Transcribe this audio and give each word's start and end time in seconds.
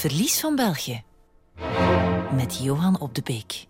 verlies 0.00 0.40
van 0.40 0.56
België. 0.56 1.02
Met 2.36 2.58
Johan 2.62 3.00
op 3.00 3.14
de 3.14 3.22
Beek. 3.24 3.66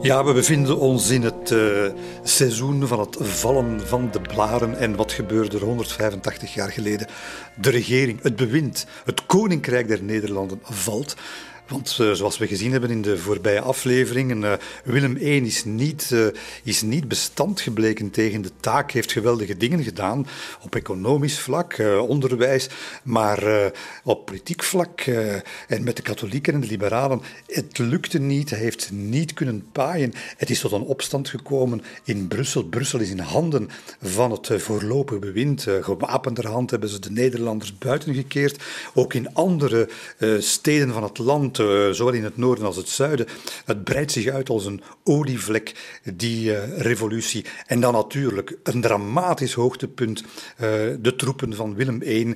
Ja, 0.00 0.24
we 0.24 0.32
bevinden 0.32 0.78
ons 0.78 1.10
in 1.10 1.22
het 1.22 1.50
uh, 1.50 1.86
seizoen 2.22 2.86
van 2.86 3.00
het 3.00 3.16
vallen 3.20 3.86
van 3.86 4.08
de 4.12 4.20
blaren. 4.20 4.78
En 4.78 4.96
wat 4.96 5.12
gebeurde 5.12 5.56
er 5.56 5.64
185 5.64 6.54
jaar 6.54 6.70
geleden? 6.70 7.06
De 7.60 7.70
regering, 7.70 8.22
het 8.22 8.36
bewind, 8.36 8.86
het 9.04 9.26
koninkrijk 9.26 9.88
der 9.88 10.02
Nederlanden 10.02 10.60
valt. 10.62 11.16
Want 11.68 11.98
uh, 12.00 12.12
zoals 12.12 12.38
we 12.38 12.46
gezien 12.46 12.72
hebben 12.72 12.90
in 12.90 13.02
de 13.02 13.18
voorbije 13.18 13.60
afleveringen, 13.60 14.42
uh, 14.42 14.52
Willem 14.84 15.16
I 15.16 15.44
is 15.44 15.64
niet, 15.64 16.10
uh, 16.12 16.26
is 16.62 16.82
niet 16.82 17.08
bestand 17.08 17.60
gebleken 17.60 18.10
tegen 18.10 18.42
de 18.42 18.50
taak, 18.60 18.90
heeft 18.90 19.12
geweldige 19.12 19.56
dingen 19.56 19.82
gedaan 19.82 20.26
op 20.62 20.74
economisch 20.74 21.38
vlak, 21.38 21.82
onderwijs, 22.08 22.68
maar 23.02 23.72
op 24.04 24.26
politiek 24.26 24.62
vlak 24.62 25.00
en 25.68 25.84
met 25.84 25.96
de 25.96 26.02
katholieken 26.02 26.54
en 26.54 26.60
de 26.60 26.66
liberalen, 26.66 27.20
het 27.46 27.78
lukte 27.78 28.18
niet, 28.18 28.50
hij 28.50 28.58
heeft 28.58 28.90
niet 28.92 29.32
kunnen 29.32 29.66
paaien. 29.72 30.12
Het 30.36 30.50
is 30.50 30.60
tot 30.60 30.72
een 30.72 30.82
opstand 30.82 31.28
gekomen 31.28 31.82
in 32.04 32.28
Brussel. 32.28 32.64
Brussel 32.64 33.00
is 33.00 33.10
in 33.10 33.18
handen 33.18 33.68
van 34.02 34.30
het 34.30 34.50
voorlopig 34.56 35.18
bewind. 35.18 35.66
gewapenderhand 35.80 36.70
hebben 36.70 36.88
ze 36.88 36.98
de 36.98 37.10
Nederlanders 37.10 37.78
buiten 37.78 38.14
gekeerd. 38.14 38.62
Ook 38.94 39.14
in 39.14 39.34
andere 39.34 39.88
steden 40.38 40.92
van 40.92 41.02
het 41.02 41.18
land 41.18 41.55
uh, 41.58 41.90
zowel 41.90 42.12
in 42.12 42.24
het 42.24 42.36
noorden 42.36 42.64
als 42.64 42.76
het 42.76 42.88
zuiden. 42.88 43.26
Het 43.64 43.84
breidt 43.84 44.12
zich 44.12 44.28
uit 44.28 44.48
als 44.48 44.66
een 44.66 44.82
olievlek, 45.04 45.98
die 46.14 46.50
uh, 46.50 46.78
revolutie. 46.78 47.44
En 47.66 47.80
dan 47.80 47.92
natuurlijk 47.92 48.58
een 48.62 48.80
dramatisch 48.80 49.52
hoogtepunt. 49.52 50.20
Uh, 50.20 50.26
de 51.00 51.14
troepen 51.16 51.54
van 51.54 51.74
Willem 51.74 52.02
I 52.02 52.34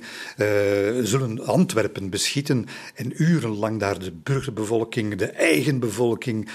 zullen 1.03 1.45
Antwerpen 1.45 2.09
beschieten 2.09 2.65
en 2.95 3.23
urenlang 3.23 3.79
daar 3.79 3.99
de 3.99 4.11
burgerbevolking, 4.11 5.15
de 5.15 5.25
eigen 5.25 5.79
bevolking, 5.79 6.49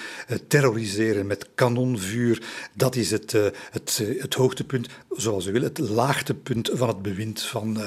terroriseren 0.48 1.26
met 1.26 1.48
kanonvuur. 1.54 2.42
Dat 2.72 2.96
is 2.96 3.10
het, 3.10 3.32
het, 3.70 4.02
het 4.18 4.34
hoogtepunt, 4.34 4.88
zoals 5.10 5.46
u 5.46 5.52
wil, 5.52 5.62
het 5.62 5.78
laagtepunt 5.78 6.70
van 6.72 6.88
het 6.88 7.02
bewind 7.02 7.42
van 7.42 7.78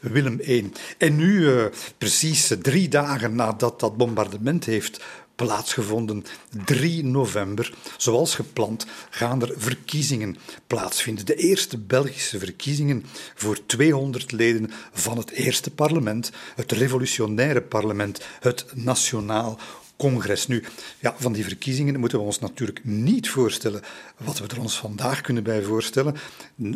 Willem 0.00 0.40
I. 0.46 0.70
En 0.98 1.16
nu, 1.16 1.50
precies 1.98 2.54
drie 2.62 2.88
dagen 2.88 3.34
nadat 3.34 3.80
dat 3.80 3.96
bombardement 3.96 4.25
heeft 4.64 5.00
plaatsgevonden. 5.34 6.24
3 6.64 7.04
november, 7.04 7.74
zoals 7.96 8.34
gepland, 8.34 8.86
gaan 9.10 9.42
er 9.42 9.54
verkiezingen 9.56 10.36
plaatsvinden. 10.66 11.26
De 11.26 11.34
eerste 11.34 11.78
Belgische 11.78 12.38
verkiezingen 12.38 13.04
voor 13.34 13.66
200 13.66 14.32
leden 14.32 14.70
van 14.92 15.18
het 15.18 15.30
eerste 15.30 15.70
parlement, 15.70 16.30
het 16.54 16.72
revolutionaire 16.72 17.62
parlement, 17.62 18.24
het 18.40 18.66
Nationaal 18.74 19.58
congres. 19.96 20.46
Nu, 20.46 20.62
ja, 20.98 21.14
van 21.18 21.32
die 21.32 21.44
verkiezingen 21.44 22.00
moeten 22.00 22.18
we 22.18 22.24
ons 22.24 22.38
natuurlijk 22.38 22.80
niet 22.84 23.28
voorstellen 23.28 23.82
wat 24.16 24.38
we 24.38 24.46
er 24.46 24.60
ons 24.60 24.78
vandaag 24.78 25.20
kunnen 25.20 25.42
bij 25.42 25.62
voorstellen. 25.62 26.14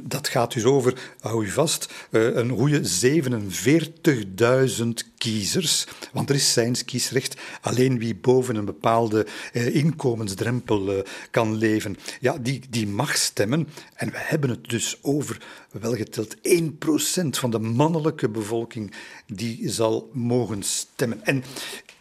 Dat 0.03 0.29
gaat 0.29 0.53
dus 0.53 0.65
over, 0.65 1.15
hou 1.21 1.45
u 1.45 1.49
vast, 1.49 1.93
eh, 2.11 2.35
een 2.35 2.51
goede 2.51 2.85
47.000 2.85 5.05
kiezers. 5.19 5.87
Want 6.12 6.29
er 6.29 6.35
is 6.35 6.53
zijns 6.53 6.85
kiesrecht. 6.85 7.41
Alleen 7.61 7.99
wie 7.99 8.15
boven 8.15 8.57
een 8.57 8.65
bepaalde 8.65 9.27
eh, 9.53 9.75
inkomensdrempel 9.75 10.93
eh, 10.93 10.99
kan 11.31 11.55
leven, 11.55 11.97
ja, 12.21 12.39
die, 12.41 12.61
die 12.71 12.87
mag 12.87 13.17
stemmen. 13.17 13.69
En 13.95 14.11
we 14.11 14.19
hebben 14.19 14.51
het 14.51 14.69
dus 14.69 14.99
over, 15.03 15.43
welgeteld, 15.71 16.37
1% 16.37 16.41
van 17.31 17.51
de 17.51 17.59
mannelijke 17.59 18.29
bevolking 18.29 18.95
die 19.27 19.71
zal 19.71 20.11
mogen 20.12 20.62
stemmen. 20.62 21.25
En 21.25 21.44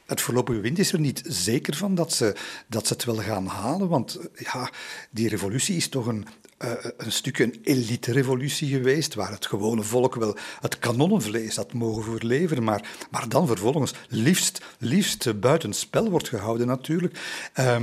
het 0.10 0.22
voorlopige 0.22 0.60
wind 0.60 0.80
is 0.80 0.92
er 0.94 1.00
niet 1.00 1.22
zeker 1.26 1.76
van 1.76 1.96
dat 1.96 2.14
ze, 2.14 2.36
dat 2.68 2.88
ze 2.88 2.94
het 2.94 3.06
wel 3.06 3.16
gaan 3.16 3.46
halen, 3.46 3.88
want 3.88 4.20
ja, 4.36 4.72
die 5.12 5.30
revolutie 5.30 5.76
is 5.76 5.90
toch 5.90 6.06
een, 6.06 6.26
uh, 6.66 6.72
een 6.98 7.12
stuk 7.12 7.40
een 7.40 7.60
elite-revolutie 7.64 8.70
geweest, 8.70 9.14
waar 9.14 9.32
het 9.32 9.46
gewone 9.46 9.84
volk 9.84 10.16
wel 10.16 10.38
het 10.60 10.80
kanonnenvlees 10.80 11.56
had 11.56 11.74
mogen 11.74 12.04
voorleveren, 12.04 12.64
maar, 12.64 12.90
maar 13.12 13.30
dan 13.30 13.48
vervolgens 13.48 13.94
liefst, 14.08 14.62
liefst 14.80 15.40
buitenspel 15.40 16.10
wordt 16.10 16.30
gehouden 16.30 16.68
natuurlijk. 16.68 17.20
Uh, 17.60 17.76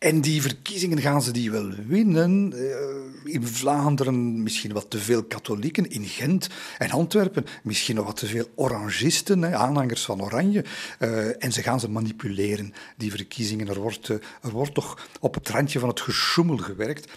en 0.00 0.20
die 0.20 0.42
verkiezingen 0.42 0.98
gaan 0.98 1.22
ze 1.22 1.30
die 1.30 1.50
wel 1.50 1.70
winnen. 1.86 2.52
Eh, 2.52 3.32
in 3.32 3.46
Vlaanderen 3.46 4.42
misschien 4.42 4.72
wat 4.72 4.90
te 4.90 4.98
veel 4.98 5.24
katholieken. 5.24 5.90
In 5.90 6.04
Gent 6.04 6.48
en 6.78 6.90
Antwerpen 6.90 7.44
misschien 7.62 8.02
wat 8.02 8.16
te 8.16 8.26
veel 8.26 8.48
orangisten, 8.54 9.54
aanhangers 9.56 10.04
van 10.04 10.22
Oranje. 10.22 10.64
Uh, 10.98 11.44
en 11.44 11.52
ze 11.52 11.62
gaan 11.62 11.80
ze 11.80 11.90
manipuleren, 11.90 12.72
die 12.96 13.10
verkiezingen. 13.10 13.68
Er 13.68 13.80
wordt, 13.80 14.08
uh, 14.08 14.16
er 14.42 14.50
wordt 14.50 14.74
toch 14.74 15.08
op 15.20 15.34
het 15.34 15.48
randje 15.48 15.78
van 15.78 15.88
het 15.88 16.00
gesjoemel 16.00 16.56
gewerkt. 16.56 17.12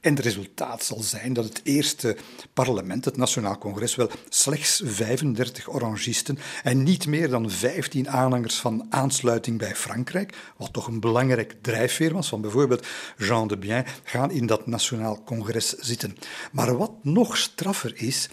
En 0.00 0.14
het 0.14 0.24
resultaat 0.24 0.84
zal 0.84 1.00
zijn 1.00 1.32
dat 1.32 1.44
het 1.44 1.60
eerste 1.64 2.16
parlement, 2.52 3.04
het 3.04 3.16
Nationaal 3.16 3.58
Congres, 3.58 3.94
wel 3.94 4.10
slechts 4.28 4.82
35 4.84 5.68
orangisten 5.68 6.38
en 6.62 6.82
niet 6.82 7.06
meer 7.06 7.28
dan 7.28 7.50
15 7.50 8.10
aanhangers 8.10 8.56
van 8.56 8.86
aansluiting 8.90 9.58
bij 9.58 9.74
Frankrijk, 9.76 10.36
wat 10.56 10.72
toch 10.72 10.86
een 10.86 11.00
belangrijk 11.00 11.56
drijfveer 11.60 12.12
was 12.12 12.28
van 12.28 12.40
bijvoorbeeld 12.40 12.86
Jean 13.16 13.48
de 13.48 13.58
Bien, 13.58 13.84
gaan 14.04 14.30
in 14.30 14.46
dat 14.46 14.66
Nationaal 14.66 15.22
Congres 15.24 15.68
zitten. 15.68 16.16
Maar 16.52 16.76
wat 16.76 16.92
nog 17.02 17.36
straffer 17.36 17.92
is, 17.94 18.28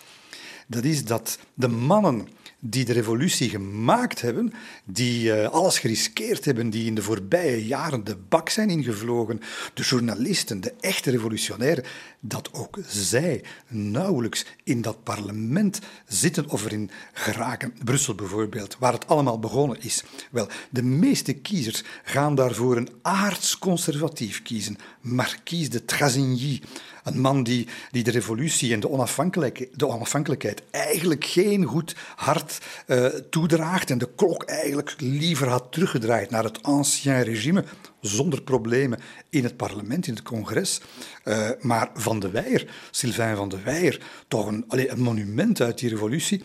dat 0.68 0.84
is 0.84 1.06
dat 1.06 1.38
de 1.54 1.68
mannen 1.68 2.28
die 2.66 2.86
de 2.86 2.94
revolutie 2.94 3.50
gemaakt 3.50 4.22
hebben, 4.22 4.54
die 4.86 5.24
uh, 5.24 5.50
alles 5.50 5.80
geriskeerd 5.80 6.46
hebben, 6.46 6.70
die 6.70 6.86
in 6.86 6.96
de 6.96 7.02
voorbije 7.02 7.66
jaren 7.66 8.04
de 8.04 8.16
bak 8.30 8.50
zijn 8.50 8.70
ingevlogen, 8.70 9.40
de 9.74 9.84
journalisten, 9.84 10.62
de 10.62 10.74
echte 10.80 11.12
revolutionairen, 11.12 11.84
dat 12.20 12.50
ook 12.54 12.78
zij 12.88 13.44
nauwelijks 13.68 14.46
in 14.64 14.82
dat 14.82 15.04
parlement 15.04 15.80
zitten 16.08 16.50
of 16.50 16.66
erin 16.66 16.92
geraken. 17.14 17.74
Brussel 17.84 18.16
bijvoorbeeld, 18.16 18.78
waar 18.80 18.94
het 18.94 19.08
allemaal 19.08 19.40
begonnen 19.40 19.78
is. 19.82 20.04
Wel, 20.32 20.48
de 20.70 20.84
meeste 20.84 21.34
kiezers 21.34 21.84
gaan 22.04 22.36
daarvoor 22.36 22.78
een 22.78 22.90
aardsconservatief 23.02 24.42
kiezen, 24.42 24.78
Marquise 25.02 25.70
de 25.70 25.86
Trasigny, 25.86 26.62
een 27.04 27.20
man 27.20 27.44
die, 27.44 27.68
die 27.92 28.04
de 28.04 28.12
revolutie 28.12 28.74
en 28.74 28.80
de, 28.80 28.90
onafhankelijkheid, 28.90 29.70
de 29.80 29.88
onafhankelijkheid 29.88 30.64
eigenlijk 30.72 31.26
geen 31.26 31.64
goed 31.64 31.96
hart 32.16 32.58
uh, 32.88 33.06
toedraagt 33.06 33.90
en 33.90 33.98
de 33.98 34.10
klok 34.16 34.44
eigenlijk 34.44 34.96
liever 34.98 35.48
had 35.48 35.72
teruggedraaid 35.72 36.30
naar 36.30 36.44
het 36.44 36.64
ancien 36.64 37.24
regime, 37.24 37.64
zonder 38.02 38.42
problemen 38.42 39.00
in 39.30 39.44
het 39.44 39.58
parlement, 39.58 40.08
in 40.08 40.14
het 40.14 40.24
congres. 40.24 40.82
Uh, 41.26 41.50
maar 41.62 41.90
Van 41.94 42.20
de 42.20 42.30
Weijer, 42.30 42.74
Sylvain 42.92 43.36
van 43.36 43.50
de 43.50 43.62
Weijer, 43.62 44.02
toch 44.28 44.46
een, 44.46 44.66
allez, 44.68 44.92
een 44.92 45.02
monument 45.02 45.62
uit 45.62 45.80
die 45.80 45.90
revolutie, 45.90 46.44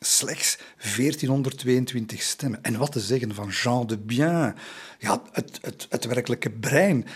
slechts 0.00 0.58
1422 0.96 2.22
stemmen. 2.22 2.62
En 2.62 2.78
wat 2.78 2.92
te 2.92 3.00
zeggen 3.00 3.34
van 3.34 3.48
Jean 3.48 3.86
de 3.86 3.98
Bien, 3.98 4.54
ja, 4.98 5.22
het, 5.32 5.58
het, 5.62 5.86
het 5.88 6.04
werkelijke 6.04 6.50
brein 6.50 7.06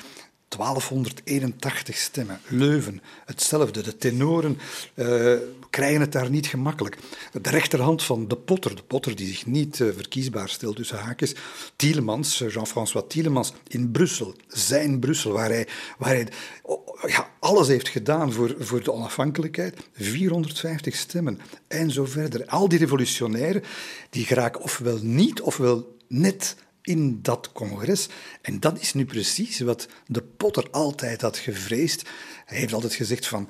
1281 0.56 1.96
stemmen. 1.96 2.40
Leuven, 2.48 3.02
hetzelfde. 3.24 3.82
De 3.82 3.96
tenoren 3.96 4.58
uh, 4.94 5.34
krijgen 5.70 6.00
het 6.00 6.12
daar 6.12 6.30
niet 6.30 6.46
gemakkelijk. 6.46 6.98
De 7.42 7.50
rechterhand 7.50 8.02
van 8.02 8.28
de 8.28 8.36
Potter, 8.36 8.76
de 8.76 8.82
Potter 8.82 9.16
die 9.16 9.26
zich 9.26 9.46
niet 9.46 9.78
uh, 9.78 9.88
verkiesbaar 9.94 10.48
stelt 10.48 10.76
tussen 10.76 10.98
haakjes, 10.98 11.34
Tielemans, 11.76 12.40
eh, 12.40 12.50
Jean-François 12.50 13.04
Tielemans, 13.08 13.52
in 13.68 13.90
Brussel, 13.90 14.34
zijn 14.48 14.98
Brussel, 14.98 15.32
waar 15.32 15.48
hij, 15.48 15.68
waar 15.98 16.14
hij 16.14 16.28
oh, 16.62 16.88
ja, 17.06 17.30
alles 17.38 17.68
heeft 17.68 17.88
gedaan 17.88 18.32
voor, 18.32 18.54
voor 18.58 18.82
de 18.82 18.92
onafhankelijkheid. 18.92 19.76
450 19.92 20.96
stemmen 20.96 21.40
en 21.68 21.90
zo 21.90 22.04
verder. 22.04 22.46
Al 22.46 22.68
die 22.68 22.78
revolutionairen, 22.78 23.62
die 24.10 24.24
geraken 24.24 24.60
ofwel 24.60 24.98
niet, 25.02 25.40
ofwel 25.40 25.96
net 26.08 26.56
in 26.82 27.18
dat 27.22 27.52
congres. 27.52 28.08
En 28.42 28.60
dat 28.60 28.80
is 28.80 28.94
nu 28.94 29.04
precies 29.04 29.60
wat 29.60 29.88
de 30.06 30.22
Potter 30.22 30.70
altijd 30.70 31.20
had 31.20 31.36
gevreesd. 31.36 32.08
Hij 32.44 32.58
heeft 32.58 32.72
altijd 32.72 32.94
gezegd 32.94 33.26
van, 33.26 33.48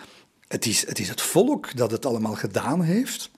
het 0.48 0.66
is 0.66 0.86
het, 0.86 0.98
is 0.98 1.08
het 1.08 1.20
volk 1.20 1.76
dat 1.76 1.90
het 1.90 2.06
allemaal 2.06 2.34
gedaan 2.34 2.82
heeft 2.82 3.30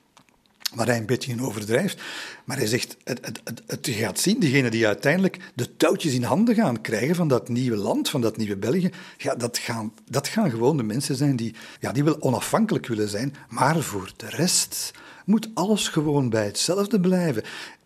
waar 0.75 0.87
hij 0.87 0.97
een 0.97 1.07
beetje 1.07 1.31
in 1.33 1.43
overdrijft. 1.43 2.03
Maar 2.45 2.57
hij 2.57 2.67
zegt, 2.67 2.97
het, 3.05 3.27
het, 3.27 3.41
het, 3.45 3.63
het, 3.67 3.89
gaat 3.91 4.19
zien, 4.19 4.41
diegenen 4.41 4.71
die 4.71 4.87
uiteindelijk 4.87 5.39
de 5.55 5.77
touwtjes 5.77 6.15
in 6.15 6.23
handen 6.23 6.55
gaan 6.55 6.81
krijgen 6.81 7.15
van 7.15 7.29
dat 7.29 7.49
nieuwe 7.49 7.77
land, 7.77 8.11
van 8.11 8.21
dat 8.21 8.37
nieuwe 8.37 8.57
België, 8.57 8.91
ja, 9.19 9.35
dat, 9.35 9.59
gaan, 9.59 9.93
dat 10.11 10.29
gaan 10.29 10.51
gewoon 10.51 10.77
de 10.77 10.83
mensen 10.83 11.17
zijn 11.17 11.37
die, 11.37 11.55
ja, 11.81 11.93
die 11.93 12.05
wel 12.05 12.21
onafhankelijk 12.21 12.87
willen 12.87 13.09
zijn, 13.09 13.35
maar 13.49 13.81
voor 13.81 14.13
de 14.17 14.29
rest 14.29 14.91
moet 15.25 15.49
alles 15.55 15.89
gewoon 15.89 16.29
bij 16.29 16.45
hetzelfde 16.45 17.01
blijven. 17.01 17.43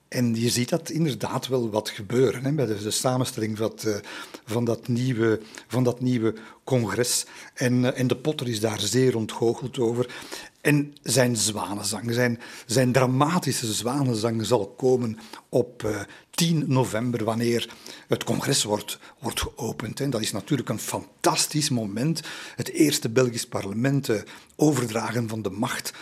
En 0.08 0.34
je 0.34 0.48
ziet 0.48 0.68
dat 0.68 0.90
inderdaad 0.90 1.48
wel 1.48 1.70
wat 1.70 1.88
gebeuren 1.88 2.44
hè, 2.44 2.52
bij 2.52 2.66
de, 2.66 2.90
samenstelling 2.90 3.56
van, 3.56 3.72
uh, 3.86 3.96
van, 4.44 4.64
dat 4.64 4.88
nieuwe, 4.88 5.40
van 5.66 5.84
dat 5.84 6.00
nieuwe 6.00 6.34
congres. 6.64 7.26
En, 7.54 7.72
uh, 7.72 7.98
en 7.98 8.06
de 8.06 8.16
Potter 8.16 8.48
is 8.48 8.60
daar 8.60 8.80
zeer 8.80 9.16
ontgoocheld 9.16 9.78
over. 9.78 10.14
En 10.60 10.94
zijn 11.02 11.36
zwanenzang, 11.36 12.12
zijn, 12.12 12.40
zijn 12.66 12.92
dramatische 12.92 13.72
zwanenzang 13.72 14.46
zal 14.46 14.66
komen 14.66 15.18
op 15.48 15.82
uh, 15.82 16.00
10 16.30 16.64
november, 16.66 17.24
wanneer 17.24 17.74
het 18.08 18.24
congres 18.24 18.64
wordt, 18.64 18.98
wordt 19.20 19.40
geopend. 19.40 20.00
En 20.00 20.10
dat 20.10 20.20
is 20.20 20.32
natuurlijk 20.32 20.68
een 20.68 20.78
fantastisch 20.78 21.68
moment. 21.68 22.20
Het 22.56 22.68
eerste 22.68 23.08
Belgisch 23.08 23.46
parlement, 23.46 24.10
overdragen 24.56 25.28
van 25.28 25.42
de 25.42 25.50
macht 25.50 25.92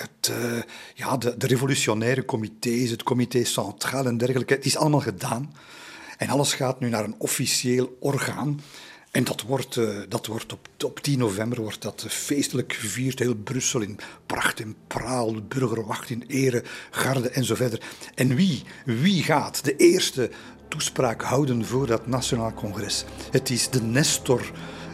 het, 0.00 0.30
uh, 0.30 0.62
ja, 0.94 1.16
de, 1.16 1.34
revolutionaire 1.38 2.24
comité's, 2.24 2.90
het 2.90 3.02
comité 3.02 3.44
centraal 3.44 4.06
en 4.06 4.18
dergelijke, 4.18 4.54
het 4.54 4.64
is 4.64 4.76
allemaal 4.76 5.00
gedaan. 5.00 5.54
En 6.16 6.28
alles 6.28 6.54
gaat 6.54 6.80
nu 6.80 6.88
naar 6.88 7.04
een 7.04 7.14
officieel 7.18 7.96
orgaan. 8.00 8.60
En 9.10 9.24
dat 9.24 9.42
wordt, 9.42 9.76
uh, 9.76 9.98
dat 10.08 10.26
wordt 10.26 10.52
op, 10.52 10.68
op 10.84 11.00
10 11.00 11.18
november 11.18 11.60
wordt 11.60 11.82
dat 11.82 12.04
feestelijk 12.08 12.72
gevierd. 12.72 13.18
Heel 13.18 13.34
Brussel 13.34 13.80
in 13.80 13.98
pracht 14.26 14.60
en 14.60 14.76
praal, 14.86 15.32
de 15.32 15.42
burgerwacht 15.42 16.10
in 16.10 16.24
ere, 16.26 16.64
garde 16.90 17.30
en 17.30 17.44
zo 17.44 17.54
verder. 17.54 17.80
En 18.14 18.34
wie, 18.34 18.62
wie 18.84 19.22
gaat 19.22 19.64
de 19.64 19.76
eerste 19.76 20.30
toespraak 20.68 21.22
houden 21.22 21.64
voor 21.64 21.86
dat 21.86 22.06
Nationaal 22.06 22.54
Congres? 22.54 23.04
Het 23.30 23.50
is 23.50 23.70
de 23.70 23.82
Nestor 23.82 24.50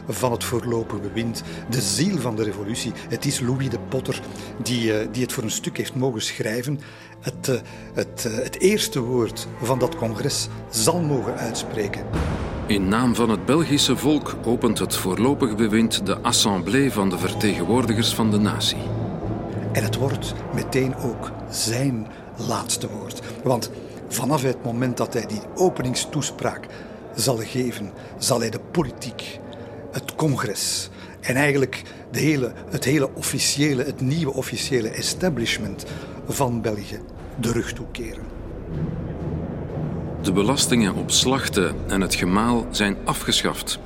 van 0.08 0.32
het 0.32 0.44
voorlopige 0.44 1.00
bewind, 1.00 1.43
de 1.70 1.81
ziel 1.81 2.19
van 2.19 2.37
de 2.37 2.43
revolutie. 2.43 2.93
Het 3.08 3.25
is 3.25 3.41
Louis 3.41 3.69
de 3.69 3.79
Potter 3.88 4.20
die, 4.62 4.85
uh, 4.85 5.06
die 5.12 5.23
het 5.23 5.32
voor 5.32 5.43
een 5.43 5.50
stuk 5.50 5.76
heeft 5.76 5.94
mogen 5.94 6.23
schrijven. 6.23 6.81
Het, 7.20 7.49
uh, 7.49 7.56
het, 7.94 8.25
uh, 8.29 8.35
het 8.35 8.61
eerste 8.61 9.00
woord 9.00 9.47
van 9.62 9.79
dat 9.79 9.97
congres 9.97 10.49
zal 10.70 11.00
mogen 11.00 11.37
uitspreken. 11.37 12.05
In 12.67 12.88
naam 12.88 13.14
van 13.14 13.31
het 13.31 13.44
Belgische 13.44 13.97
volk 13.97 14.37
opent 14.44 14.79
het 14.79 14.97
voorlopige 14.97 15.55
bewind 15.55 16.06
de 16.06 16.20
Assemblée 16.20 16.93
van 16.93 17.11
de 17.11 17.19
vertegenwoordigers 17.19 18.14
van 18.14 18.31
de 18.31 18.38
natie. 18.38 18.79
En 19.73 19.82
het 19.82 19.97
wordt 19.97 20.35
meteen 20.55 20.97
ook 20.97 21.31
zijn 21.50 22.06
laatste 22.49 22.88
woord. 22.88 23.20
Want 23.43 23.70
vanaf 24.08 24.43
het 24.43 24.64
moment 24.64 24.97
dat 24.97 25.12
hij 25.12 25.26
die 25.26 25.41
openingstoespraak 25.55 26.67
zal 27.14 27.37
geven, 27.37 27.91
zal 28.19 28.41
hij 28.41 28.50
de 28.50 28.61
politiek 28.70 29.41
het 29.96 30.14
congres 30.14 30.88
en 31.20 31.37
eigenlijk 31.37 31.82
de 32.10 32.20
hele, 32.20 32.52
het 32.70 32.84
hele 32.84 33.14
officiële, 33.14 33.84
het 33.84 34.00
nieuwe 34.00 34.32
officiële 34.32 34.88
establishment 34.88 35.84
van 36.28 36.60
België 36.60 37.00
de 37.40 37.52
rug 37.52 37.72
toekeren. 37.72 38.25
De 40.22 40.32
belastingen 40.32 40.94
op 40.94 41.10
slachten 41.10 41.75
en 41.87 42.00
het 42.00 42.14
gemaal 42.14 42.66
zijn 42.70 42.96
afgeschaft. 43.04 43.78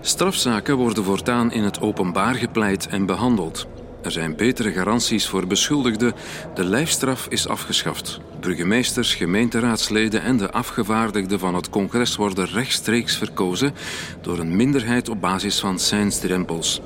Strafzaken 0.00 0.76
worden 0.76 1.04
voortaan 1.04 1.52
in 1.52 1.62
het 1.62 1.80
openbaar 1.80 2.34
gepleit 2.34 2.86
en 2.86 3.06
behandeld. 3.06 3.66
Er 4.08 4.14
zijn 4.14 4.36
betere 4.36 4.72
garanties 4.72 5.26
voor 5.26 5.46
beschuldigden. 5.46 6.12
De 6.54 6.64
lijfstraf 6.64 7.26
is 7.28 7.48
afgeschaft. 7.48 8.20
Burgemeesters, 8.40 9.14
gemeenteraadsleden 9.14 10.22
en 10.22 10.36
de 10.36 10.50
afgevaardigden 10.50 11.38
van 11.38 11.54
het 11.54 11.70
congres 11.70 12.16
worden 12.16 12.46
rechtstreeks 12.46 13.16
verkozen 13.16 13.74
door 14.20 14.38
een 14.38 14.56
minderheid 14.56 15.08
op 15.08 15.20
basis 15.20 15.60
van 15.60 15.78
zijnsdrempels. 15.78 16.80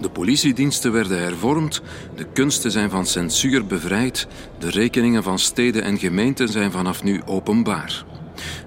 De 0.00 0.08
politiediensten 0.08 0.92
werden 0.92 1.18
hervormd, 1.18 1.82
de 2.16 2.26
kunsten 2.32 2.70
zijn 2.70 2.90
van 2.90 3.06
censuur 3.06 3.66
bevrijd, 3.66 4.26
de 4.58 4.70
rekeningen 4.70 5.22
van 5.22 5.38
steden 5.38 5.82
en 5.82 5.98
gemeenten 5.98 6.48
zijn 6.48 6.70
vanaf 6.70 7.02
nu 7.02 7.22
openbaar. 7.26 8.04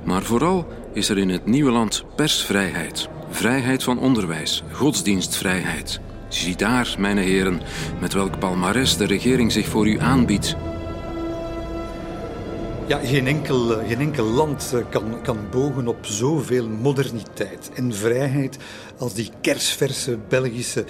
Maar 0.03 0.23
vooral 0.23 0.67
is 0.93 1.09
er 1.09 1.17
in 1.17 1.29
het 1.29 1.45
nieuwe 1.45 1.71
land 1.71 2.03
persvrijheid, 2.15 3.09
vrijheid 3.29 3.83
van 3.83 3.99
onderwijs, 3.99 4.63
godsdienstvrijheid. 4.71 6.01
Zie 6.31 6.55
daar, 6.55 6.95
mijn 6.97 7.17
heren, 7.17 7.61
met 7.99 8.13
welk 8.13 8.39
palmares 8.39 8.97
de 8.97 9.05
regering 9.05 9.51
zich 9.51 9.67
voor 9.67 9.87
u 9.87 9.99
aanbiedt. 9.99 10.55
Ja, 12.87 12.97
geen 12.97 13.27
enkel, 13.27 13.67
geen 13.87 13.99
enkel 13.99 14.25
land 14.25 14.71
eh, 14.73 14.79
kan, 14.89 15.21
kan 15.21 15.37
bogen 15.49 15.87
op 15.87 16.05
zoveel 16.05 16.67
moderniteit 16.67 17.71
en 17.73 17.93
vrijheid 17.93 18.57
als 18.97 19.13
die 19.13 19.29
kersverse 19.41 20.17
Belgische 20.27 20.85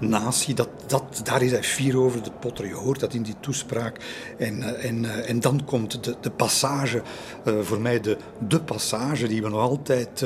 natie. 0.00 0.54
Dat, 0.54 0.68
dat, 0.86 1.20
daar 1.24 1.42
is 1.42 1.50
hij 1.50 1.62
fier 1.62 1.98
over, 1.98 2.22
de 2.22 2.30
Potter. 2.40 2.66
Je 2.66 2.74
hoort 2.74 3.00
dat 3.00 3.14
in 3.14 3.22
die 3.22 3.34
toespraak. 3.40 3.96
En, 4.38 4.62
eh, 4.62 4.88
en, 4.88 5.04
eh, 5.04 5.30
en 5.30 5.40
dan 5.40 5.64
komt 5.64 6.04
de, 6.04 6.16
de 6.20 6.30
passage, 6.30 7.02
uh, 7.44 7.60
voor 7.60 7.80
mij 7.80 8.00
de, 8.00 8.16
de 8.48 8.60
passage 8.60 9.28
die 9.28 9.42
we 9.42 9.48
nog 9.48 9.60
altijd 9.60 10.24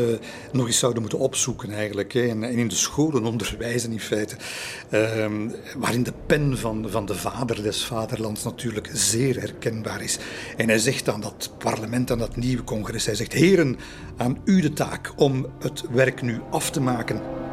nog 0.53 0.67
eens 0.67 0.79
zouden 0.79 1.01
moeten 1.01 1.19
opzoeken 1.19 1.73
eigenlijk. 1.73 2.13
Hè, 2.13 2.29
en, 2.29 2.43
in 2.43 2.69
de 2.69 2.75
scholen 2.75 3.25
onderwijzen 3.25 3.93
in 3.93 4.01
feite. 4.01 4.37
Uh, 4.91 5.27
waarin 5.77 6.03
de 6.03 6.13
pen 6.27 6.59
van, 6.59 6.87
van 6.91 7.07
de 7.07 7.15
vader 7.15 7.63
des 7.63 7.85
vaderlands 7.85 8.45
natuurlijk 8.45 8.91
zeer 8.93 9.41
herkenbaar 9.41 10.03
is. 10.03 10.19
En 10.57 10.69
hij 10.69 10.79
zegt 10.79 11.09
aan 11.09 11.21
dat 11.21 11.51
parlement, 11.59 12.11
aan 12.11 12.19
dat 12.19 12.37
nieuwe 12.37 12.65
congres, 12.65 13.07
hij 13.07 13.15
zegt, 13.15 13.33
heren, 13.33 13.77
aan 14.17 14.39
u 14.45 14.61
de 14.61 14.73
taak 14.73 15.13
om 15.17 15.47
het 15.59 15.83
werk 15.91 16.23
nu 16.23 16.41
af 16.51 16.71
te 16.71 16.81
maken. 16.81 17.44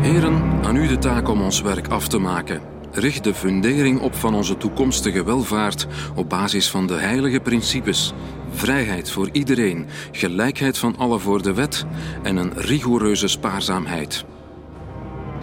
Heren, 0.00 0.64
aan 0.64 0.76
u 0.76 0.86
de 0.86 0.98
taak 0.98 1.28
om 1.28 1.42
ons 1.42 1.60
werk 1.60 1.88
af 1.88 2.08
te 2.08 2.18
maken. 2.18 2.60
Richt 2.92 3.24
de 3.24 3.34
fundering 3.34 4.00
op 4.00 4.14
van 4.14 4.34
onze 4.34 4.56
toekomstige 4.56 5.24
welvaart 5.24 5.86
op 6.14 6.28
basis 6.28 6.70
van 6.70 6.86
de 6.86 6.94
heilige 6.94 7.40
principes. 7.40 8.12
Vrijheid 8.50 9.10
voor 9.10 9.28
iedereen, 9.32 9.86
gelijkheid 10.12 10.78
van 10.78 10.96
alle 10.96 11.18
voor 11.18 11.42
de 11.42 11.54
wet 11.54 11.84
en 12.22 12.36
een 12.36 12.54
rigoureuze 12.54 13.28
spaarzaamheid. 13.28 14.24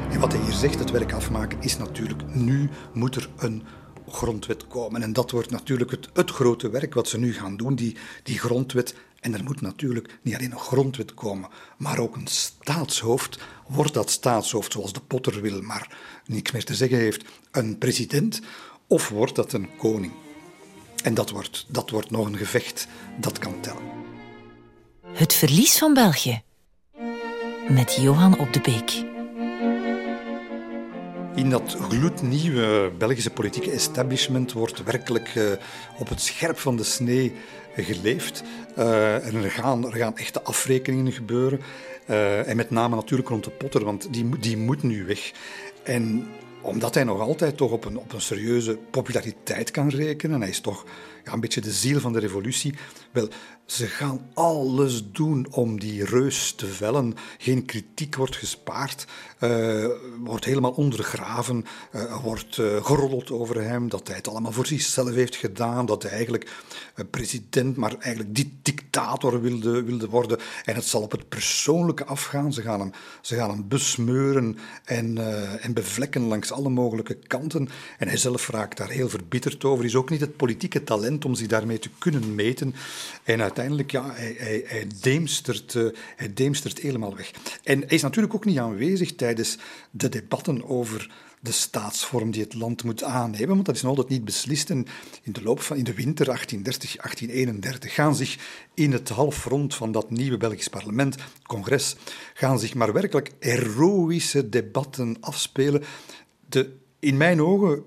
En 0.09 0.19
wat 0.19 0.31
hij 0.33 0.41
hier 0.41 0.53
zegt, 0.53 0.79
het 0.79 0.91
werk 0.91 1.13
afmaken, 1.13 1.61
is 1.61 1.77
natuurlijk 1.77 2.35
nu 2.35 2.69
moet 2.93 3.15
er 3.15 3.29
een 3.37 3.63
grondwet 4.09 4.67
komen. 4.67 5.03
En 5.03 5.13
dat 5.13 5.31
wordt 5.31 5.51
natuurlijk 5.51 5.91
het, 5.91 6.09
het 6.13 6.31
grote 6.31 6.69
werk 6.69 6.93
wat 6.93 7.07
ze 7.07 7.19
nu 7.19 7.33
gaan 7.33 7.57
doen, 7.57 7.75
die, 7.75 7.97
die 8.23 8.39
grondwet. 8.39 8.95
En 9.19 9.33
er 9.33 9.43
moet 9.43 9.61
natuurlijk 9.61 10.19
niet 10.21 10.35
alleen 10.35 10.51
een 10.51 10.59
grondwet 10.59 11.13
komen, 11.13 11.49
maar 11.77 11.99
ook 11.99 12.15
een 12.15 12.27
staatshoofd. 12.27 13.39
Wordt 13.67 13.93
dat 13.93 14.09
staatshoofd 14.09 14.71
zoals 14.71 14.93
de 14.93 14.99
Potter 14.99 15.41
wil, 15.41 15.61
maar 15.61 15.97
niks 16.25 16.51
meer 16.51 16.63
te 16.63 16.75
zeggen 16.75 16.97
heeft, 16.97 17.25
een 17.51 17.77
president? 17.77 18.41
Of 18.87 19.09
wordt 19.09 19.35
dat 19.35 19.53
een 19.53 19.69
koning? 19.77 20.13
En 21.03 21.13
dat 21.13 21.29
wordt, 21.29 21.65
dat 21.67 21.89
wordt 21.89 22.11
nog 22.11 22.25
een 22.25 22.37
gevecht 22.37 22.87
dat 23.19 23.39
kan 23.39 23.59
tellen. 23.59 23.83
Het 25.13 25.33
verlies 25.33 25.77
van 25.77 25.93
België. 25.93 26.41
Met 27.69 27.95
Johan 27.95 28.39
op 28.39 28.53
de 28.53 28.61
Beek. 28.61 29.13
In 31.35 31.49
dat 31.49 31.77
gloednieuwe 31.89 32.91
Belgische 32.97 33.29
politieke 33.29 33.71
establishment 33.71 34.51
wordt 34.51 34.83
werkelijk 34.83 35.35
uh, 35.35 35.51
op 35.99 36.09
het 36.09 36.21
scherp 36.21 36.59
van 36.59 36.75
de 36.75 36.83
snee 36.83 37.33
geleefd. 37.75 38.43
Uh, 38.77 39.27
en 39.27 39.35
er 39.35 39.51
gaan, 39.51 39.85
er 39.85 39.97
gaan 39.97 40.17
echte 40.17 40.41
afrekeningen 40.41 41.11
gebeuren. 41.11 41.61
Uh, 42.09 42.47
en 42.47 42.55
met 42.55 42.69
name 42.69 42.95
natuurlijk 42.95 43.29
rond 43.29 43.43
de 43.43 43.49
Potter, 43.49 43.83
want 43.83 44.13
die, 44.13 44.39
die 44.39 44.57
moet 44.57 44.83
nu 44.83 45.05
weg. 45.05 45.31
En 45.83 46.27
omdat 46.61 46.93
hij 46.93 47.03
nog 47.03 47.19
altijd 47.19 47.57
toch 47.57 47.71
op 47.71 47.85
een, 47.85 47.97
op 47.97 48.13
een 48.13 48.21
serieuze 48.21 48.77
populariteit 48.89 49.71
kan 49.71 49.89
rekenen, 49.89 50.39
hij 50.39 50.49
is 50.49 50.59
toch 50.59 50.85
ja, 51.23 51.33
een 51.33 51.39
beetje 51.39 51.61
de 51.61 51.71
ziel 51.71 51.99
van 51.99 52.13
de 52.13 52.19
revolutie. 52.19 52.73
Wel, 53.11 53.27
ze 53.65 53.87
gaan 53.87 54.29
alles 54.33 55.11
doen 55.11 55.47
om 55.51 55.79
die 55.79 56.05
reus 56.05 56.51
te 56.51 56.67
vellen. 56.67 57.13
Geen 57.37 57.65
kritiek 57.65 58.15
wordt 58.15 58.35
gespaard, 58.35 59.05
uh, 59.39 59.87
wordt 60.23 60.45
helemaal 60.45 60.71
ondergraven, 60.71 61.65
uh, 61.95 62.23
wordt 62.23 62.57
uh, 62.57 62.85
geroddeld 62.85 63.31
over 63.31 63.63
hem, 63.63 63.89
dat 63.89 64.07
hij 64.07 64.15
het 64.15 64.27
allemaal 64.27 64.51
voor 64.51 64.65
zichzelf 64.65 65.13
heeft 65.13 65.35
gedaan, 65.35 65.85
dat 65.85 66.03
hij 66.03 66.11
eigenlijk 66.11 66.51
president, 67.09 67.75
maar 67.75 67.95
eigenlijk 67.99 68.35
die 68.35 68.59
dictator 68.61 69.41
wilde, 69.41 69.83
wilde 69.83 70.09
worden. 70.09 70.39
En 70.65 70.75
het 70.75 70.85
zal 70.85 71.01
op 71.01 71.11
het 71.11 71.29
persoonlijke 71.29 72.05
afgaan. 72.05 72.53
Ze 72.53 72.61
gaan 72.61 72.79
hem, 72.79 72.91
ze 73.21 73.35
gaan 73.35 73.49
hem 73.49 73.67
besmeuren 73.67 74.57
en, 74.83 75.17
en 75.61 75.73
bevlekken 75.73 76.21
langs 76.21 76.51
alle 76.51 76.69
mogelijke 76.69 77.17
kanten. 77.27 77.69
En 77.97 78.07
hij 78.07 78.17
zelf 78.17 78.49
raakt 78.49 78.77
daar 78.77 78.89
heel 78.89 79.09
verbitterd 79.09 79.63
over. 79.63 79.85
Is 79.85 79.95
ook 79.95 80.09
niet 80.09 80.21
het 80.21 80.37
politieke 80.37 80.83
talent 80.83 81.25
om 81.25 81.35
zich 81.35 81.47
daarmee 81.47 81.79
te 81.79 81.89
kunnen 81.99 82.35
meten. 82.35 82.75
En 83.23 83.39
uiteindelijk, 83.57 83.91
ja, 83.91 84.13
hij, 84.13 84.35
hij, 84.37 84.61
uh, 85.75 85.91
hij 86.15 86.33
deemstert 86.33 86.79
helemaal 86.79 87.15
weg. 87.15 87.31
En 87.63 87.79
hij 87.79 87.87
is 87.87 88.01
natuurlijk 88.01 88.35
ook 88.35 88.45
niet 88.45 88.57
aanwezig 88.57 89.15
tijdens 89.15 89.57
de 89.91 90.09
debatten 90.09 90.69
over 90.69 91.11
de 91.39 91.51
staatsvorm 91.51 92.31
die 92.31 92.43
het 92.43 92.53
land 92.53 92.83
moet 92.83 93.03
aannemen, 93.03 93.47
want 93.47 93.65
dat 93.65 93.75
is 93.75 93.81
nog 93.81 93.91
altijd 93.91 94.09
niet 94.09 94.25
beslist. 94.25 94.69
En 94.69 94.85
in 95.21 95.31
de 95.31 95.43
loop 95.43 95.59
van 95.59 95.77
in 95.77 95.83
de 95.83 95.93
winter 95.93 96.25
1830, 96.25 97.01
1831 97.01 97.93
gaan 97.93 98.15
zich 98.15 98.37
in 98.73 98.91
het 98.91 99.09
halfrond 99.09 99.75
van 99.75 99.91
dat 99.91 100.11
nieuwe 100.11 100.37
Belgisch 100.37 100.67
parlement, 100.67 101.15
congres, 101.43 101.95
gaan 102.33 102.59
zich 102.59 102.73
maar 102.73 102.93
werkelijk 102.93 103.31
heroïsche 103.39 104.49
debatten 104.49 105.17
afspelen. 105.19 105.83
De, 106.49 106.75
in 106.99 107.17
mijn 107.17 107.41
ogen 107.41 107.83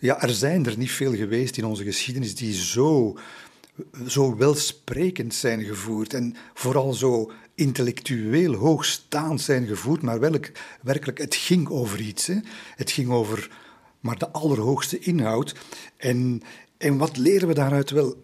Ja, 0.00 0.22
er 0.22 0.30
zijn 0.30 0.66
er 0.66 0.78
niet 0.78 0.90
veel 0.90 1.14
geweest 1.14 1.56
in 1.56 1.64
onze 1.64 1.84
geschiedenis 1.84 2.34
die 2.34 2.54
zo, 2.54 3.18
zo 4.06 4.36
welsprekend 4.36 5.34
zijn 5.34 5.64
gevoerd 5.64 6.14
en 6.14 6.36
vooral 6.54 6.92
zo 6.92 7.30
intellectueel 7.54 8.54
hoogstaand 8.54 9.40
zijn 9.40 9.66
gevoerd, 9.66 10.02
maar 10.02 10.20
welk, 10.20 10.50
werkelijk, 10.82 11.18
het 11.18 11.34
ging 11.34 11.68
over 11.68 12.00
iets. 12.00 12.26
Hè. 12.26 12.36
Het 12.76 12.90
ging 12.90 13.10
over 13.10 13.50
maar 14.00 14.18
de 14.18 14.30
allerhoogste 14.30 14.98
inhoud. 14.98 15.54
En, 15.96 16.42
en 16.76 16.96
wat 16.96 17.16
leren 17.16 17.48
we 17.48 17.54
daaruit? 17.54 17.90
Wel, 17.90 18.16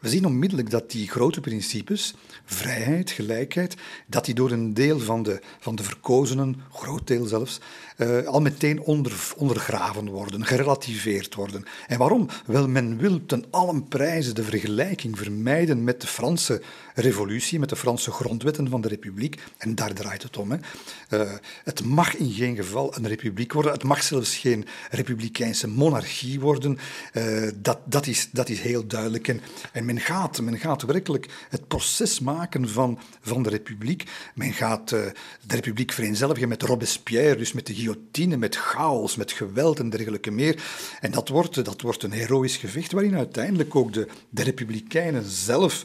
we 0.00 0.08
zien 0.08 0.26
onmiddellijk 0.26 0.70
dat 0.70 0.90
die 0.90 1.08
grote 1.08 1.40
principes, 1.40 2.14
vrijheid, 2.44 3.10
gelijkheid, 3.10 3.76
dat 4.06 4.24
die 4.24 4.34
door 4.34 4.50
een 4.50 4.74
deel 4.74 4.98
van 4.98 5.22
de, 5.22 5.40
van 5.60 5.74
de 5.74 5.82
verkozenen, 5.82 6.60
groot 6.72 7.06
deel 7.06 7.26
zelfs, 7.26 7.60
uh, 8.02 8.26
al 8.26 8.40
meteen 8.40 8.80
onder, 8.80 9.12
ondergraven 9.36 10.08
worden, 10.10 10.46
gerelativeerd 10.46 11.34
worden. 11.34 11.64
En 11.86 11.98
waarom? 11.98 12.28
Wel, 12.46 12.68
men 12.68 12.98
wil 12.98 13.26
ten 13.26 13.44
allen 13.50 13.88
prijze 13.88 14.32
de 14.32 14.42
vergelijking 14.42 15.18
vermijden 15.18 15.84
met 15.84 16.00
de 16.00 16.06
Franse 16.06 16.62
revolutie, 16.94 17.58
met 17.58 17.68
de 17.68 17.76
Franse 17.76 18.10
grondwetten 18.10 18.68
van 18.68 18.80
de 18.80 18.88
republiek. 18.88 19.40
En 19.58 19.74
daar 19.74 19.92
draait 19.92 20.22
het 20.22 20.36
om. 20.36 20.50
Hè. 20.50 20.58
Uh, 21.10 21.32
het 21.64 21.84
mag 21.84 22.16
in 22.16 22.32
geen 22.32 22.56
geval 22.56 22.96
een 22.96 23.08
republiek 23.08 23.52
worden. 23.52 23.72
Het 23.72 23.82
mag 23.82 24.02
zelfs 24.02 24.36
geen 24.36 24.66
republikeinse 24.90 25.68
monarchie 25.68 26.40
worden. 26.40 26.78
Uh, 27.12 27.48
dat, 27.56 27.78
dat, 27.84 28.06
is, 28.06 28.28
dat 28.32 28.48
is 28.48 28.60
heel 28.60 28.86
duidelijk. 28.86 29.28
En, 29.28 29.40
en 29.72 29.84
men, 29.84 30.00
gaat, 30.00 30.40
men 30.40 30.58
gaat 30.58 30.82
werkelijk 30.82 31.28
het 31.48 31.68
proces 31.68 32.20
maken 32.20 32.68
van, 32.68 32.98
van 33.20 33.42
de 33.42 33.48
republiek. 33.48 34.04
Men 34.34 34.52
gaat 34.52 34.88
de 34.88 35.12
republiek 35.46 35.92
vereenzelvigen 35.92 36.48
met 36.48 36.62
Robespierre, 36.62 37.36
dus 37.36 37.52
met 37.52 37.66
de 37.66 37.74
guillotine, 37.74 37.91
met 38.38 38.56
chaos, 38.56 39.16
met 39.16 39.32
geweld 39.32 39.78
en 39.78 39.90
dergelijke 39.90 40.30
meer. 40.30 40.62
En 41.00 41.10
dat 41.10 41.28
wordt, 41.28 41.64
dat 41.64 41.80
wordt 41.80 42.02
een 42.02 42.12
heroïsch 42.12 42.60
gevecht 42.60 42.92
waarin 42.92 43.16
uiteindelijk 43.16 43.74
ook 43.74 43.92
de, 43.92 44.08
de 44.28 44.42
republikeinen 44.42 45.24
zelf 45.24 45.84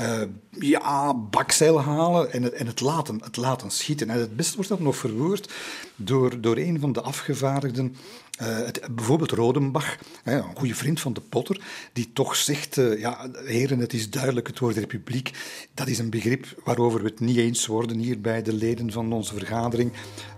uh, 0.00 0.22
ja, 0.50 1.14
bakzeil 1.14 1.80
halen 1.80 2.32
en 2.32 2.42
het, 2.42 2.52
en 2.52 2.66
het, 2.66 2.80
laten, 2.80 3.20
het 3.22 3.36
laten 3.36 3.70
schieten. 3.70 4.10
En 4.10 4.18
het 4.18 4.36
beste 4.36 4.54
wordt 4.54 4.70
dat 4.70 4.80
nog 4.80 4.96
verwoord 4.96 5.52
door, 5.96 6.40
door 6.40 6.56
een 6.56 6.80
van 6.80 6.92
de 6.92 7.00
afgevaardigden 7.00 7.96
uh, 8.42 8.56
het, 8.56 8.80
bijvoorbeeld 8.90 9.30
Rodenbach, 9.30 9.96
een 10.24 10.42
goede 10.54 10.74
vriend 10.74 11.00
van 11.00 11.12
de 11.12 11.20
Potter, 11.20 11.60
die 11.92 12.10
toch 12.12 12.36
zegt, 12.36 12.76
uh, 12.76 13.00
ja, 13.00 13.30
heren, 13.44 13.78
het 13.78 13.92
is 13.92 14.10
duidelijk, 14.10 14.46
het 14.46 14.58
woord 14.58 14.76
republiek, 14.76 15.30
dat 15.74 15.88
is 15.88 15.98
een 15.98 16.10
begrip 16.10 16.46
waarover 16.64 17.02
we 17.02 17.08
het 17.08 17.20
niet 17.20 17.36
eens 17.36 17.66
worden 17.66 17.98
hier 17.98 18.20
bij 18.20 18.42
de 18.42 18.52
leden 18.52 18.92
van 18.92 19.12
onze 19.12 19.34
vergadering, 19.34 19.92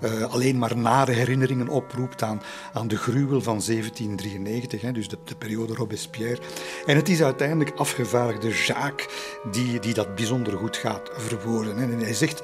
uh, 0.05 0.23
alleen 0.23 0.59
maar 0.59 0.77
nare 0.77 1.13
herinneringen 1.13 1.69
oproept 1.69 2.23
aan, 2.23 2.43
aan 2.73 2.89
de 2.89 2.97
gruwel 2.97 3.43
van 3.43 3.61
1793, 3.67 4.81
hè, 4.81 4.93
dus 4.93 5.09
de, 5.09 5.19
de, 5.25 5.37
periode 5.37 5.75
Robespierre. 5.75 6.43
En 6.87 6.97
het 6.97 7.09
is 7.09 7.23
uiteindelijk 7.23 7.77
afgevaardigde 7.77 8.49
Jacques 8.49 9.09
die, 9.51 9.81
die 9.81 9.95
dat 9.95 10.15
bijzonder 10.15 10.59
goed 10.59 10.77
gaat 10.77 11.11
verwoorden. 11.13 11.77
Hè. 11.77 11.93
En 11.93 11.99
hij 11.99 12.15
zegt, 12.15 12.43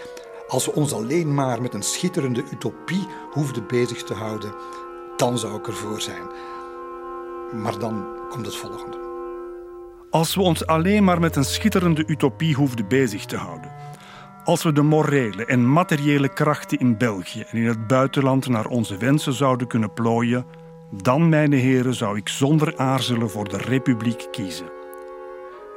als 0.49 0.65
we 0.65 0.73
ons 0.73 0.93
alleen 0.93 1.35
maar 1.35 1.63
met 1.63 1.75
een 1.75 1.83
schitterende 1.83 2.45
utopie 2.53 3.07
hoefden 3.31 3.67
bezig 3.67 4.03
te 4.03 4.15
houden, 4.15 4.55
dan 5.17 5.39
zou 5.39 5.59
ik 5.59 5.67
ervoor 5.67 6.01
zijn. 6.01 6.27
Maar 7.53 7.79
dan 7.79 8.07
komt 8.29 8.47
het 8.47 8.57
volgende. 8.57 9.05
Als 10.11 10.35
we 10.35 10.41
ons 10.41 10.67
alleen 10.67 11.05
maar 11.05 11.21
met 11.21 11.37
een 11.37 11.45
schitterende 11.45 12.05
utopie 12.07 12.55
hoefden 12.55 12.89
bezig 12.89 13.25
te 13.25 13.37
houden. 13.37 13.73
Als 14.45 14.63
we 14.63 14.73
de 14.73 14.83
morele 14.83 15.45
en 15.45 15.73
materiële 15.73 16.29
krachten 16.29 16.79
in 16.79 16.97
België 16.97 17.41
en 17.41 17.59
in 17.59 17.67
het 17.67 17.87
buitenland 17.87 18.49
naar 18.49 18.67
onze 18.67 18.97
wensen 18.97 19.33
zouden 19.33 19.67
kunnen 19.67 19.93
plooien, 19.93 20.47
dan, 20.91 21.29
mijn 21.29 21.53
heren, 21.53 21.95
zou 21.95 22.17
ik 22.17 22.29
zonder 22.29 22.77
aarzelen 22.77 23.31
voor 23.31 23.49
de 23.49 23.57
republiek 23.57 24.29
kiezen. 24.31 24.67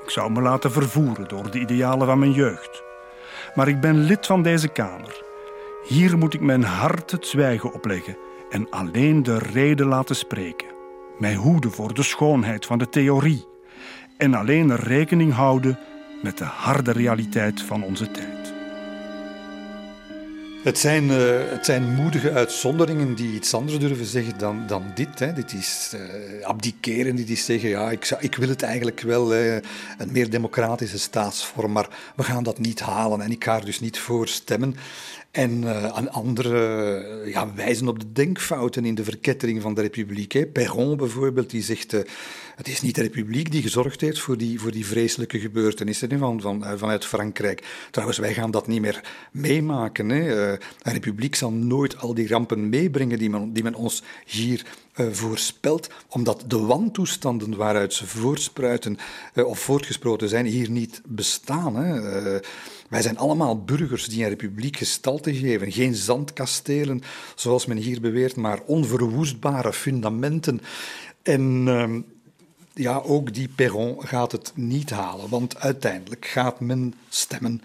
Ik 0.04 0.10
zou 0.10 0.32
me 0.32 0.42
laten 0.42 0.72
vervoeren 0.72 1.28
door 1.28 1.52
de 1.52 1.60
idealen 1.60 2.08
van 2.08 2.20
mijn 2.20 2.32
jeugd. 2.32 2.84
Maar 3.56 3.68
ik 3.68 3.80
ben 3.80 3.96
lid 3.96 4.26
van 4.26 4.42
deze 4.42 4.68
Kamer. 4.68 5.24
Hier 5.88 6.18
moet 6.18 6.34
ik 6.34 6.42
mijn 6.42 6.64
hart 6.64 7.12
het 7.12 7.28
zwijgen 7.28 7.74
opleggen 7.74 8.18
en 8.50 8.70
alleen 8.70 9.24
de 9.24 9.38
reden 9.38 9.88
laten 9.88 10.16
spreken. 10.16 10.68
Mij 11.20 11.36
hoeden 11.36 11.72
voor 11.72 11.94
de 11.94 12.04
schoonheid 12.04 12.66
van 12.66 12.78
de 12.78 12.90
theorie 12.90 13.46
en 14.18 14.34
alleen 14.34 14.76
rekening 14.76 15.34
houden 15.34 15.80
met 16.22 16.38
de 16.38 16.44
harde 16.44 16.92
realiteit 16.92 17.62
van 17.62 17.84
onze 17.84 18.12
tijd. 18.12 18.54
Het 20.64 20.78
zijn, 20.78 21.04
uh, 21.04 21.16
het 21.50 21.66
zijn 21.66 21.96
moedige 21.96 22.32
uitzonderingen 22.32 23.16
die 23.16 23.34
iets 23.34 23.54
anders 23.54 23.80
durven 23.80 24.06
zeggen 24.06 24.38
dan, 24.38 24.68
dan 24.68 24.92
dit. 24.96 25.20
Hè. 25.20 25.34
Dit 25.34 25.54
is 25.54 25.92
uh, 25.96 26.46
abdiceren, 26.46 27.16
dit 27.16 27.30
is 27.30 27.46
zeggen, 27.46 27.70
ja, 27.70 27.92
ik, 27.92 28.18
ik 28.20 28.36
wil 28.36 28.50
het 28.50 28.62
eigenlijk 28.62 29.02
wel, 29.02 29.36
een 29.36 29.62
meer 30.08 30.30
democratische 30.30 31.00
staatsvorm, 31.00 31.72
maar 31.72 31.88
we 32.16 32.24
gaan 32.24 32.44
dat 32.44 32.60
niet 32.60 32.80
halen 32.80 33.22
en 33.22 33.32
ik 33.32 33.44
ga 33.44 33.56
er 33.56 33.66
dus 33.66 33.80
niet 33.80 34.00
voor 34.00 34.28
stemmen. 34.28 34.76
En 35.40 35.62
uh, 35.62 35.86
aan 35.86 36.12
anderen 36.12 37.26
uh, 37.26 37.34
ja, 37.34 37.54
wijzen 37.54 37.88
op 37.88 38.00
de 38.00 38.12
denkfouten 38.12 38.86
in 38.86 38.96
de 38.96 39.04
verkettering 39.04 39.62
van 39.62 39.74
de 39.74 39.82
republiek. 39.82 40.32
Hè. 40.32 40.46
Perron 40.46 40.98
bijvoorbeeld, 40.98 41.50
die 41.50 41.64
zegt... 41.64 41.94
Uh, 41.94 42.00
het 42.56 42.68
is 42.68 42.82
niet 42.82 42.96
de 42.96 43.02
republiek 43.02 43.52
die 43.52 43.62
gezorgd 43.62 44.02
heeft 44.02 44.20
voor 44.20 44.38
die, 44.38 44.60
voor 44.60 44.72
die 44.72 44.86
vreselijke 44.86 45.40
gebeurtenissen 45.40 46.20
van, 46.20 46.42
van, 46.42 46.66
vanuit 46.78 47.06
Frankrijk. 47.06 47.64
Trouwens, 47.92 48.20
wij 48.20 48.34
gaan 48.34 48.52
dat 48.52 48.68
niet 48.68 48.82
meer 48.82 49.04
meemaken. 49.32 50.10
Hè. 50.10 50.52
een 50.52 50.60
republiek 50.82 51.36
zal 51.36 51.52
nooit 51.52 51.98
al 51.98 52.14
die 52.14 52.28
rampen 52.28 52.70
meebrengen 52.70 53.20
die 53.20 53.30
men, 53.30 53.54
die 53.54 53.64
men 53.64 53.76
ons 53.76 54.04
hier 54.26 54.66
voorspelt, 54.94 55.90
omdat 56.10 56.44
de 56.48 56.60
wantoestanden 56.60 57.56
waaruit 57.56 57.94
ze 57.94 58.08
voortspruiten 58.08 58.98
of 59.34 59.60
voortgesproten 59.60 60.30
zijn 60.30 60.46
hier 60.46 60.70
niet 60.70 61.02
bestaan. 61.06 61.76
Hè. 61.76 62.40
Wij 62.90 63.02
zijn 63.02 63.18
allemaal 63.18 63.64
burgers 63.64 64.06
die 64.06 64.24
een 64.24 64.30
republiek 64.30 64.78
gestalte 64.78 65.36
geven. 65.36 65.72
Geen 65.72 65.96
zandkastelen, 65.96 67.02
zoals 67.36 67.66
men 67.66 67.78
hier 67.78 68.02
beweert, 68.02 68.36
maar 68.36 68.60
onverwoestbare 68.66 69.74
fundamenten. 69.74 70.62
En 71.22 71.68
uh, 71.68 71.96
ja, 72.74 72.98
ook 72.98 73.34
die 73.34 73.48
Perron 73.48 74.08
gaat 74.08 74.32
het 74.32 74.52
niet 74.56 74.90
halen, 74.90 75.30
want 75.30 75.58
uiteindelijk 75.58 76.26
gaat 76.26 76.60
men 76.60 76.94
stemmen. 77.10 77.62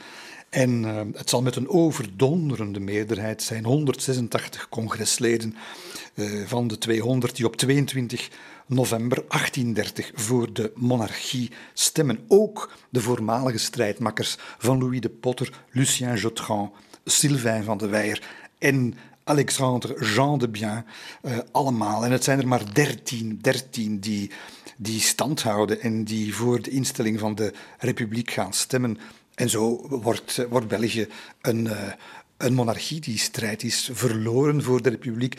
En 0.48 0.82
uh, 0.82 1.00
het 1.14 1.30
zal 1.30 1.42
met 1.42 1.56
een 1.56 1.68
overdonderende 1.68 2.80
meerderheid 2.80 3.42
zijn, 3.42 3.64
186 3.64 4.68
congresleden 4.68 5.56
van 6.46 6.68
de 6.68 6.78
200 6.78 7.36
die 7.36 7.46
op 7.46 7.56
22 7.56 8.30
november 8.66 9.24
1830 9.28 10.10
voor 10.14 10.52
de 10.52 10.72
monarchie 10.74 11.50
stemmen. 11.72 12.24
Ook 12.28 12.72
de 12.90 13.00
voormalige 13.00 13.58
strijdmakkers 13.58 14.36
van 14.58 14.78
Louis 14.78 15.00
de 15.00 15.08
Potter, 15.08 15.52
Lucien 15.70 16.16
Jotran, 16.16 16.72
Sylvain 17.04 17.64
van 17.64 17.78
de 17.78 17.88
Weijer 17.88 18.22
en 18.58 18.94
Alexandre 19.24 20.04
Jean 20.04 20.38
de 20.38 20.48
Bien, 20.48 20.84
uh, 21.22 21.38
allemaal. 21.52 22.04
En 22.04 22.10
het 22.10 22.24
zijn 22.24 22.38
er 22.38 22.48
maar 22.48 22.74
dertien, 22.74 23.38
dertien 23.40 24.00
die, 24.00 24.30
die 24.76 25.00
stand 25.00 25.42
houden 25.42 25.80
en 25.80 26.04
die 26.04 26.34
voor 26.34 26.62
de 26.62 26.70
instelling 26.70 27.18
van 27.18 27.34
de 27.34 27.52
republiek 27.78 28.30
gaan 28.30 28.52
stemmen. 28.52 28.98
En 29.34 29.50
zo 29.50 29.88
wordt, 29.88 30.46
wordt 30.48 30.68
België 30.68 31.08
een, 31.40 31.68
een 32.36 32.54
monarchie 32.54 33.00
die 33.00 33.18
strijd 33.18 33.62
is 33.62 33.90
verloren 33.92 34.62
voor 34.62 34.82
de 34.82 34.90
republiek. 34.90 35.36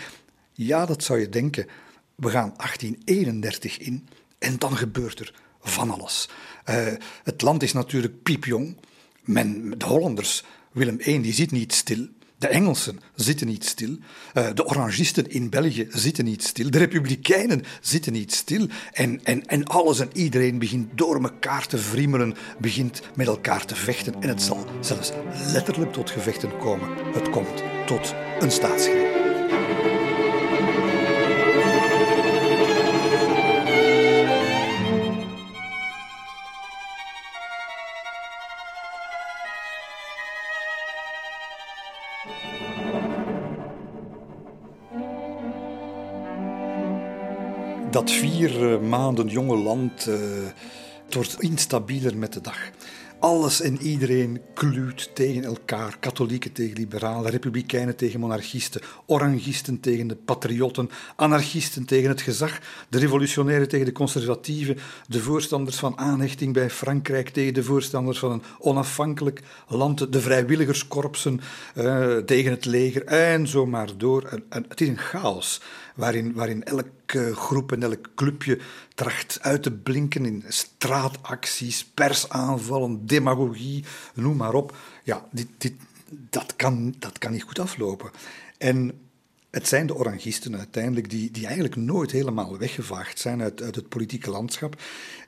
Ja, 0.58 0.86
dat 0.86 1.04
zou 1.04 1.20
je 1.20 1.30
denken 1.30 1.68
we 2.16 2.30
gaan 2.30 2.54
1831 2.58 3.78
in 3.78 4.08
en 4.38 4.58
dan 4.58 4.78
gebeurt 4.78 5.20
er 5.20 5.34
van 5.62 5.92
alles. 5.92 6.30
Uh, 6.70 6.86
het 7.24 7.42
land 7.42 7.64
is 7.64 7.74
natuurlijk 7.74 8.24
piepjong. 8.24 8.78
Men, 9.24 9.78
de 9.78 9.86
Hollanders, 9.86 10.44
Willem 10.72 11.00
I, 11.06 11.22
die 11.22 11.34
zit 11.34 11.52
niet 11.52 11.74
stil. 11.74 12.08
De 12.38 12.48
Engelsen 12.48 13.00
zitten 13.16 13.48
niet 13.48 13.66
stil. 13.66 13.98
Uh, 14.34 14.48
de 14.54 14.66
Orangisten 14.66 15.30
in 15.30 15.50
België 15.50 15.88
zitten 15.90 16.26
niet 16.26 16.44
stil. 16.44 16.70
De 16.70 16.78
Republikeinen 16.78 17.64
zitten 17.82 18.14
niet 18.14 18.34
stil. 18.34 18.68
En, 18.92 19.24
en, 19.24 19.46
en 19.46 19.66
alles 19.66 20.00
en 20.00 20.10
iedereen 20.14 20.60
begint 20.60 20.98
door 20.98 21.24
elkaar 21.24 21.68
te 21.68 21.78
vriemelen, 21.78 22.36
begint 22.60 23.02
met 23.16 23.28
elkaar 23.28 23.66
te 23.66 23.76
vechten. 23.76 24.22
En 24.22 24.30
het 24.30 24.42
zal 24.42 24.66
zelfs 24.80 25.12
letterlijk 25.52 25.94
tot 25.94 26.10
gevechten 26.10 26.58
komen. 26.58 26.90
Het 27.14 27.30
komt 27.30 27.64
tot 27.86 28.14
een 28.40 28.52
staatsgreep. 28.52 29.95
Vier 48.04 48.74
eh, 48.74 48.80
maanden 48.80 49.28
jonge 49.28 49.58
land. 49.58 50.06
Het 51.06 51.14
wordt 51.14 51.42
instabieler 51.42 52.18
met 52.18 52.34
de 52.34 52.42
dag. 52.42 52.72
alles 53.20 53.62
en 53.62 53.82
iedereen 53.82 54.42
kluwt 54.54 55.16
tegen 55.16 55.44
elkaar. 55.44 55.98
Katholieken 56.00 56.52
tegen 56.52 56.78
liberalen, 56.78 57.32
republikeinen 57.32 57.96
tegen 57.96 58.20
monarchisten, 58.20 58.82
orangisten 59.06 59.80
tegen 59.80 60.08
de 60.08 60.16
patriotten, 60.16 60.90
anarchisten 61.16 61.86
tegen 61.86 62.10
het 62.10 62.22
gezag, 62.22 62.60
de 62.90 63.00
revolutionairen 63.00 63.68
tegen 63.68 63.86
de 63.86 63.92
conservatieven, 63.92 64.78
de 65.08 65.20
voorstanders 65.20 65.78
van 65.78 65.98
aanhechting 65.98 66.54
bij 66.54 66.70
Frankrijk 66.70 67.30
tegen 67.30 67.54
de 67.54 67.64
voorstanders 67.64 68.20
van 68.20 68.32
een 68.32 68.44
onafhankelijk 68.60 69.42
land, 69.68 70.14
de 70.14 70.22
vrijwilligerskorpsen 70.22 71.42
uh, 71.76 72.18
tegen 72.18 72.52
het 72.52 72.66
leger 72.66 73.04
en 73.06 73.48
zo 73.48 73.66
maar 73.66 73.90
door. 73.98 74.24
En, 74.50 74.66
het 74.68 74.82
is 74.82 74.88
een 74.88 74.98
chaos 74.98 75.62
waarin, 75.96 76.64
elke 76.64 77.36
groep 77.36 77.72
en 77.72 77.84
elk 77.84 78.10
clubje 78.16 78.60
tracht 78.96 79.38
uit 79.42 79.64
te 79.64 79.72
blinken 79.72 80.26
in 80.26 80.44
straatacties, 80.48 81.86
persaanvallen, 81.86 83.06
demagogie, 83.06 83.86
noem 84.14 84.38
maar 84.38 84.54
op. 84.54 84.78
Ja, 85.04 85.26
dit, 85.32 85.48
dit, 85.58 85.74
dat, 86.10 86.56
kan, 86.56 86.96
dat 87.00 87.18
kan 87.18 87.32
niet 87.32 87.44
goed 87.44 87.60
aflopen. 87.60 88.12
En 88.58 89.00
het 89.56 89.68
zijn 89.68 89.88
de 89.88 89.96
orangisten 89.96 90.58
uiteindelijk 90.58 91.10
die, 91.10 91.32
die 91.32 91.46
eigenlijk 91.46 91.76
nooit 91.76 92.12
helemaal 92.12 92.58
weggevaagd 92.58 93.20
zijn 93.20 93.42
uit, 93.42 93.62
uit 93.62 93.76
het 93.76 93.90
politieke 93.90 94.30
landschap. 94.30 94.76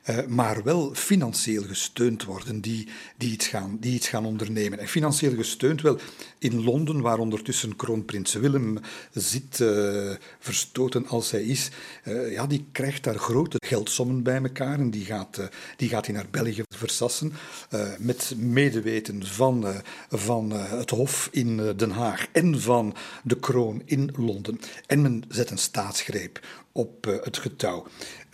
Eh, 0.07 0.25
maar 0.25 0.63
wel 0.63 0.93
financieel 0.93 1.63
gesteund 1.63 2.24
worden, 2.24 2.62
die, 2.62 2.88
die, 3.17 3.31
iets 3.31 3.48
gaan, 3.48 3.77
die 3.79 3.93
iets 3.93 4.07
gaan 4.07 4.25
ondernemen. 4.25 4.79
En 4.79 4.88
financieel 4.88 5.36
gesteund 5.36 5.81
wel 5.81 6.00
in 6.38 6.63
Londen, 6.63 7.01
waar 7.01 7.19
ondertussen 7.19 7.75
kroonprins 7.75 8.34
Willem 8.34 8.79
zit, 9.12 9.60
uh, 9.60 10.12
verstoten 10.39 11.07
als 11.07 11.31
hij 11.31 11.43
is, 11.43 11.69
uh, 12.03 12.31
ja, 12.31 12.48
die 12.48 12.65
krijgt 12.72 13.03
daar 13.03 13.17
grote 13.17 13.57
geldsommen 13.65 14.24
bij 14.24 14.41
elkaar 14.41 14.79
en 14.79 14.89
die 14.89 15.05
gaat, 15.05 15.50
die 15.77 15.89
gaat 15.89 16.05
hij 16.05 16.15
naar 16.15 16.27
België 16.31 16.63
versassen 16.69 17.34
met 17.98 18.34
medeweten 18.38 19.25
van, 19.25 19.65
van 20.10 20.51
het 20.51 20.89
Hof 20.89 21.29
in 21.31 21.74
Den 21.75 21.91
Haag 21.91 22.27
en 22.31 22.62
van 22.62 22.96
de 23.24 23.39
kroon 23.39 23.81
in 23.86 24.12
En 24.86 25.01
men 25.01 25.24
zet 25.27 25.50
een 25.50 25.57
staatsgreep 25.57 26.39
op 26.71 27.05
het 27.24 27.38
getouw. 27.38 27.88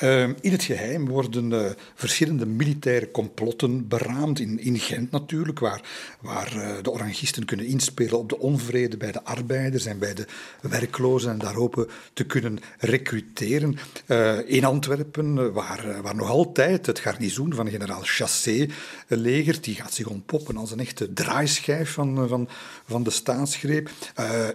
Ehm, 0.03 0.33
in 0.41 0.51
het 0.51 0.63
geheim 0.63 1.07
worden 1.07 1.51
uh, 1.51 1.65
verschillende 1.95 2.45
militaire 2.45 3.11
complotten 3.11 3.87
beraamd, 3.87 4.39
in, 4.39 4.59
in 4.59 4.79
Gent 4.79 5.11
natuurlijk, 5.11 5.59
waar, 5.59 5.81
waar 6.19 6.55
uh, 6.55 6.71
de 6.81 6.91
orangisten 6.91 7.45
kunnen 7.45 7.65
inspelen 7.65 8.17
op 8.17 8.29
de 8.29 8.39
onvrede 8.39 8.97
bij 8.97 9.11
de 9.11 9.23
arbeiders 9.23 9.85
en 9.85 9.99
bij 9.99 10.13
de 10.13 10.25
werklozen 10.61 11.31
en 11.31 11.37
daar 11.37 11.53
hopen 11.53 11.87
te 12.13 12.23
kunnen 12.23 12.59
recruteren. 12.79 13.77
Uh, 14.07 14.37
in 14.45 14.65
Antwerpen, 14.65 15.53
waar, 15.53 16.01
waar 16.01 16.15
nog 16.15 16.29
altijd 16.29 16.85
het 16.85 16.99
garnizoen 16.99 17.53
van 17.53 17.69
generaal 17.69 18.01
Chassé 18.01 18.67
legert, 19.07 19.63
die 19.63 19.75
gaat 19.75 19.93
zich 19.93 20.07
ontpoppen 20.07 20.57
als 20.57 20.71
een 20.71 20.79
echte 20.79 21.13
draaischijf 21.13 21.91
van, 21.91 22.27
van, 22.27 22.49
van 22.85 23.03
de 23.03 23.09
staatsgreep. 23.09 23.89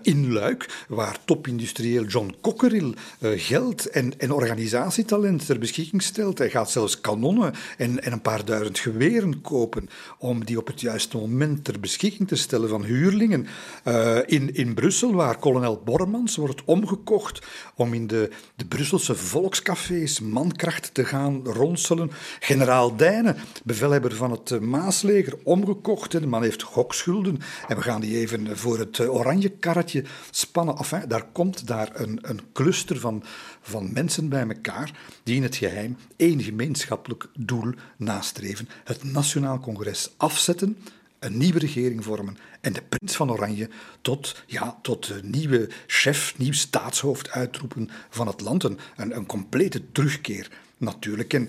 in 0.02 0.32
Luik, 0.32 0.84
waar 0.88 1.18
topindustrieel 1.24 2.04
John 2.04 2.34
Cockerill 2.40 2.94
geld 3.20 3.86
en, 3.86 4.18
en 4.18 4.32
organisatietalent 4.32 5.37
ter 5.46 5.58
beschikking 5.58 6.02
stelt. 6.02 6.38
Hij 6.38 6.50
gaat 6.50 6.70
zelfs 6.70 7.00
kanonnen 7.00 7.54
en, 7.76 8.02
en 8.02 8.12
een 8.12 8.22
paar 8.22 8.44
duizend 8.44 8.78
geweren 8.78 9.40
kopen 9.40 9.88
om 10.18 10.44
die 10.44 10.58
op 10.58 10.66
het 10.66 10.80
juiste 10.80 11.16
moment 11.16 11.64
ter 11.64 11.80
beschikking 11.80 12.28
te 12.28 12.36
stellen 12.36 12.68
van 12.68 12.84
huurlingen. 12.84 13.46
Uh, 13.84 14.18
in, 14.26 14.54
in 14.54 14.74
Brussel, 14.74 15.12
waar 15.12 15.38
kolonel 15.38 15.82
Bormans 15.84 16.36
wordt 16.36 16.64
omgekocht 16.64 17.46
om 17.74 17.94
in 17.94 18.06
de, 18.06 18.30
de 18.56 18.64
Brusselse 18.64 19.14
volkscafés 19.14 20.20
mankracht 20.20 20.94
te 20.94 21.04
gaan 21.04 21.46
ronselen. 21.46 22.10
Generaal 22.40 22.96
Dijnen, 22.96 23.36
bevelhebber 23.64 24.14
van 24.14 24.30
het 24.30 24.60
Maasleger, 24.60 25.34
omgekocht. 25.44 26.12
De 26.12 26.26
man 26.26 26.42
heeft 26.42 26.62
gokschulden 26.62 27.38
en 27.68 27.76
we 27.76 27.82
gaan 27.82 28.00
die 28.00 28.16
even 28.16 28.58
voor 28.58 28.78
het 28.78 29.00
oranje 29.00 29.48
karretje 29.48 30.04
spannen. 30.30 30.76
Enfin, 30.76 31.02
daar 31.08 31.26
komt 31.32 31.66
daar 31.66 31.90
een, 31.92 32.18
een 32.22 32.40
cluster 32.52 32.98
van, 33.00 33.22
van 33.68 33.92
mensen 33.92 34.28
bij 34.28 34.48
elkaar 34.48 34.90
die 35.22 35.36
in 35.36 35.42
het 35.42 35.56
geheim 35.56 35.96
één 36.16 36.42
gemeenschappelijk 36.42 37.28
doel 37.38 37.72
nastreven: 37.96 38.68
het 38.84 39.04
Nationaal 39.04 39.60
Congres 39.60 40.10
afzetten, 40.16 40.78
een 41.18 41.36
nieuwe 41.36 41.58
regering 41.58 42.04
vormen 42.04 42.38
en 42.60 42.72
de 42.72 42.82
prins 42.88 43.16
van 43.16 43.30
Oranje 43.30 43.68
tot, 44.00 44.42
ja, 44.46 44.78
tot 44.82 45.22
nieuwe 45.22 45.68
chef, 45.86 46.38
nieuw 46.38 46.52
staatshoofd 46.52 47.30
uitroepen 47.30 47.90
van 48.10 48.26
het 48.26 48.40
land. 48.40 48.64
Een, 48.64 48.78
een, 48.96 49.26
complete 49.26 49.92
terugkeer 49.92 50.50
natuurlijk. 50.76 51.32
En, 51.32 51.48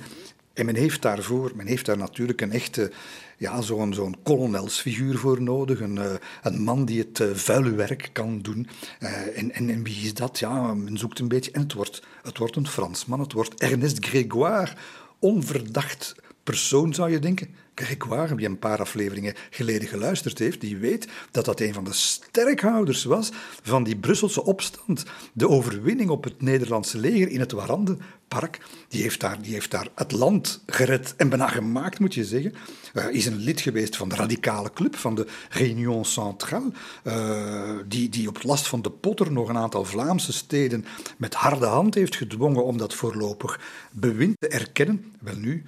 en 0.59 0.65
men 0.65 0.75
heeft 0.75 1.01
daarvoor, 1.01 1.51
men 1.55 1.67
heeft 1.67 1.85
daar 1.85 1.97
natuurlijk 1.97 2.41
een 2.41 2.51
echte 2.51 2.91
ja, 3.37 3.61
zo'n 3.61 3.93
zo'n 3.93 4.15
kolonelsfiguur 4.23 5.17
voor 5.17 5.41
nodig. 5.41 5.79
Een, 5.79 5.95
uh, 5.95 6.13
een 6.41 6.61
man 6.61 6.85
die 6.85 6.99
het 6.99 7.19
uh, 7.19 7.27
vuile 7.33 7.71
werk 7.71 8.09
kan 8.13 8.41
doen. 8.41 8.67
En, 8.99 9.51
en, 9.53 9.69
en, 9.69 9.83
wie 9.83 10.05
is 10.05 10.13
dat? 10.13 10.39
Ja, 10.39 10.73
men 10.73 10.97
zoekt 10.97 11.19
een 11.19 11.27
beetje. 11.27 11.51
En 11.51 11.61
het 11.61 11.73
wordt, 11.73 12.03
het 12.23 12.37
wordt 12.37 12.55
een 12.55 12.67
Fransman. 12.67 13.19
Het 13.19 13.33
wordt 13.33 13.59
Ernest 13.59 14.05
Grégoire. 14.05 14.73
Onverdacht 15.19 16.15
persoon, 16.49 16.93
zou 16.93 17.11
je 17.11 17.19
denken. 17.19 17.55
Grégoire, 17.75 18.35
die 18.35 18.45
een 18.45 18.59
paar 18.59 18.79
afleveringen 18.79 19.33
geleden 19.49 19.87
geluisterd 19.87 20.39
heeft, 20.39 20.61
die 20.61 20.77
weet 20.77 21.07
dat 21.31 21.45
dat 21.45 21.59
een 21.59 21.73
van 21.73 21.83
de 21.83 21.93
sterkhouders 21.93 23.03
was 23.03 23.31
van 23.63 23.83
die 23.83 23.95
Brusselse 23.95 24.43
opstand. 24.43 25.03
De 25.33 25.49
overwinning 25.49 26.09
op 26.09 26.23
het 26.23 26.41
Nederlandse 26.41 26.97
leger 26.97 27.29
in 27.29 27.39
het 27.39 27.51
Warandenpark. 27.51 28.59
Die 28.87 29.01
heeft 29.01 29.19
daar, 29.19 29.41
die 29.41 29.53
heeft 29.53 29.71
daar 29.71 29.87
het 29.95 30.11
land 30.11 30.63
gered 30.65 31.13
en 31.17 31.29
bijna 31.29 31.47
gemaakt, 31.47 31.99
moet 31.99 32.13
je 32.13 32.25
zeggen. 32.25 32.53
Uh, 32.93 33.09
is 33.09 33.25
een 33.25 33.37
lid 33.37 33.61
geweest 33.61 33.95
van 33.95 34.09
de 34.09 34.15
radicale 34.15 34.71
club, 34.73 34.95
van 34.95 35.15
de 35.15 35.27
Réunion 35.49 36.05
Centrale, 36.05 36.71
uh, 37.03 37.71
die, 37.87 38.09
die 38.09 38.27
op 38.27 38.43
last 38.43 38.67
van 38.67 38.81
de 38.81 38.91
Potter 38.91 39.31
nog 39.31 39.49
een 39.49 39.57
aantal 39.57 39.85
Vlaamse 39.85 40.33
steden 40.33 40.85
met 41.17 41.33
harde 41.33 41.65
hand 41.65 41.95
heeft 41.95 42.15
gedwongen 42.15 42.65
om 42.65 42.77
dat 42.77 42.93
voorlopig 42.93 43.59
bewind 43.91 44.35
te 44.39 44.47
erkennen. 44.47 45.13
Wel 45.19 45.35
nu, 45.35 45.63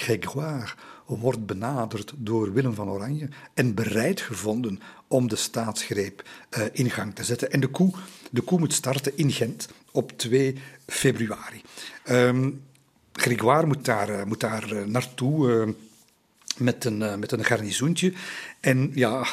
Grégoire 0.00 0.74
wordt 1.06 1.46
benaderd 1.46 2.12
door 2.16 2.52
Willem 2.52 2.74
van 2.74 2.88
Oranje 2.88 3.28
en 3.54 3.74
bereid 3.74 4.20
gevonden 4.20 4.80
om 5.06 5.28
de 5.28 5.36
staatsgreep 5.36 6.28
uh, 6.58 6.64
in 6.72 6.90
gang 6.90 7.14
te 7.14 7.24
zetten. 7.24 7.50
En 7.50 7.60
de 7.60 7.70
coup, 7.70 7.98
de 8.30 8.44
coup 8.44 8.60
moet 8.60 8.72
starten 8.72 9.12
in 9.16 9.32
Gent 9.32 9.68
op 9.92 10.18
2 10.18 10.58
februari. 10.86 11.62
Um, 12.10 12.62
moet 13.66 13.84
daar, 13.84 14.10
uh, 14.10 14.24
moet 14.24 14.40
daar 14.40 14.72
uh, 14.72 14.84
naartoe 14.84 15.74
met, 16.56 16.84
een, 16.84 17.18
met 17.18 17.32
een 17.32 17.44
garnizoentje. 17.44 18.12
En 18.60 18.90
ja, 18.94 19.26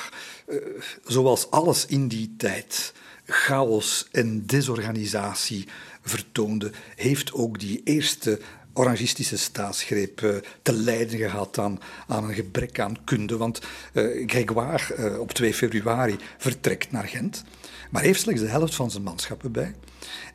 zoals 1.06 1.52
alles 1.52 1.86
in 1.86 2.08
die 2.08 2.34
tijd 2.38 2.94
chaos 3.26 4.08
en 4.12 4.46
desorganisatie 4.46 5.68
vertoonde, 6.02 6.72
heeft 6.96 7.34
ook 7.34 7.60
die 7.60 7.82
eerste 7.84 8.40
orangistische 8.78 9.38
staatsgreep 9.38 10.22
uh, 10.22 10.36
te 10.62 10.74
lijden 10.74 11.20
gehad 11.20 11.58
aan, 11.58 11.80
aan 12.08 12.24
een 12.24 12.34
gebrek 12.34 12.80
aan 12.80 12.98
kunde. 13.04 13.38
Want 13.38 13.62
uh, 13.94 14.30
Grégoire 14.30 14.96
uh, 14.98 15.20
op 15.20 15.32
2 15.32 15.54
februari 15.54 16.16
vertrekt 16.38 16.92
naar 16.92 17.08
Gent, 17.08 17.44
maar 17.90 18.02
heeft 18.02 18.22
slechts 18.22 18.42
de 18.42 18.48
helft 18.48 18.76
van 18.76 18.92
zijn 18.92 19.04
manschappen 19.04 19.52
bij. 19.52 19.76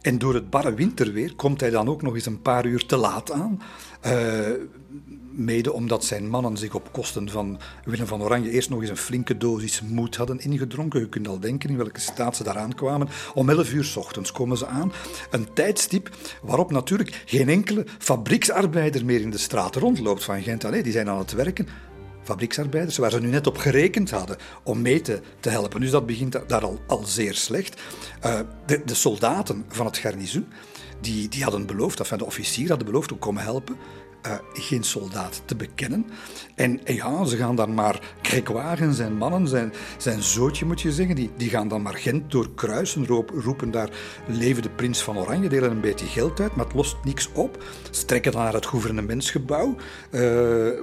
En 0.01 0.19
door 0.19 0.35
het 0.35 0.51
barre 0.51 0.75
winterweer 0.75 1.35
komt 1.35 1.61
hij 1.61 1.71
dan 1.71 1.89
ook 1.89 2.03
nog 2.03 2.15
eens 2.15 2.27
een 2.27 2.43
paar 2.43 2.67
uur 2.67 2.87
te 2.87 2.97
laat 2.97 3.33
aan. 3.33 3.63
Mede 5.33 5.73
omdat 5.73 6.05
zijn 6.05 6.29
mannen 6.29 6.57
zich 6.57 6.75
op 6.75 6.93
kosten 6.93 7.29
van 7.29 7.59
Willem 7.85 8.07
van 8.07 8.23
Oranje 8.23 8.51
eerst 8.51 8.71
nog 8.71 8.81
eens 8.81 8.91
een 8.91 8.97
flinke 8.97 9.37
dosis 9.37 9.81
moed 9.81 10.17
hadden 10.17 10.41
ingedronken. 10.41 11.01
Je 11.01 11.09
kunt 11.09 11.29
al 11.29 11.41
denken 11.41 11.71
in 11.71 11.77
welke 11.77 12.01
staat 12.01 12.37
ze 12.37 12.45
daaraan 12.45 12.75
kwamen. 12.75 13.09
Om 13.35 13.51
11 13.51 13.73
uur 13.73 13.85
s 13.85 13.97
ochtends 13.97 14.33
komen 14.33 14.57
ze 14.57 14.67
aan. 14.67 14.93
Een 15.31 15.53
tijdstip 15.53 16.11
waarop 16.43 16.71
natuurlijk 16.71 17.23
geen 17.27 17.49
enkele 17.49 17.87
fabrieksarbeider 17.99 19.05
meer 19.05 19.21
in 19.21 19.31
de 19.31 19.39
straat 19.39 19.77
rondloopt 19.77 20.25
van 20.25 20.43
Gent. 20.43 20.65
Allee, 20.65 20.83
die 20.83 20.93
zijn 20.93 21.09
aan 21.09 21.19
het 21.19 21.33
werken 21.33 21.69
fabrieksarbeiders, 22.23 22.97
waar 22.97 23.11
ze 23.11 23.21
nu 23.21 23.29
net 23.29 23.47
op 23.47 23.57
gerekend 23.57 24.11
hadden 24.11 24.37
om 24.63 24.83
mee 24.83 25.01
te, 25.01 25.21
helpen. 25.41 25.81
Dus 25.81 25.91
dat 25.91 26.07
begint 26.07 26.41
daar 26.47 26.63
al, 26.63 26.79
al 26.87 27.05
zeer 27.05 27.35
slecht. 27.35 27.81
Uh, 28.25 28.41
de, 28.67 28.83
de, 28.85 28.95
soldaten 28.95 29.65
van 29.69 29.87
het 29.87 29.99
garnizoen, 29.99 30.47
die, 31.01 31.29
die 31.29 31.43
hadden 31.43 31.67
beloofd, 31.67 31.99
enfin 31.99 32.19
de 32.19 32.25
officier 32.25 32.69
hadden 32.69 32.87
beloofd 32.87 33.13
om 33.13 33.19
komen 33.19 33.43
helpen 33.43 33.77
uh, 34.27 34.33
geen 34.53 34.83
soldaat 34.83 35.43
te 35.45 35.57
bekennen. 35.57 36.07
En, 36.55 36.81
ja, 36.85 37.25
ze 37.25 37.37
gaan 37.37 37.57
dan 37.57 37.75
maar 37.75 38.01
Grégoire 38.23 38.93
zijn 38.93 39.17
mannen, 39.17 39.49
zijn, 39.49 39.73
zijn 39.97 40.23
zootje 40.23 40.65
moet 40.65 40.81
je 40.81 40.93
zeggen, 40.93 41.15
die, 41.15 41.31
die 41.37 41.51
gaan 41.51 41.69
dan 41.69 41.83
maar 41.83 41.95
Gent 41.95 42.31
doorkruisen, 42.31 43.07
roepen 43.07 43.71
daar 43.71 43.91
leven 44.27 44.63
de 44.63 44.71
prins 44.71 45.03
van 45.03 45.19
Oranje, 45.19 45.49
delen 45.49 45.71
een 45.71 45.81
beetje 45.81 46.07
geld 46.07 46.41
uit, 46.41 46.57
maar 46.57 46.65
het 46.65 46.75
lost 46.75 46.97
niks 47.05 47.29
op. 47.33 47.65
Strekken 47.91 48.33
dan 48.33 48.43
naar 48.43 48.53
het 48.53 48.67
gouvernementsgebouw, 48.67 49.77
uh, 50.11 50.21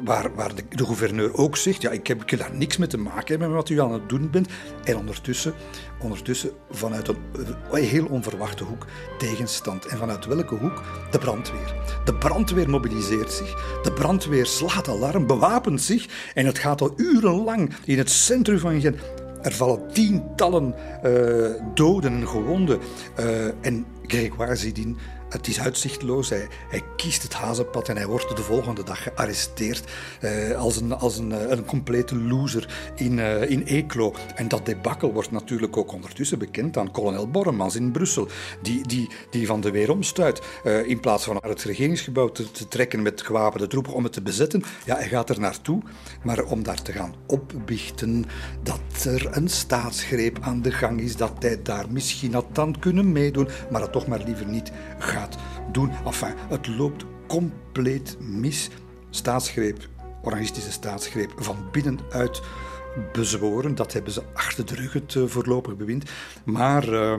waar, 0.03 0.35
waar 0.35 0.55
de, 0.55 0.63
de, 0.69 0.85
gouverneur 0.85 1.37
ook 1.37 1.57
zegt, 1.57 1.81
ja, 1.81 1.89
ik, 1.89 2.07
heb, 2.07 2.21
ik 2.21 2.37
daar 2.37 2.55
niks 2.55 2.77
mee 2.77 2.87
te 2.87 2.97
maken 2.97 3.39
met 3.39 3.49
wat 3.49 3.69
u 3.69 3.81
aan 3.81 3.93
het 3.93 4.09
doen 4.09 4.29
bent. 4.29 4.47
En 4.83 4.97
ondertussen, 4.97 5.53
ondertussen 5.99 6.51
vanuit 6.69 7.07
een, 7.07 7.17
een 7.71 7.83
heel 7.83 8.05
onverwachte 8.05 8.63
hoek 8.63 8.85
tegenstand. 9.17 9.85
En 9.85 9.97
vanuit 9.97 10.25
welke 10.25 10.55
hoek? 10.55 10.83
De 11.11 11.17
brandweer. 11.17 11.75
De 12.05 12.13
brandweer 12.13 12.69
mobiliseert 12.69 13.26
zich. 13.31 13.79
De 13.83 13.91
brandweer 13.91 14.45
slaat 14.45 14.87
alarm, 14.87 15.27
bewapent 15.27 15.81
zich 15.81 16.31
en 16.33 16.45
het 16.45 16.57
gaat 16.57 16.81
al 16.81 16.93
urenlang 16.95 17.73
in 17.85 17.97
het 17.97 18.09
centrum 18.09 18.59
van 18.59 18.81
Gent. 18.81 18.95
Er 19.41 19.53
vallen 19.53 19.93
tientallen 19.93 20.75
uh, 21.05 21.49
doden 21.73 22.13
en 22.13 22.27
gewonden. 22.27 22.79
Uh, 23.19 23.45
en 23.61 23.85
Grégoire 24.07 24.55
Zidine 24.55 24.95
het 25.29 25.47
is 25.47 25.59
uitzichtloos. 25.59 26.29
Hij, 26.29 26.47
kiest 26.95 27.23
het 27.23 27.33
hazenpad 27.33 27.89
en 27.89 27.95
hij 27.97 28.07
wordt 28.07 28.35
de 28.35 28.41
volgende 28.41 28.83
dag 28.83 29.03
gearresteerd 29.03 29.91
eh, 30.21 30.57
als, 30.57 30.77
een, 30.77 30.93
als 30.93 31.17
een, 31.17 31.31
eh, 31.31 31.49
een 31.49 31.65
complete 31.65 32.15
loser 32.15 32.91
in, 32.95 33.17
uh, 33.17 33.49
in 33.49 33.63
Eeklo. 33.63 34.13
En 34.35 34.47
dat 34.47 34.65
debakkel 34.65 35.13
wordt 35.13 35.31
natuurlijk 35.31 35.77
ook 35.77 35.91
ondertussen 35.91 36.39
bekend 36.39 36.77
aan 36.77 36.91
kolonel 36.91 37.29
Borremans 37.29 37.75
in 37.75 37.91
Brussel, 37.91 38.27
die, 38.61 38.87
die, 38.87 39.09
die 39.29 39.47
van 39.47 39.61
de 39.61 39.71
weer 39.71 39.91
omstuit. 39.91 40.41
Uh, 40.63 40.87
in 40.87 40.99
plaats 40.99 41.23
van 41.23 41.37
naar 41.41 41.51
het 41.51 41.63
regeringsgebouw 41.63 42.29
te, 42.29 42.67
trekken 42.67 43.01
met 43.01 43.21
gewapende 43.21 43.67
troepen 43.67 43.93
om 43.93 44.03
het 44.03 44.13
te 44.13 44.21
bezetten, 44.21 44.63
ja, 44.85 44.95
hij 44.95 45.07
gaat 45.07 45.29
er 45.29 45.39
naartoe. 45.39 45.81
Maar 46.23 46.43
om 46.43 46.63
daar 46.63 46.81
te 46.81 46.91
gaan 46.91 47.15
opbichten 47.27 48.25
dat 48.63 49.05
er 49.05 49.37
een 49.37 49.49
staatsgreep 49.49 50.37
aan 50.41 50.61
de 50.61 50.71
gang 50.71 51.01
is, 51.01 51.15
dat 51.15 51.33
hij 51.39 51.61
daar 51.61 51.85
misschien 51.89 52.33
had 52.33 52.59
aan 52.59 52.79
kunnen 52.79 53.11
meedoen, 53.11 53.49
maar 53.69 53.81
dat 53.81 53.91
toch 53.91 54.07
maar 54.07 54.21
liever 54.25 54.45
niet 54.45 54.71
gaat 54.97 55.16
doen. 55.71 55.91
Enfin, 56.05 56.33
het 56.49 56.67
loopt 56.67 57.05
compleet 57.27 58.17
mis. 58.19 58.69
Staatsgreep, 59.09 59.87
oranghistische 60.21 60.71
staatsgreep, 60.71 61.33
van 61.37 61.57
binnenuit 61.71 62.41
bezworen. 63.11 63.75
Dat 63.75 63.93
hebben 63.93 64.11
ze 64.11 64.23
achter 64.33 64.65
de 64.65 64.75
rug, 64.75 64.93
het 64.93 65.13
uh, 65.13 65.23
voorlopig 65.27 65.75
bewind. 65.75 66.09
Maar, 66.45 66.89
uh, 66.89 67.15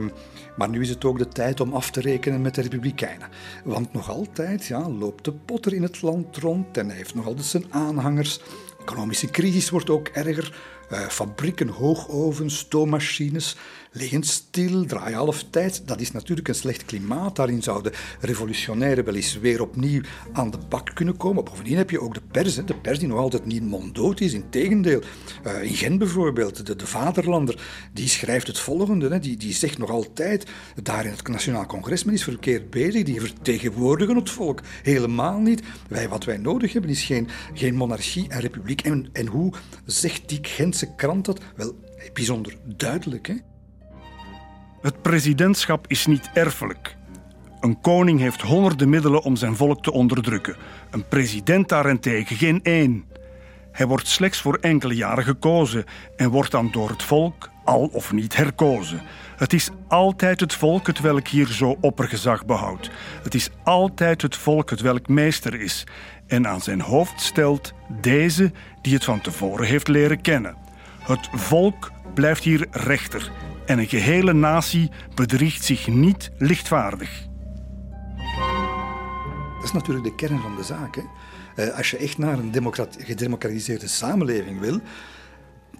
maar 0.57 0.69
nu 0.69 0.81
is 0.81 0.89
het 0.89 1.05
ook 1.05 1.17
de 1.17 1.27
tijd 1.27 1.59
om 1.59 1.73
af 1.73 1.91
te 1.91 2.01
rekenen 2.01 2.41
met 2.41 2.55
de 2.55 2.61
Republikeinen. 2.61 3.29
Want 3.63 3.93
nog 3.93 4.09
altijd 4.09 4.65
ja, 4.65 4.89
loopt 4.89 5.25
de 5.25 5.31
potter 5.31 5.73
in 5.73 5.83
het 5.83 6.01
land 6.01 6.37
rond 6.37 6.77
en 6.77 6.87
hij 6.87 6.95
heeft 6.95 7.15
nog 7.15 7.25
altijd 7.25 7.45
zijn 7.45 7.73
aanhangers. 7.73 8.37
De 8.37 8.43
economische 8.81 9.29
crisis 9.29 9.69
wordt 9.69 9.89
ook 9.89 10.07
erger. 10.07 10.77
Uh, 10.91 10.99
fabrieken, 10.99 11.67
hoogovens, 11.67 12.57
stoommachines 12.57 13.55
liggen 13.91 14.23
stil, 14.23 14.85
draaien 14.85 15.17
half 15.17 15.43
tijd. 15.49 15.87
Dat 15.87 15.99
is 15.99 16.11
natuurlijk 16.11 16.47
een 16.47 16.55
slecht 16.55 16.85
klimaat. 16.85 17.35
Daarin 17.35 17.63
zouden 17.63 17.91
revolutionairen 18.19 19.05
wel 19.05 19.15
eens 19.15 19.39
weer 19.39 19.61
opnieuw 19.61 20.01
aan 20.33 20.51
de 20.51 20.57
bak 20.69 20.91
kunnen 20.93 21.17
komen. 21.17 21.43
Bovendien 21.43 21.77
heb 21.77 21.89
je 21.89 22.01
ook 22.01 22.13
de 22.13 22.21
pers, 22.31 22.55
de 22.55 22.75
pers 22.75 22.99
die 22.99 23.07
nog 23.07 23.17
altijd 23.17 23.45
niet 23.45 23.63
monddood 23.63 24.19
is. 24.19 24.33
Integendeel, 24.33 25.01
uh, 25.45 25.63
in 25.63 25.75
Gent 25.75 25.97
bijvoorbeeld, 25.97 26.65
de, 26.65 26.75
de, 26.75 26.87
vaderlander, 26.87 27.61
die 27.93 28.07
schrijft 28.07 28.47
het 28.47 28.59
volgende. 28.59 29.19
Die, 29.19 29.37
die 29.37 29.53
zegt 29.53 29.77
nog 29.77 29.89
altijd, 29.89 30.45
daar 30.83 31.05
in 31.05 31.11
het 31.11 31.27
Nationaal 31.27 31.65
Congres, 31.65 32.03
men 32.03 32.13
is 32.13 32.23
verkeerd 32.23 32.69
bezig, 32.69 33.03
die 33.03 33.19
vertegenwoordigen 33.19 34.15
het 34.15 34.29
volk. 34.29 34.61
Helemaal 34.83 35.39
niet. 35.39 35.61
Wij, 35.87 36.09
wat 36.09 36.23
wij 36.23 36.37
nodig 36.37 36.73
hebben 36.73 36.91
is 36.91 37.03
geen, 37.03 37.27
geen 37.53 37.75
monarchie 37.75 38.29
en 38.29 38.39
republiek. 38.39 38.81
En, 38.81 39.09
en 39.13 39.27
hoe 39.27 39.53
zegt 39.85 40.29
die 40.29 40.39
Gentse 40.41 40.95
krant 40.95 41.25
dat? 41.25 41.39
Wel, 41.55 41.75
bijzonder 42.13 42.55
duidelijk. 42.65 43.27
Hè? 43.27 43.35
Het 44.81 45.01
presidentschap 45.01 45.87
is 45.87 46.05
niet 46.05 46.29
erfelijk. 46.33 46.95
Een 47.59 47.81
koning 47.81 48.19
heeft 48.19 48.41
honderden 48.41 48.89
middelen 48.89 49.21
om 49.21 49.35
zijn 49.35 49.55
volk 49.55 49.83
te 49.83 49.91
onderdrukken. 49.91 50.55
Een 50.89 51.07
president 51.07 51.69
daarentegen 51.69 52.35
geen 52.35 52.59
één. 52.63 53.05
Hij 53.71 53.87
wordt 53.87 54.07
slechts 54.07 54.41
voor 54.41 54.57
enkele 54.61 54.95
jaren 54.95 55.23
gekozen 55.23 55.85
en 56.15 56.29
wordt 56.29 56.51
dan 56.51 56.71
door 56.71 56.89
het 56.89 57.03
volk 57.03 57.49
al 57.65 57.89
of 57.93 58.11
niet 58.11 58.35
herkozen. 58.35 59.01
Het 59.35 59.53
is 59.53 59.69
altijd 59.87 60.39
het 60.39 60.53
volk 60.53 60.87
het 60.87 60.99
welk 60.99 61.27
hier 61.27 61.47
zo 61.47 61.77
oppergezag 61.81 62.45
behoudt. 62.45 62.89
Het 63.23 63.33
is 63.33 63.49
altijd 63.63 64.21
het 64.21 64.35
volk 64.35 64.69
het 64.69 64.81
welk 64.81 65.07
meester 65.07 65.61
is 65.61 65.83
en 66.27 66.47
aan 66.47 66.61
zijn 66.61 66.81
hoofd 66.81 67.21
stelt 67.21 67.73
deze 68.01 68.51
die 68.81 68.93
het 68.93 69.03
van 69.03 69.21
tevoren 69.21 69.67
heeft 69.67 69.87
leren 69.87 70.21
kennen. 70.21 70.55
Het 70.99 71.29
volk 71.31 71.91
blijft 72.13 72.43
hier 72.43 72.67
rechter 72.71 73.31
en 73.69 73.79
een 73.79 73.87
gehele 73.87 74.33
natie 74.33 74.89
bedriegt 75.15 75.65
zich 75.65 75.87
niet 75.87 76.31
lichtvaardig. 76.37 77.27
Dat 79.55 79.63
is 79.63 79.71
natuurlijk 79.71 80.05
de 80.05 80.15
kern 80.15 80.39
van 80.39 80.55
de 80.55 80.63
zaak. 80.63 80.97
Uh, 81.55 81.77
als 81.77 81.91
je 81.91 81.97
echt 81.97 82.17
naar 82.17 82.39
een 82.39 82.53
gedemocratiseerde 82.97 83.87
samenleving 83.87 84.59
wil, 84.59 84.79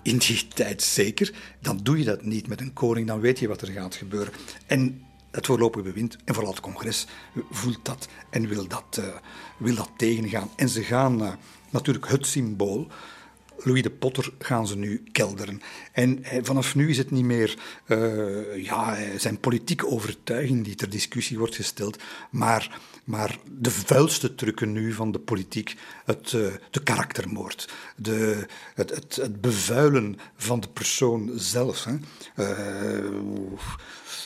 in 0.02 0.18
die 0.18 0.48
tijd 0.54 0.82
zeker, 0.82 1.34
dan 1.62 1.78
doe 1.78 1.98
je 1.98 2.04
dat 2.04 2.24
niet 2.24 2.48
met 2.48 2.62
een 2.62 2.74
koning, 2.74 3.08
dan 3.08 3.20
weet 3.20 3.40
je 3.40 3.48
wat 3.48 3.62
er 3.62 3.72
gaat 3.72 3.96
gebeuren. 3.96 4.34
En 4.66 5.04
het 5.32 5.46
voorlopige 5.46 5.84
bewind, 5.84 6.18
en 6.26 6.34
vooral 6.34 6.52
het 6.52 6.62
congres, 6.62 7.08
voelt 7.50 7.86
dat 7.86 8.08
en 8.30 8.48
wil 8.48 8.68
dat, 8.68 8.98
uh, 9.00 9.06
wil 9.58 9.76
dat 9.76 9.92
tegengaan. 9.98 10.50
En 10.56 10.70
ze 10.70 10.84
gaan 10.84 11.22
uh, 11.22 11.32
natuurlijk 11.70 12.08
het 12.08 12.26
symbool 12.26 12.88
Louis 13.64 13.82
de 13.82 13.90
Potter 13.90 14.34
gaan 14.40 14.68
ze 14.68 14.78
nu 14.78 15.04
kelderen. 15.12 15.62
En 15.92 16.24
vanaf 16.42 16.76
nu 16.76 16.90
is 16.90 16.98
het 16.98 17.12
niet 17.12 17.24
meer 17.24 17.58
uh, 17.88 18.64
ja, 18.64 18.98
zijn 19.18 19.40
politieke 19.40 19.88
overtuiging 19.88 20.64
die 20.64 20.76
ter 20.76 20.90
discussie 20.90 21.38
wordt 21.38 21.56
gesteld, 21.56 21.98
maar, 22.30 22.80
maar 23.04 23.38
de 23.52 23.72
vuilste 23.72 24.36
trucken 24.36 24.72
nu 24.72 24.94
van 24.94 25.12
de 25.12 25.20
politiek, 25.20 25.76
het, 26.06 26.30
de 26.72 26.84
karaktermoord, 26.84 27.70
de, 27.96 28.46
het, 28.74 28.90
het, 28.90 29.16
het, 29.16 29.42
bevuilen 29.42 30.18
van 30.36 30.60
de 30.60 30.70
persoon 30.70 31.32
zelf. 31.36 31.84
Hè. 31.84 31.96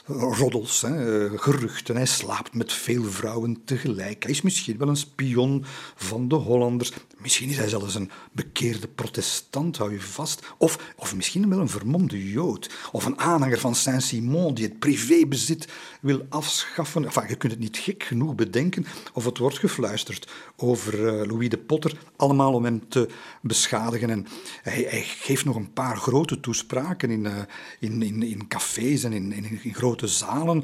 Roddels, 0.05 0.81
hè, 0.81 1.29
geruchten. 1.37 1.95
Hij 1.95 2.05
slaapt 2.05 2.53
met 2.53 2.73
veel 2.73 3.03
vrouwen 3.03 3.61
tegelijk. 3.65 4.23
Hij 4.23 4.31
is 4.31 4.41
misschien 4.41 4.77
wel 4.77 4.87
een 4.87 4.95
spion 4.95 5.65
van 5.95 6.27
de 6.27 6.35
Hollanders. 6.35 6.91
Misschien 7.17 7.49
is 7.49 7.57
hij 7.57 7.69
zelfs 7.69 7.95
een 7.95 8.11
bekeerde 8.31 8.87
protestant, 8.87 9.77
hou 9.77 9.91
je 9.91 10.01
vast. 10.01 10.41
Of, 10.57 10.93
of 10.95 11.15
misschien 11.15 11.49
wel 11.49 11.59
een 11.59 11.69
vermomde 11.69 12.29
jood. 12.29 12.69
Of 12.91 13.05
een 13.05 13.19
aanhanger 13.19 13.59
van 13.59 13.75
Saint-Simon 13.75 14.53
die 14.53 14.65
het 14.65 14.79
privébezit 14.79 15.67
wil 16.03 16.25
afschaffen. 16.29 17.05
Enfin, 17.05 17.27
je 17.27 17.35
kunt 17.35 17.51
het 17.51 17.61
niet 17.61 17.77
gek 17.77 18.03
genoeg 18.03 18.35
bedenken. 18.35 18.85
Of 19.13 19.25
het 19.25 19.37
wordt 19.37 19.59
gefluisterd 19.59 20.31
over 20.55 20.99
uh, 20.99 21.27
Louis 21.27 21.49
de 21.49 21.57
Potter. 21.57 21.97
Allemaal 22.15 22.53
om 22.53 22.63
hem 22.63 22.87
te 22.87 23.09
beschadigen. 23.41 24.09
En 24.09 24.27
hij, 24.61 25.03
geeft 25.03 25.45
nog 25.45 25.55
een 25.55 25.73
paar 25.73 25.97
grote 25.97 26.39
toespraken 26.39 27.09
in, 27.09 27.25
uh, 27.25 27.37
in, 27.79 28.01
in, 28.01 28.23
in 28.23 28.47
cafés 28.47 29.03
en 29.03 29.13
in, 29.13 29.33
in 29.63 29.73
grote 29.73 30.07
zalen. 30.07 30.63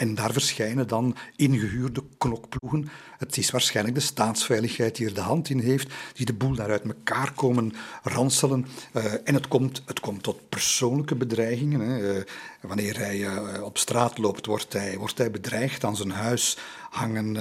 En 0.00 0.14
daar 0.14 0.32
verschijnen 0.32 0.88
dan 0.88 1.16
ingehuurde 1.36 2.02
knokploegen. 2.18 2.88
Het 3.18 3.36
is 3.36 3.50
waarschijnlijk 3.50 3.96
de 3.96 4.02
staatsveiligheid 4.02 4.96
die 4.96 5.06
er 5.06 5.14
de 5.14 5.20
hand 5.20 5.48
in 5.48 5.58
heeft, 5.58 5.92
die 6.12 6.26
de 6.26 6.32
boel 6.32 6.54
daar 6.54 6.70
uit 6.70 6.82
elkaar 6.82 7.32
komen 7.32 7.72
ranselen. 8.02 8.66
Uh, 8.92 9.04
en 9.24 9.34
het 9.34 9.48
komt, 9.48 9.82
het 9.86 10.00
komt 10.00 10.22
tot 10.22 10.48
persoonlijke 10.48 11.14
bedreigingen. 11.14 11.80
Hè. 11.80 12.16
Uh, 12.16 12.22
wanneer 12.60 12.98
hij 12.98 13.18
uh, 13.18 13.62
op 13.62 13.78
straat 13.78 14.18
loopt, 14.18 14.46
wordt 14.46 14.72
hij, 14.72 14.98
wordt 14.98 15.18
hij 15.18 15.30
bedreigd. 15.30 15.84
Aan 15.84 15.96
zijn 15.96 16.10
huis 16.10 16.58
hangen 16.90 17.36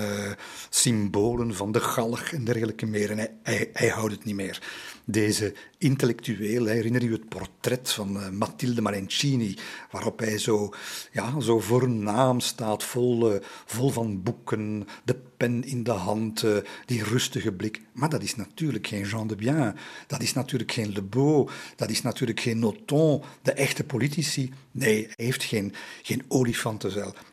symbolen 0.70 1.56
van 1.56 1.72
de 1.72 1.80
galg 1.80 2.32
en 2.32 2.44
dergelijke 2.44 2.86
meer. 2.86 3.12
En 3.12 3.40
hij, 3.44 3.90
houdt 3.90 4.12
het 4.12 4.26
niet 4.26 4.36
meer 4.36 4.62
deze 5.06 5.54
intellectueel. 5.78 6.66
Herinner 6.66 7.04
je 7.04 7.12
het 7.12 7.30
portret 7.30 7.92
van 7.92 8.18
uh, 8.18 8.30
Mathilde 8.30 8.82
Marencini, 8.82 9.58
waarop 9.92 10.20
hij 10.20 10.38
zo, 10.38 10.74
ja, 11.12 11.40
zo 11.40 11.60
voornaam 11.60 12.40
staat, 12.40 12.84
vol, 12.84 13.34
uh, 13.34 13.40
vol 13.66 13.90
van 13.90 14.24
boeken, 14.24 14.88
de 15.04 15.16
pen 15.39 15.63
in 15.63 15.84
de 15.84 15.91
hand, 15.91 16.43
uh, 16.43 16.58
die 16.86 17.04
rustige 17.04 17.52
blik. 17.52 17.82
Maar 17.93 18.10
dat 18.10 18.23
is 18.23 18.36
natuurlijk 18.36 18.88
geen 18.88 19.06
Jean 19.06 19.28
de 19.28 19.36
Bien, 19.36 19.75
dat 20.08 20.21
is 20.21 20.34
natuurlijk 20.34 20.71
geen 20.71 20.91
Le 20.91 21.02
Beau, 21.02 21.49
dat 21.75 21.89
is 21.89 22.02
natuurlijk 22.02 22.39
geen 22.39 22.60
Noton, 22.60 23.21
de 23.41 23.52
echte 23.52 23.84
politici. 23.84 24.54
Nee, 24.71 25.04
hij 25.04 25.25
heeft 25.25 25.43
geen, 25.43 25.73
geen. 26.02 26.23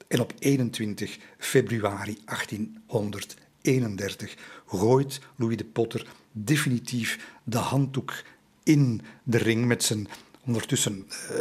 En 0.09 0.21
op 0.21 0.33
21 0.39 1.19
februari 1.39 2.19
1831 2.25 4.37
gooit 4.67 5.21
Louis 5.37 5.57
de 5.57 5.65
Potter 5.65 6.07
definitief 6.33 7.19
de 7.45 7.59
handdoek 7.59 8.23
in 8.63 9.03
de 9.23 9.39
ring 9.39 9.67
met 9.67 9.83
zijn 9.83 10.09
ondertussen 10.45 11.07
uh, 11.31 11.39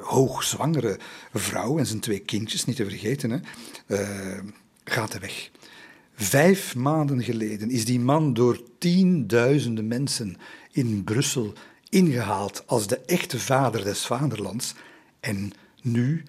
hoogzwangere 0.00 0.98
vrouw 1.32 1.78
en 1.78 1.86
zijn 1.86 2.00
twee 2.00 2.18
kindjes, 2.18 2.64
niet 2.64 2.76
te 2.76 2.84
vergeten, 2.84 3.30
hè, 3.30 3.38
uh, 3.86 4.40
gaat 4.84 5.12
hij 5.12 5.20
weg. 5.20 5.50
Vijf 6.20 6.74
maanden 6.74 7.22
geleden 7.22 7.70
is 7.70 7.84
die 7.84 8.00
man 8.00 8.34
door 8.34 8.60
tienduizenden 8.78 9.88
mensen 9.88 10.36
in 10.72 11.04
Brussel 11.04 11.52
ingehaald 11.88 12.62
als 12.66 12.86
de 12.86 12.98
echte 12.98 13.40
vader 13.40 13.84
des 13.84 14.06
vaderlands. 14.06 14.74
En 15.20 15.52
nu, 15.82 16.22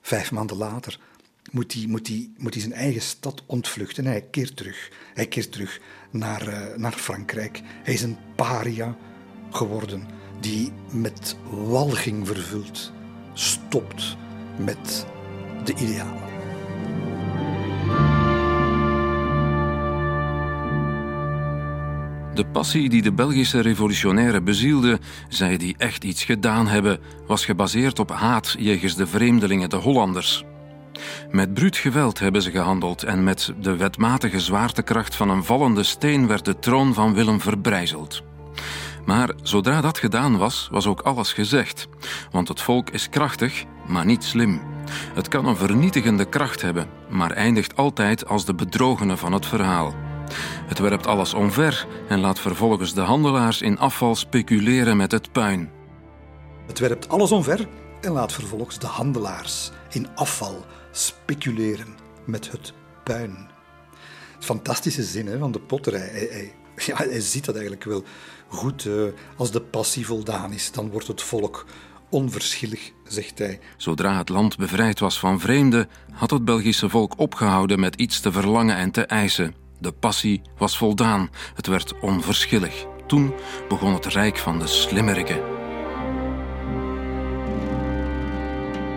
vijf 0.00 0.32
maanden 0.32 0.56
later, 0.56 1.00
moet 1.50 1.72
hij, 1.72 1.86
moet, 1.86 2.08
hij, 2.08 2.30
moet 2.36 2.52
hij 2.52 2.62
zijn 2.62 2.74
eigen 2.74 3.02
stad 3.02 3.42
ontvluchten. 3.46 4.04
Hij 4.04 4.22
keert 4.30 4.56
terug. 4.56 4.90
Hij 5.14 5.26
keert 5.26 5.52
terug 5.52 5.80
naar, 6.10 6.48
uh, 6.48 6.76
naar 6.76 6.92
Frankrijk. 6.92 7.60
Hij 7.82 7.94
is 7.94 8.02
een 8.02 8.16
paria 8.36 8.96
geworden 9.50 10.06
die 10.40 10.72
met 10.90 11.36
walging 11.50 12.26
vervuld 12.26 12.92
stopt 13.32 14.16
met 14.58 15.06
de 15.64 15.74
idealen. 15.74 16.31
De 22.34 22.46
passie 22.46 22.88
die 22.88 23.02
de 23.02 23.12
Belgische 23.12 23.60
revolutionairen 23.60 24.44
bezielde, 24.44 24.98
zij 25.28 25.56
die 25.56 25.74
echt 25.78 26.04
iets 26.04 26.24
gedaan 26.24 26.66
hebben, 26.66 26.98
was 27.26 27.44
gebaseerd 27.44 27.98
op 27.98 28.10
haat 28.10 28.54
jegens 28.58 28.94
de 28.94 29.06
vreemdelingen, 29.06 29.70
de 29.70 29.76
Hollanders. 29.76 30.44
Met 31.30 31.54
bruut 31.54 31.76
geweld 31.76 32.18
hebben 32.18 32.42
ze 32.42 32.50
gehandeld 32.50 33.02
en 33.02 33.24
met 33.24 33.52
de 33.60 33.76
wetmatige 33.76 34.40
zwaartekracht 34.40 35.16
van 35.16 35.30
een 35.30 35.44
vallende 35.44 35.82
steen 35.82 36.26
werd 36.26 36.44
de 36.44 36.58
troon 36.58 36.94
van 36.94 37.14
Willem 37.14 37.40
verbrijzeld. 37.40 38.22
Maar 39.04 39.30
zodra 39.42 39.80
dat 39.80 39.98
gedaan 39.98 40.38
was, 40.38 40.68
was 40.70 40.86
ook 40.86 41.00
alles 41.00 41.32
gezegd. 41.32 41.88
Want 42.30 42.48
het 42.48 42.60
volk 42.60 42.90
is 42.90 43.08
krachtig, 43.08 43.64
maar 43.86 44.04
niet 44.04 44.24
slim. 44.24 44.60
Het 45.14 45.28
kan 45.28 45.46
een 45.46 45.56
vernietigende 45.56 46.24
kracht 46.24 46.62
hebben, 46.62 46.88
maar 47.08 47.30
eindigt 47.30 47.76
altijd 47.76 48.26
als 48.26 48.44
de 48.44 48.54
bedrogene 48.54 49.16
van 49.16 49.32
het 49.32 49.46
verhaal. 49.46 49.94
Het 50.66 50.78
werpt 50.78 51.06
alles 51.06 51.34
omver 51.34 51.86
en 52.08 52.20
laat 52.20 52.40
vervolgens 52.40 52.94
de 52.94 53.00
handelaars 53.00 53.62
in 53.62 53.78
afval 53.78 54.14
speculeren 54.14 54.96
met 54.96 55.12
het 55.12 55.32
puin. 55.32 55.70
Het 56.66 56.78
werpt 56.78 57.08
alles 57.08 57.32
omver 57.32 57.68
en 58.00 58.12
laat 58.12 58.32
vervolgens 58.32 58.78
de 58.78 58.86
handelaars 58.86 59.70
in 59.90 60.08
afval 60.14 60.64
speculeren 60.90 61.96
met 62.24 62.52
het 62.52 62.72
puin. 63.04 63.50
Fantastische 64.38 65.02
zin 65.02 65.26
hè, 65.26 65.38
van 65.38 65.52
de 65.52 65.60
potter. 65.60 65.92
Hij, 65.92 66.28
hij, 66.30 66.52
ja, 66.86 66.96
hij 66.96 67.20
ziet 67.20 67.44
dat 67.44 67.54
eigenlijk 67.54 67.84
wel 67.84 68.04
goed. 68.48 68.84
Uh, 68.84 69.04
als 69.36 69.50
de 69.50 69.60
passie 69.60 70.06
voldaan 70.06 70.52
is, 70.52 70.72
dan 70.72 70.90
wordt 70.90 71.06
het 71.06 71.22
volk 71.22 71.66
onverschillig, 72.10 72.92
zegt 73.04 73.38
hij. 73.38 73.60
Zodra 73.76 74.18
het 74.18 74.28
land 74.28 74.56
bevrijd 74.56 74.98
was 74.98 75.18
van 75.18 75.40
vreemden, 75.40 75.88
had 76.12 76.30
het 76.30 76.44
Belgische 76.44 76.88
volk 76.88 77.18
opgehouden 77.18 77.80
met 77.80 77.94
iets 77.94 78.20
te 78.20 78.32
verlangen 78.32 78.76
en 78.76 78.90
te 78.90 79.06
eisen. 79.06 79.61
De 79.82 79.92
passie 79.92 80.42
was 80.58 80.76
voldaan, 80.78 81.30
het 81.54 81.66
werd 81.66 81.98
onverschillig. 82.00 82.86
Toen 83.06 83.34
begon 83.68 83.94
het 83.94 84.06
rijk 84.06 84.38
van 84.38 84.58
de 84.58 84.66
slimmeriken. 84.66 85.36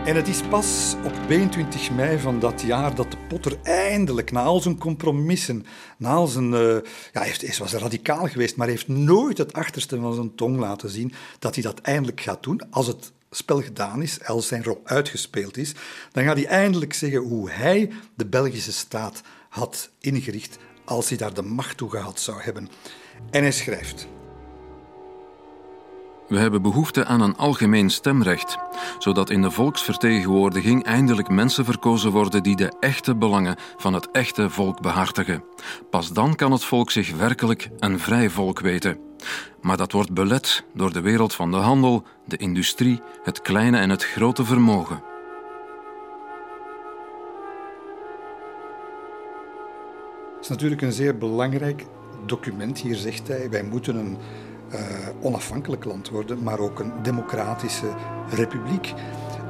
En 0.04 0.16
het 0.16 0.28
is 0.28 0.40
pas 0.40 0.94
op 1.04 1.12
22 1.26 1.90
mei 1.90 2.18
van 2.18 2.38
dat 2.38 2.60
jaar 2.62 2.94
dat 2.94 3.10
de 3.10 3.16
Potter 3.28 3.58
eindelijk, 3.62 4.32
na 4.32 4.42
al 4.42 4.60
zijn 4.60 4.78
compromissen, 4.78 5.66
na 5.98 6.10
al 6.10 6.26
zijn... 6.26 6.52
Uh, 6.52 6.76
ja, 7.12 7.22
hij, 7.22 7.54
was 7.58 7.72
radicaal 7.72 8.28
geweest, 8.28 8.56
maar 8.56 8.68
heeft 8.68 8.88
nooit 8.88 9.38
het 9.38 9.52
achterste 9.52 10.00
van 10.00 10.14
zijn 10.14 10.34
tong 10.34 10.58
laten 10.58 10.90
zien 10.90 11.12
dat 11.38 11.54
hij 11.54 11.64
dat 11.64 11.80
eindelijk 11.80 12.20
gaat 12.20 12.42
doen. 12.42 12.60
Als 12.70 12.86
het 12.86 13.12
spel 13.30 13.62
gedaan 13.62 14.02
is, 14.02 14.24
als 14.24 14.46
zijn 14.46 14.64
rol 14.64 14.80
uitgespeeld 14.84 15.56
is, 15.56 15.72
dan 16.12 16.24
gaat 16.24 16.36
hij 16.36 16.46
eindelijk 16.46 16.92
zeggen 16.92 17.20
hoe 17.20 17.50
hij 17.50 17.90
de 18.14 18.26
Belgische 18.26 18.72
staat 18.72 19.22
had 19.48 19.90
ingericht 20.00 20.58
als 20.86 21.08
hij 21.08 21.18
daar 21.18 21.34
de 21.34 21.42
macht 21.42 21.76
toe 21.76 21.90
gehad 21.90 22.20
zou 22.20 22.40
hebben. 22.40 22.68
En 23.30 23.42
hij 23.42 23.52
schrijft... 23.52 24.08
We 26.28 26.38
hebben 26.38 26.62
behoefte 26.62 27.04
aan 27.04 27.20
een 27.20 27.36
algemeen 27.36 27.90
stemrecht, 27.90 28.58
zodat 28.98 29.30
in 29.30 29.42
de 29.42 29.50
volksvertegenwoordiging 29.50 30.84
eindelijk 30.84 31.28
mensen 31.28 31.64
verkozen 31.64 32.10
worden 32.10 32.42
die 32.42 32.56
de 32.56 32.72
echte 32.80 33.16
belangen 33.16 33.56
van 33.76 33.94
het 33.94 34.10
echte 34.10 34.50
volk 34.50 34.80
behartigen. 34.80 35.44
Pas 35.90 36.12
dan 36.12 36.34
kan 36.34 36.52
het 36.52 36.64
volk 36.64 36.90
zich 36.90 37.16
werkelijk 37.16 37.68
een 37.78 37.98
vrij 37.98 38.30
volk 38.30 38.60
weten. 38.60 38.98
Maar 39.60 39.76
dat 39.76 39.92
wordt 39.92 40.12
belet 40.12 40.64
door 40.74 40.92
de 40.92 41.00
wereld 41.00 41.34
van 41.34 41.50
de 41.50 41.56
handel, 41.56 42.04
de 42.24 42.36
industrie, 42.36 43.00
het 43.22 43.42
kleine 43.42 43.78
en 43.78 43.90
het 43.90 44.04
grote 44.04 44.44
vermogen. 44.44 45.15
Is 50.46 50.52
natuurlijk 50.52 50.82
een 50.82 50.92
zeer 50.92 51.18
belangrijk 51.18 51.86
document. 52.26 52.78
Hier 52.78 52.96
zegt 52.96 53.28
hij: 53.28 53.50
wij 53.50 53.62
moeten 53.62 53.96
een 53.96 54.16
uh, 54.72 54.80
onafhankelijk 55.20 55.84
land 55.84 56.08
worden, 56.08 56.42
maar 56.42 56.58
ook 56.58 56.78
een 56.78 56.92
democratische 57.02 57.94
republiek. 58.30 58.92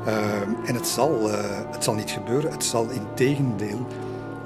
Uh, 0.07 0.41
en 0.41 0.75
het 0.75 0.87
zal, 0.87 1.31
uh, 1.31 1.73
het 1.73 1.85
zal 1.85 1.95
niet 1.95 2.11
gebeuren. 2.11 2.51
Het 2.51 2.65
zal 2.65 2.91
in 2.91 3.15
tegendeel 3.15 3.87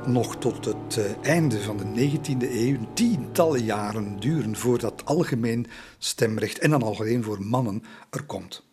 nog 0.07 0.37
tot 0.37 0.65
het 0.65 1.01
einde 1.23 1.61
van 1.61 1.77
de 1.77 1.85
19e 1.85 2.51
eeuw, 2.53 2.77
tientallen 2.95 3.65
jaren 3.65 4.21
duren 4.21 4.57
voordat 4.57 5.05
algemeen 5.05 5.67
stemrecht, 5.99 6.59
en 6.59 6.71
dan 6.71 6.83
alleen 6.83 7.25
voor 7.25 7.43
mannen, 7.43 7.83
er 8.11 8.23
komt. 8.23 8.70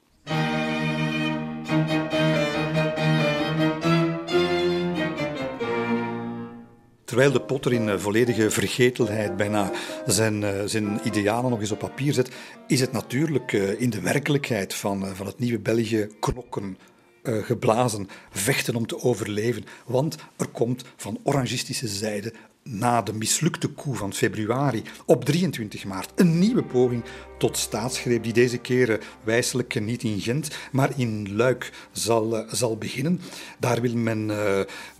Terwijl 7.07 7.31
de 7.31 7.41
Potter 7.41 7.73
in 7.73 7.89
eh, 7.89 7.97
volledige 7.97 8.49
vergetelheid 8.49 9.37
bijna 9.37 9.71
zijn, 10.05 10.43
eh, 10.43 10.51
zijn 10.65 10.99
idealen 11.03 11.49
nog 11.49 11.59
eens 11.59 11.71
op 11.71 11.79
papier 11.79 12.13
zet, 12.13 12.29
is 12.67 12.79
het 12.79 12.91
natuurlijk 12.91 13.53
eh, 13.53 13.81
in 13.81 13.89
de 13.89 14.01
werkelijkheid 14.01 14.73
van, 14.73 15.15
van 15.15 15.25
het 15.25 15.39
nieuwe 15.39 15.59
België 15.59 16.07
knokken 16.19 16.77
geblazen, 17.23 18.07
vechten 18.31 18.75
om 18.75 18.87
te 18.87 19.01
overleven. 19.01 19.63
Want 19.85 20.15
er 20.37 20.47
komt 20.47 20.83
van 20.95 21.19
orangistische 21.23 21.87
zijde 21.87 22.33
na 22.63 23.01
de 23.01 23.13
mislukte 23.13 23.73
coup 23.73 23.97
van 23.97 24.13
februari 24.13 24.83
op 25.05 25.25
23 25.25 25.85
maart 25.85 26.11
een 26.15 26.39
nieuwe 26.39 26.63
poging 26.63 27.03
tot 27.37 27.57
staatsgreep 27.57 28.23
die 28.23 28.33
deze 28.33 28.57
keer 28.57 28.99
wijselijk 29.23 29.81
niet 29.81 30.03
in 30.03 30.19
Gent, 30.19 30.57
maar 30.71 30.91
in 30.95 31.35
Luik 31.35 31.71
zal, 31.91 32.37
eh, 32.37 32.53
zal 32.53 32.77
beginnen. 32.77 33.19
Daar 33.59 33.81
wil 33.81 33.95
men 33.95 34.19
uh, 34.19 34.35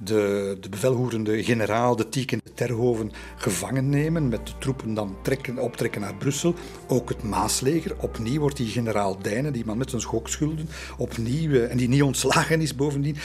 de, 0.04 0.58
de 0.62 0.69
bevelvoerende 0.69 1.43
generaal, 1.43 1.95
de 1.95 2.10
Tieken 2.10 2.39
de 2.43 2.54
Terhoven, 2.54 3.12
gevangen 3.36 3.89
nemen, 3.89 4.28
met 4.28 4.47
de 4.47 4.54
troepen 4.60 4.93
dan 4.93 5.17
trekken, 5.21 5.58
optrekken 5.58 6.02
naar 6.02 6.15
Brussel. 6.15 6.56
Ook 6.88 7.10
het 7.10 7.23
Maasleger. 7.23 7.95
Opnieuw 8.00 8.39
wordt 8.39 8.58
die 8.58 8.67
generaal 8.67 9.17
Dijnen, 9.21 9.54
die 9.54 9.65
man 9.65 9.78
met 9.78 9.89
zijn 9.89 10.02
schokschulden, 10.02 10.69
opnieuw, 10.97 11.62
en 11.62 11.78
die 11.78 11.88
niet 11.88 12.02
ontslagen 12.02 12.62
is 12.62 12.76
bovendien, 12.76 13.17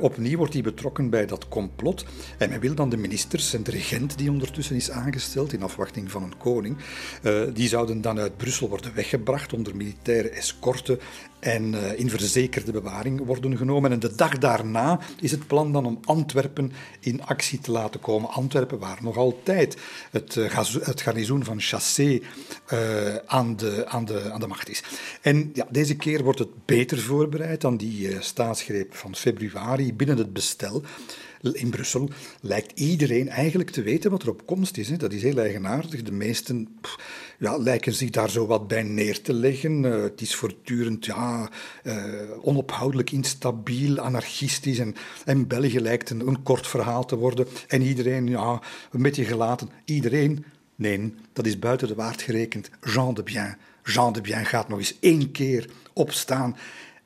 opnieuw 0.00 0.36
wordt 0.36 0.52
hij 0.52 0.62
betrokken 0.62 1.10
bij 1.10 1.26
dat 1.26 1.48
complot. 1.48 2.04
En 2.38 2.50
men 2.50 2.60
wil 2.60 2.74
dan 2.74 2.88
de 2.88 2.96
ministers 2.96 3.54
en 3.54 3.62
de 3.62 3.70
regent, 3.70 4.18
die 4.18 4.30
ondertussen 4.30 4.76
is 4.76 4.90
aangesteld 4.90 5.52
in 5.52 5.62
afwachting 5.62 6.10
van 6.10 6.22
een 6.22 6.36
koning, 6.36 6.76
die 7.52 7.68
zouden 7.68 8.00
dan 8.00 8.18
uit 8.18 8.36
Brussel 8.36 8.51
Brussel 8.52 8.70
worden 8.70 8.94
weggebracht 8.94 9.52
onder 9.52 9.76
militaire 9.76 10.28
escorte 10.28 10.98
en 11.40 11.72
uh, 11.72 11.98
in 11.98 12.10
verzekerde 12.10 12.72
bewaring 12.72 13.24
worden 13.24 13.56
genomen. 13.56 13.92
En 13.92 13.98
de 13.98 14.14
dag 14.14 14.38
daarna 14.38 15.00
is 15.20 15.30
het 15.30 15.46
plan 15.46 15.72
dan 15.72 15.86
om 15.86 15.98
Antwerpen 16.04 16.72
in 17.00 17.22
actie 17.22 17.58
te 17.58 17.70
laten 17.70 18.00
komen. 18.00 18.30
Antwerpen, 18.30 18.78
waar 18.78 18.98
nog 19.02 19.16
altijd 19.16 19.76
het, 20.10 20.34
het 20.80 21.00
garnizoen 21.00 21.44
van 21.44 21.60
Chassé 21.60 22.20
uh, 22.72 23.16
aan, 23.26 23.56
de, 23.56 23.84
aan, 23.86 24.04
de, 24.04 24.30
aan 24.30 24.40
de 24.40 24.46
macht 24.46 24.68
is. 24.68 24.82
En 25.20 25.50
ja, 25.54 25.66
deze 25.70 25.96
keer 25.96 26.22
wordt 26.22 26.38
het 26.38 26.64
beter 26.64 26.98
voorbereid 26.98 27.60
dan 27.60 27.76
die 27.76 28.20
staatsgreep 28.20 28.94
van 28.94 29.14
februari 29.14 29.94
binnen 29.94 30.18
het 30.18 30.32
bestel 30.32 30.82
in 31.42 31.70
Brussel 31.70 32.10
lijkt 32.40 32.80
iedereen 32.80 33.28
eigenlijk 33.28 33.70
te 33.70 33.82
weten 33.82 34.10
wat 34.10 34.22
er 34.22 34.28
op 34.28 34.46
komst 34.46 34.76
is. 34.76 34.88
Hè. 34.88 34.96
Dat 34.96 35.12
is 35.12 35.22
heel 35.22 35.38
eigenaardig. 35.38 36.02
De 36.02 36.12
meesten 36.12 36.78
ja, 37.38 37.56
lijken 37.56 37.94
zich 37.94 38.10
daar 38.10 38.30
zo 38.30 38.46
wat 38.46 38.68
bij 38.68 38.82
neer 38.82 39.20
te 39.22 39.32
leggen. 39.32 39.82
Uh, 39.82 40.02
het 40.02 40.20
is 40.20 40.34
voortdurend 40.34 41.06
ja, 41.06 41.50
uh, 41.84 42.04
onophoudelijk 42.42 43.10
instabiel, 43.10 43.98
anarchistisch. 43.98 44.78
En, 44.78 44.94
en 45.24 45.46
België 45.46 45.80
lijkt 45.80 46.10
een, 46.10 46.26
een 46.26 46.42
kort 46.42 46.66
verhaal 46.66 47.04
te 47.04 47.16
worden. 47.16 47.46
En 47.68 47.82
iedereen, 47.82 48.26
ja, 48.26 48.62
een 48.90 49.02
beetje 49.02 49.24
gelaten. 49.24 49.68
Iedereen, 49.84 50.44
nee, 50.74 51.14
dat 51.32 51.46
is 51.46 51.58
buiten 51.58 51.88
de 51.88 51.94
waard 51.94 52.22
gerekend. 52.22 52.70
Jean 52.80 53.14
de 53.14 53.22
Bien. 53.22 53.56
Jean 53.84 54.12
de 54.12 54.20
Bien 54.20 54.46
gaat 54.46 54.68
nog 54.68 54.78
eens 54.78 54.98
één 55.00 55.30
keer 55.30 55.70
opstaan 55.92 56.56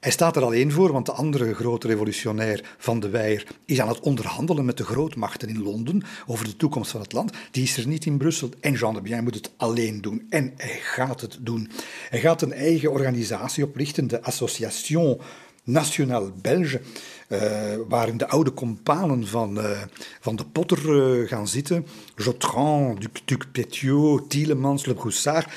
hij 0.06 0.14
staat 0.14 0.36
er 0.36 0.44
alleen 0.44 0.72
voor, 0.72 0.92
want 0.92 1.06
de 1.06 1.12
andere 1.12 1.54
grote 1.54 1.86
revolutionair 1.86 2.74
van 2.78 3.00
de 3.00 3.08
Weijer 3.08 3.46
is 3.64 3.80
aan 3.80 3.88
het 3.88 4.00
onderhandelen 4.00 4.64
met 4.64 4.76
de 4.76 4.84
grootmachten 4.84 5.48
in 5.48 5.62
Londen 5.62 6.02
over 6.26 6.44
de 6.44 6.56
toekomst 6.56 6.90
van 6.90 7.00
het 7.00 7.12
land. 7.12 7.32
Die 7.50 7.62
is 7.62 7.76
er 7.76 7.86
niet 7.86 8.06
in 8.06 8.18
Brussel. 8.18 8.48
En 8.60 8.72
Jean 8.72 8.94
de 8.94 9.00
Bien 9.00 9.24
moet 9.24 9.34
het 9.34 9.50
alleen 9.56 10.00
doen. 10.00 10.26
En 10.30 10.52
hij 10.56 10.78
gaat 10.82 11.20
het 11.20 11.38
doen. 11.40 11.70
Hij 12.10 12.20
gaat 12.20 12.42
een 12.42 12.52
eigen 12.52 12.90
organisatie 12.90 13.64
oprichten, 13.64 14.06
de 14.06 14.22
Association 14.22 15.20
Nationale 15.64 16.32
Belge, 16.42 16.80
waarin 17.88 18.16
de 18.16 18.28
oude 18.28 18.54
companen 18.54 19.26
van, 19.26 19.58
uh, 19.58 19.82
van 20.20 20.36
de 20.36 20.44
Potter 20.44 20.78
uh, 20.84 21.28
gaan 21.28 21.48
zitten. 21.48 21.86
Jotran, 22.16 22.96
Duc, 22.98 23.22
Duc 23.24 23.38
Petiot, 23.52 24.30
Tielemans, 24.30 24.86
Le 24.86 24.94
Broussard. 24.94 25.52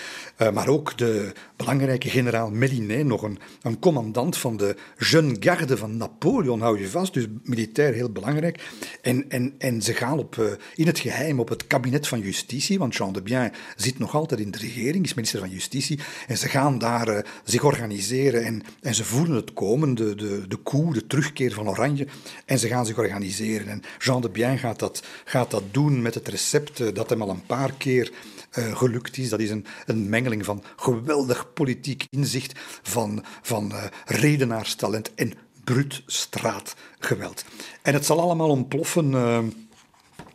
maar 0.54 0.68
ook 0.68 0.98
de 0.98 1.34
belangrijke 1.56 2.10
generaal 2.10 2.50
Mélinet, 2.50 3.06
nog 3.06 3.22
een, 3.22 3.40
een 3.62 3.80
commandant 3.80 4.38
van 4.38 4.58
de 4.58 4.76
Jeune 4.98 5.36
Garde 5.40 5.78
van 5.78 5.98
Napoleon, 5.98 6.62
hou 6.62 6.80
je 6.80 6.90
vast. 6.90 7.14
Dus 7.14 7.26
militair 7.44 7.94
heel 7.94 8.12
belangrijk. 8.12 8.70
En, 9.02 9.30
en, 9.30 9.54
en 9.58 9.82
ze 9.82 9.94
gaan 9.94 10.20
op, 10.20 10.58
in 10.76 10.88
het 10.88 11.00
geheim 11.00 11.40
op 11.40 11.50
het 11.50 11.68
kabinet 11.68 12.08
van 12.08 12.20
justitie, 12.20 12.80
want 12.80 12.96
Jean 12.96 13.14
de 13.14 13.22
Bien 13.22 13.52
zit 13.76 14.00
nog 14.00 14.16
altijd 14.16 14.40
in 14.40 14.52
de 14.52 14.58
regering, 14.58 15.06
is 15.06 15.14
minister 15.14 15.40
van 15.40 15.50
Justitie. 15.50 16.00
En 16.28 16.38
ze 16.38 16.48
gaan 16.48 16.78
daar 16.78 17.26
zich 17.44 17.64
organiseren 17.64 18.46
en, 18.46 18.62
en 18.82 18.96
ze 18.96 19.04
voelen 19.04 19.36
het 19.36 19.54
komen, 19.54 19.96
de, 19.96 20.16
de, 20.16 20.48
de 20.48 20.64
coup, 20.64 20.94
de 20.94 21.08
terugkeer 21.08 21.52
van 21.64 21.70
Oranje. 21.70 22.08
En 22.46 22.60
ze 22.60 22.68
gaan 22.68 22.86
zich 22.86 22.98
organiseren. 22.98 23.68
En 23.68 23.82
Jean 24.00 24.22
de 24.22 24.30
Bien 24.30 24.58
gaat 24.58 24.80
dat, 24.80 25.04
gaat 25.26 25.52
dat 25.52 25.64
doen 25.72 26.02
met 26.02 26.14
het 26.14 26.28
recept 26.28 26.80
eh, 26.80 26.94
dat 26.94 27.10
hem 27.10 27.22
al 27.22 27.30
een 27.30 27.46
paar 27.46 27.74
keer 27.74 28.12
uh, 28.58 28.78
gelukt 28.78 29.18
is. 29.18 29.30
Dat 29.30 29.40
is 29.40 29.50
een, 29.50 29.66
een 29.86 30.10
mengeling 30.10 30.46
van 30.46 30.64
geweldig 30.76 31.54
politiek 31.54 32.06
inzicht, 32.10 32.60
van, 32.82 33.24
van 33.42 33.72
uh, 33.72 33.84
redenaarstalent 34.06 35.14
en 35.16 35.34
bruut 35.64 36.04
straatgeweld. 36.06 37.46
En 37.82 37.94
het 37.94 38.06
zal 38.06 38.22
allemaal 38.22 38.50
ontploffen. 38.50 39.12
Uh, 39.12 39.40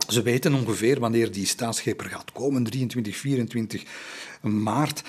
ze 0.07 0.21
weten 0.21 0.53
ongeveer 0.53 0.99
wanneer 0.99 1.31
die 1.31 1.45
staatsscheper 1.45 2.05
gaat 2.05 2.31
komen, 2.31 2.63
23, 2.63 3.15
24 3.17 3.83
maart. 4.41 5.01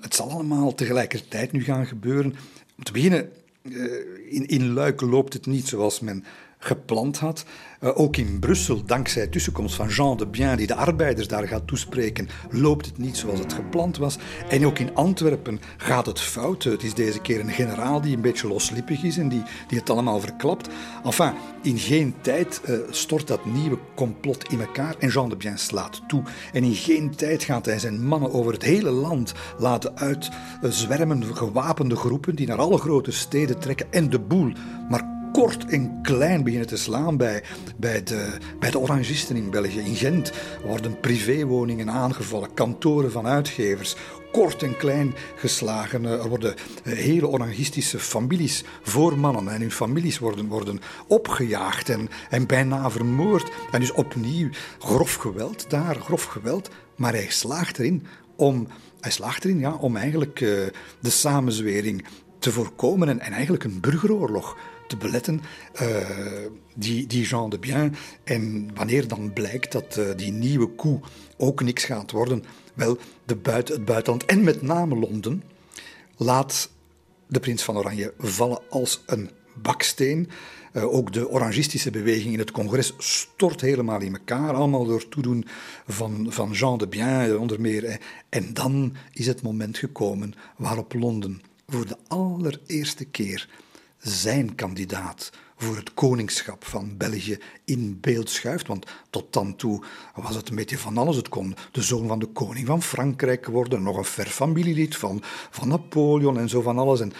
Het 0.00 0.14
zal 0.14 0.30
allemaal 0.30 0.74
tegelijkertijd 0.74 1.52
nu 1.52 1.64
gaan 1.64 1.86
gebeuren. 1.86 2.34
Om 2.76 2.84
te 2.84 2.92
beginnen, 2.92 3.32
in, 4.28 4.46
in 4.46 4.72
Luik 4.72 5.00
loopt 5.00 5.32
het 5.32 5.46
niet 5.46 5.66
zoals 5.66 6.00
men 6.00 6.24
gepland 6.66 7.18
had. 7.18 7.44
Uh, 7.80 7.98
ook 7.98 8.16
in 8.16 8.38
Brussel, 8.38 8.84
dankzij 8.84 9.26
tussenkomst 9.26 9.74
van 9.74 9.88
Jean 9.88 10.16
de 10.16 10.26
Bien, 10.26 10.56
die 10.56 10.66
de 10.66 10.74
arbeiders 10.74 11.28
daar 11.28 11.48
gaat 11.48 11.66
toespreken, 11.66 12.28
loopt 12.50 12.86
het 12.86 12.98
niet 12.98 13.16
zoals 13.16 13.38
het 13.38 13.52
gepland 13.52 13.96
was. 13.96 14.18
En 14.48 14.66
ook 14.66 14.78
in 14.78 14.94
Antwerpen 14.94 15.60
gaat 15.76 16.06
het 16.06 16.20
fout. 16.20 16.64
Het 16.64 16.82
is 16.82 16.94
deze 16.94 17.20
keer 17.20 17.40
een 17.40 17.50
generaal 17.50 18.00
die 18.00 18.16
een 18.16 18.22
beetje 18.22 18.48
loslippig 18.48 19.02
is 19.02 19.18
en 19.18 19.28
die, 19.28 19.42
die 19.68 19.78
het 19.78 19.90
allemaal 19.90 20.20
verklapt. 20.20 20.68
Enfin, 21.04 21.32
in 21.62 21.78
geen 21.78 22.14
tijd 22.20 22.60
uh, 22.68 22.78
stort 22.90 23.26
dat 23.26 23.44
nieuwe 23.44 23.78
complot 23.94 24.50
in 24.50 24.60
elkaar 24.60 24.94
en 24.98 25.08
Jean 25.08 25.28
de 25.28 25.36
Bien 25.36 25.58
slaat 25.58 26.02
toe. 26.08 26.22
En 26.52 26.64
in 26.64 26.74
geen 26.74 27.14
tijd 27.14 27.42
gaat 27.42 27.66
hij 27.66 27.78
zijn 27.78 28.06
mannen 28.06 28.32
over 28.32 28.52
het 28.52 28.62
hele 28.62 28.90
land 28.90 29.34
laten 29.58 29.98
uitzwermen, 29.98 31.36
gewapende 31.36 31.96
groepen 31.96 32.34
die 32.34 32.46
naar 32.46 32.58
alle 32.58 32.78
grote 32.78 33.12
steden 33.12 33.58
trekken 33.58 33.92
en 33.92 34.10
de 34.10 34.18
boel 34.18 34.52
maar 34.88 35.15
kort 35.36 35.64
en 35.64 36.02
klein 36.02 36.44
beginnen 36.44 36.68
te 36.68 36.76
slaan 36.76 37.16
bij, 37.16 37.42
bij, 37.76 38.02
de, 38.02 38.28
bij 38.58 38.70
de 38.70 38.78
orangisten 38.78 39.36
in 39.36 39.50
België. 39.50 39.78
In 39.78 39.94
Gent 39.94 40.32
worden 40.64 41.00
privéwoningen 41.00 41.90
aangevallen, 41.90 42.54
kantoren 42.54 43.12
van 43.12 43.26
uitgevers, 43.26 43.96
kort 44.32 44.62
en 44.62 44.76
klein 44.76 45.14
geslagen. 45.36 46.04
Er 46.04 46.28
worden 46.28 46.54
eh, 46.84 46.92
hele 46.92 47.28
orangistische 47.28 47.98
families 47.98 48.64
voor 48.82 49.18
mannen 49.18 49.48
en 49.48 49.60
hun 49.60 49.70
families 49.70 50.18
worden, 50.18 50.46
worden 50.46 50.80
opgejaagd 51.06 51.88
en, 51.88 52.08
en 52.30 52.46
bijna 52.46 52.90
vermoord. 52.90 53.50
En 53.70 53.80
dus 53.80 53.92
opnieuw 53.92 54.48
grof 54.78 55.14
geweld 55.14 55.70
daar, 55.70 55.96
grof 55.96 56.24
geweld. 56.24 56.70
Maar 56.96 57.12
hij 57.12 57.28
slaagt 57.28 57.78
erin 57.78 58.06
om, 58.36 58.66
hij 59.00 59.10
slaagt 59.10 59.44
erin, 59.44 59.58
ja, 59.58 59.74
om 59.74 59.96
eigenlijk 59.96 60.40
uh, 60.40 60.66
de 61.00 61.10
samenzwering 61.10 62.04
te 62.38 62.52
voorkomen 62.52 63.08
en, 63.08 63.20
en 63.20 63.32
eigenlijk 63.32 63.64
een 63.64 63.80
burgeroorlog 63.80 64.56
te 64.86 64.96
beletten, 64.96 65.40
uh, 65.82 65.96
die, 66.74 67.06
die 67.06 67.26
Jean 67.26 67.50
de 67.50 67.58
Bien. 67.58 67.94
En 68.24 68.70
wanneer 68.74 69.08
dan 69.08 69.32
blijkt 69.32 69.72
dat 69.72 69.96
uh, 69.98 70.04
die 70.16 70.32
nieuwe 70.32 70.66
koe 70.66 71.00
ook 71.36 71.62
niks 71.62 71.84
gaat 71.84 72.10
worden, 72.10 72.44
wel, 72.74 72.98
de 73.24 73.36
buiten, 73.36 73.74
het 73.74 73.84
buitenland 73.84 74.24
en 74.24 74.44
met 74.44 74.62
name 74.62 74.96
Londen 74.96 75.42
laat 76.16 76.70
de 77.26 77.40
prins 77.40 77.62
van 77.62 77.76
Oranje 77.76 78.14
vallen 78.18 78.60
als 78.70 79.02
een 79.06 79.30
baksteen. 79.54 80.28
Uh, 80.72 80.94
ook 80.94 81.12
de 81.12 81.28
orangistische 81.30 81.90
beweging 81.90 82.32
in 82.32 82.38
het 82.38 82.50
congres 82.50 82.92
stort 82.98 83.60
helemaal 83.60 84.00
in 84.00 84.12
elkaar, 84.12 84.54
allemaal 84.54 84.84
door 84.84 85.08
toedoen 85.08 85.44
van, 85.86 86.26
van 86.28 86.50
Jean 86.50 86.78
de 86.78 86.88
Bien 86.88 87.38
onder 87.38 87.60
meer. 87.60 88.00
En 88.28 88.54
dan 88.54 88.96
is 89.12 89.26
het 89.26 89.42
moment 89.42 89.78
gekomen 89.78 90.34
waarop 90.56 90.94
Londen 90.94 91.42
voor 91.66 91.86
de 91.86 91.96
allereerste 92.08 93.04
keer 93.04 93.48
zijn 94.10 94.54
kandidaat 94.54 95.30
voor 95.56 95.76
het 95.76 95.94
koningschap 95.94 96.64
van 96.64 96.96
België 96.96 97.38
in 97.64 98.00
beeld 98.00 98.30
schuift. 98.30 98.66
Want 98.66 98.86
tot 99.10 99.32
dan 99.32 99.56
toe 99.56 99.82
was 100.14 100.34
het 100.34 100.48
een 100.48 100.56
beetje 100.56 100.78
van 100.78 100.98
alles. 100.98 101.16
Het 101.16 101.28
kon 101.28 101.54
de 101.72 101.82
zoon 101.82 102.06
van 102.06 102.18
de 102.18 102.26
koning 102.26 102.66
van 102.66 102.82
Frankrijk 102.82 103.46
worden, 103.46 103.82
nog 103.82 103.96
een 103.96 104.04
ver 104.04 104.26
familielid 104.26 104.96
van, 104.96 105.22
van 105.50 105.68
Napoleon 105.68 106.38
en 106.38 106.48
zo 106.48 106.60
van 106.60 106.78
alles. 106.78 107.00
En, 107.00 107.12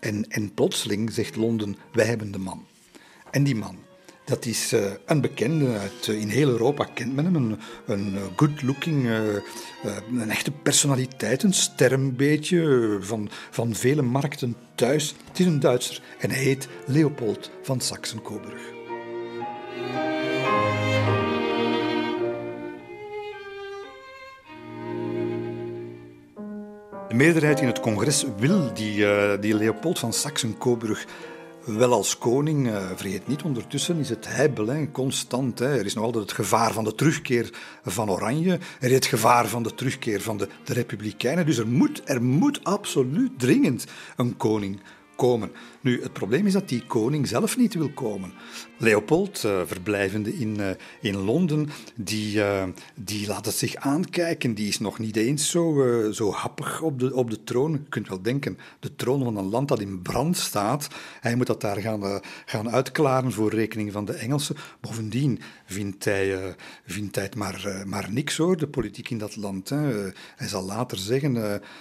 en, 0.00 0.28
en 0.28 0.54
plotseling 0.54 1.12
zegt 1.12 1.36
Londen, 1.36 1.76
wij 1.92 2.06
hebben 2.06 2.30
de 2.30 2.38
man. 2.38 2.66
En 3.30 3.44
die 3.44 3.56
man, 3.56 3.76
dat 4.30 4.46
is 4.46 4.72
uh, 4.72 4.80
een 5.04 5.20
bekende. 5.20 5.78
Uit, 5.78 6.06
uh, 6.06 6.20
in 6.20 6.28
heel 6.28 6.48
Europa 6.48 6.86
kent 6.94 7.14
men 7.14 7.24
hem. 7.24 7.34
Een, 7.34 7.58
een 7.86 8.12
uh, 8.14 8.20
good-looking, 8.36 9.08
een 10.18 10.30
echte 10.30 10.50
personaliteit. 10.50 11.42
Een 11.42 11.52
ster 11.52 12.14
beetje 12.14 12.98
van, 13.00 13.28
van 13.50 13.74
vele 13.74 14.02
markten 14.02 14.56
thuis. 14.74 15.14
Het 15.28 15.38
is 15.38 15.46
een 15.46 15.60
Duitser 15.60 16.02
en 16.18 16.30
hij 16.30 16.42
heet 16.42 16.68
Leopold 16.86 17.50
van 17.62 17.80
Saxe-Coburg. 17.80 18.60
De 27.08 27.16
meerderheid 27.16 27.60
in 27.60 27.66
het 27.66 27.80
congres 27.80 28.24
wil 28.36 28.74
die, 28.74 29.06
die 29.40 29.54
Leopold 29.54 29.98
van 29.98 30.12
Saxe-Coburg 30.12 31.06
wel 31.76 31.92
als 31.92 32.18
koning. 32.18 32.66
Uh, 32.66 32.86
vergeet 32.86 33.26
niet, 33.26 33.42
ondertussen 33.42 33.98
is 33.98 34.08
het 34.08 34.26
heibel, 34.28 34.88
constant. 34.92 35.58
Hè. 35.58 35.78
Er 35.78 35.84
is 35.84 35.94
nog 35.94 36.04
altijd 36.04 36.22
het 36.22 36.32
gevaar 36.32 36.72
van 36.72 36.84
de 36.84 36.94
terugkeer 36.94 37.50
van 37.84 38.10
Oranje. 38.10 38.58
Er 38.80 38.88
is 38.88 38.94
het 38.94 39.06
gevaar 39.06 39.48
van 39.48 39.62
de 39.62 39.74
terugkeer 39.74 40.20
van 40.20 40.36
de, 40.36 40.48
de 40.64 40.72
Republikeinen. 40.72 41.46
Dus 41.46 41.58
er 41.58 41.68
moet, 41.68 42.02
er 42.04 42.22
moet 42.22 42.64
absoluut 42.64 43.38
dringend 43.38 43.86
een 44.16 44.36
koning 44.36 44.80
komen. 45.20 45.52
Nu, 45.80 46.02
het 46.02 46.12
probleem 46.12 46.46
is 46.46 46.52
dat 46.52 46.68
die 46.68 46.86
koning 46.86 47.28
zelf 47.28 47.56
niet 47.56 47.74
wil 47.74 47.90
komen. 47.90 48.32
Leopold, 48.76 49.42
uh, 49.46 49.60
verblijvende 49.64 50.38
in, 50.38 50.56
uh, 50.60 50.70
in 51.00 51.16
Londen, 51.16 51.68
die, 51.94 52.36
uh, 52.36 52.64
die 52.94 53.26
laat 53.26 53.46
het 53.46 53.54
zich 53.54 53.76
aankijken. 53.76 54.54
Die 54.54 54.68
is 54.68 54.78
nog 54.78 54.98
niet 54.98 55.16
eens 55.16 55.50
zo, 55.50 55.84
zo 56.12 56.32
happig 56.32 56.82
op 56.82 56.98
de, 56.98 57.14
op 57.14 57.30
de 57.30 57.44
troon. 57.44 57.72
Je 57.72 57.88
kunt 57.88 58.08
wel 58.08 58.22
denken, 58.22 58.58
de 58.80 58.96
troon 58.96 59.24
van 59.24 59.36
een 59.36 59.48
land 59.48 59.68
dat 59.68 59.80
in 59.80 60.02
brand 60.02 60.36
staat. 60.36 60.88
Hij 61.20 61.34
moet 61.34 61.46
dat 61.46 61.60
daar 61.60 61.80
gaan, 61.80 62.20
gaan 62.44 62.70
uitklaren 62.70 63.32
voor 63.32 63.50
rekening 63.50 63.92
van 63.92 64.04
de 64.04 64.12
Engelsen. 64.12 64.56
Bovendien 64.80 65.40
vindt 65.64 66.04
hij, 66.04 66.56
vindt 66.86 67.14
hij 67.14 67.24
het 67.24 67.34
maar, 67.34 67.82
maar 67.86 68.08
niks 68.10 68.36
hoor, 68.36 68.56
de 68.56 68.68
politiek 68.68 69.10
in 69.10 69.18
dat 69.18 69.36
land. 69.36 69.68
Hè. 69.68 70.10
Hij 70.36 70.48
zal 70.48 70.64
later 70.64 70.98
zeggen, 70.98 71.34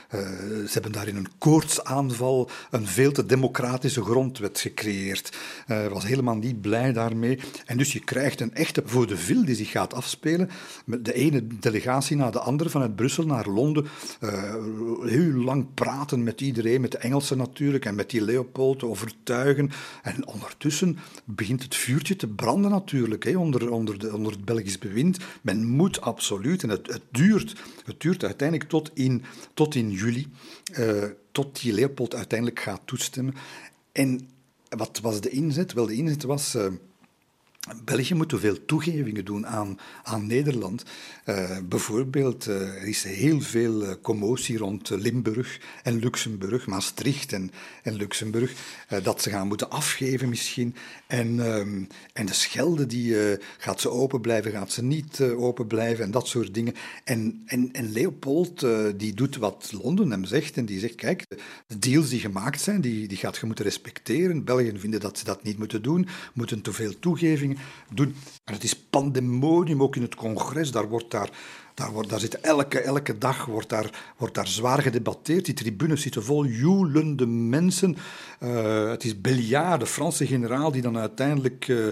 ze 0.10 0.70
hebben 0.72 0.92
daar 0.92 1.08
in 1.08 1.16
een 1.16 1.38
koortsaanval 1.38 2.50
een 2.70 2.88
veel 2.88 3.12
te 3.12 3.26
democratische 3.30 4.04
grondwet 4.04 4.60
gecreëerd. 4.60 5.38
Hij 5.66 5.90
was 5.90 6.06
helemaal 6.06 6.36
niet 6.36 6.62
blij 6.62 6.94
daarmee. 6.94 7.40
En 7.66 7.78
dus 7.78 7.94
je 7.94 8.00
krijgt 8.00 8.42
een 8.42 8.54
echte 8.54 8.82
voor 8.86 9.08
de 9.08 9.18
vil 9.18 9.46
die 9.46 9.56
zich 9.56 9.72
gaat 9.72 9.94
afspelen. 9.94 10.50
Met 10.86 11.06
de 11.06 11.14
ene 11.14 11.48
delegatie 11.60 12.16
na 12.16 12.30
de 12.30 12.40
andere, 12.40 12.70
vanuit 12.70 12.96
Brussel 12.96 13.26
naar 13.26 13.48
Londen. 13.48 13.88
Uh, 14.22 14.56
heel 15.02 15.32
lang 15.32 15.74
praten 15.74 16.24
met 16.24 16.42
iedereen, 16.42 16.82
met 16.82 16.92
de 16.92 16.98
Engelsen 16.98 17.38
natuurlijk, 17.38 17.86
en 17.86 17.96
met 17.96 18.10
die 18.10 18.22
Leopold, 18.22 18.84
overtuigen. 18.84 19.72
En 20.04 20.28
ondertussen 20.28 20.98
begint 21.26 21.64
het 21.64 21.76
vuurtje 21.76 22.16
te 22.16 22.28
branden 22.28 22.72
natuurlijk, 22.72 23.34
onder, 23.38 23.72
onder, 23.72 24.00
de, 24.00 24.14
onder 24.16 24.32
het 24.32 24.46
Belgisch 24.46 24.78
bewind. 24.78 25.18
Men 25.42 25.66
moet 25.66 26.02
absoluut, 26.02 26.64
en 26.64 26.70
het, 26.70 26.88
het, 26.88 27.04
duurt, 27.12 27.56
het 27.86 28.02
duurt 28.02 28.24
uiteindelijk 28.24 28.70
tot 28.70 28.92
in, 28.94 29.24
tot 29.54 29.76
in 29.76 29.92
juli, 29.92 30.28
uh, 30.78 31.04
tot 31.32 31.62
die 31.62 31.74
Leopold 31.74 32.16
uiteindelijk 32.16 32.60
gaat 32.60 32.82
toestemmen. 32.86 33.36
En 33.92 34.30
wat 34.70 35.00
was 35.02 35.22
de 35.22 35.30
inzet? 35.30 35.74
Wel, 35.74 35.86
de 35.86 35.96
inzet 35.96 36.24
was. 36.24 36.58
België 37.84 38.14
moet 38.14 38.34
veel 38.36 38.66
toegevingen 38.66 39.26
doen 39.26 39.48
aan, 39.48 39.80
aan 40.04 40.28
Nederland. 40.28 40.84
Uh, 41.26 41.58
bijvoorbeeld, 41.64 42.48
uh, 42.48 42.62
er 42.62 42.88
is 42.88 43.04
heel 43.04 43.42
veel 43.42 43.84
uh, 43.84 43.94
commotie 44.02 44.58
rond 44.58 44.90
Limburg 44.90 45.60
en 45.84 46.00
Luxemburg, 46.00 46.68
Maastricht 46.68 47.34
en, 47.34 47.52
en 47.84 47.96
Luxemburg, 47.96 48.54
dat 49.04 49.22
ze 49.22 49.30
gaan 49.30 49.48
moeten 49.48 49.70
afgeven 49.70 50.30
misschien. 50.30 50.76
En, 51.08 51.46
ehm, 51.46 51.84
en 52.14 52.26
de 52.26 52.34
Schelde, 52.34 52.86
die, 52.86 53.16
gaat 53.58 53.82
ze 53.82 53.90
open 53.90 54.22
blijven, 54.22 54.52
gaat 54.52 54.72
ze 54.72 54.84
niet 54.84 55.22
open 55.22 55.68
blijven 55.68 56.06
en 56.06 56.12
dat 56.12 56.28
soort 56.28 56.54
dingen. 56.54 56.74
En, 57.04 57.42
en, 57.46 57.72
en 57.72 57.92
Leopold, 57.92 58.66
die 58.96 59.14
doet 59.14 59.38
wat 59.38 59.72
Londen 59.82 60.12
hem 60.12 60.26
zegt 60.26 60.58
en 60.58 60.66
die 60.66 60.80
zegt, 60.80 60.96
kijk, 60.96 61.26
de 61.68 61.80
deals 61.80 62.10
die 62.10 62.20
gemaakt 62.20 62.62
zijn, 62.62 62.82
die, 62.82 63.08
die 63.08 63.18
gaat 63.18 63.38
je 63.38 63.46
moeten 63.46 63.66
respecteren. 63.66 64.44
België 64.44 64.72
vinden 64.76 65.00
dat 65.00 65.18
ze 65.18 65.24
dat 65.24 65.44
niet 65.44 65.58
moeten 65.58 65.82
doen, 65.82 66.08
moeten 66.34 66.62
te 66.62 66.74
veel 66.74 67.00
toegevingen 67.00 67.59
En 67.96 68.54
het 68.54 68.64
is 68.64 68.76
pandemonium, 68.76 69.84
ook 69.84 69.96
in 69.96 70.02
het 70.02 70.16
congres, 70.16 70.72
daar 70.72 70.90
wordt 70.90 71.12
daar 71.12 71.30
daar, 71.80 71.92
wordt, 71.92 72.10
daar 72.10 72.20
zit 72.20 72.40
elke, 72.40 72.80
elke 72.80 73.18
dag 73.18 73.46
wordt 73.46 73.70
daar, 73.70 74.14
wordt 74.18 74.34
daar 74.34 74.48
zwaar 74.48 74.82
gedebatteerd. 74.82 75.46
Die 75.46 75.54
tribunes 75.54 76.02
zitten 76.02 76.24
vol 76.24 76.46
joelende 76.46 77.26
mensen. 77.26 77.98
Uh, 78.40 78.90
het 78.90 79.04
is 79.04 79.22
Belliard, 79.22 79.80
de 79.80 79.86
Franse 79.86 80.28
generaal, 80.28 80.72
die 80.72 80.82
dan 80.82 80.98
uiteindelijk 80.98 81.68
uh, 81.68 81.88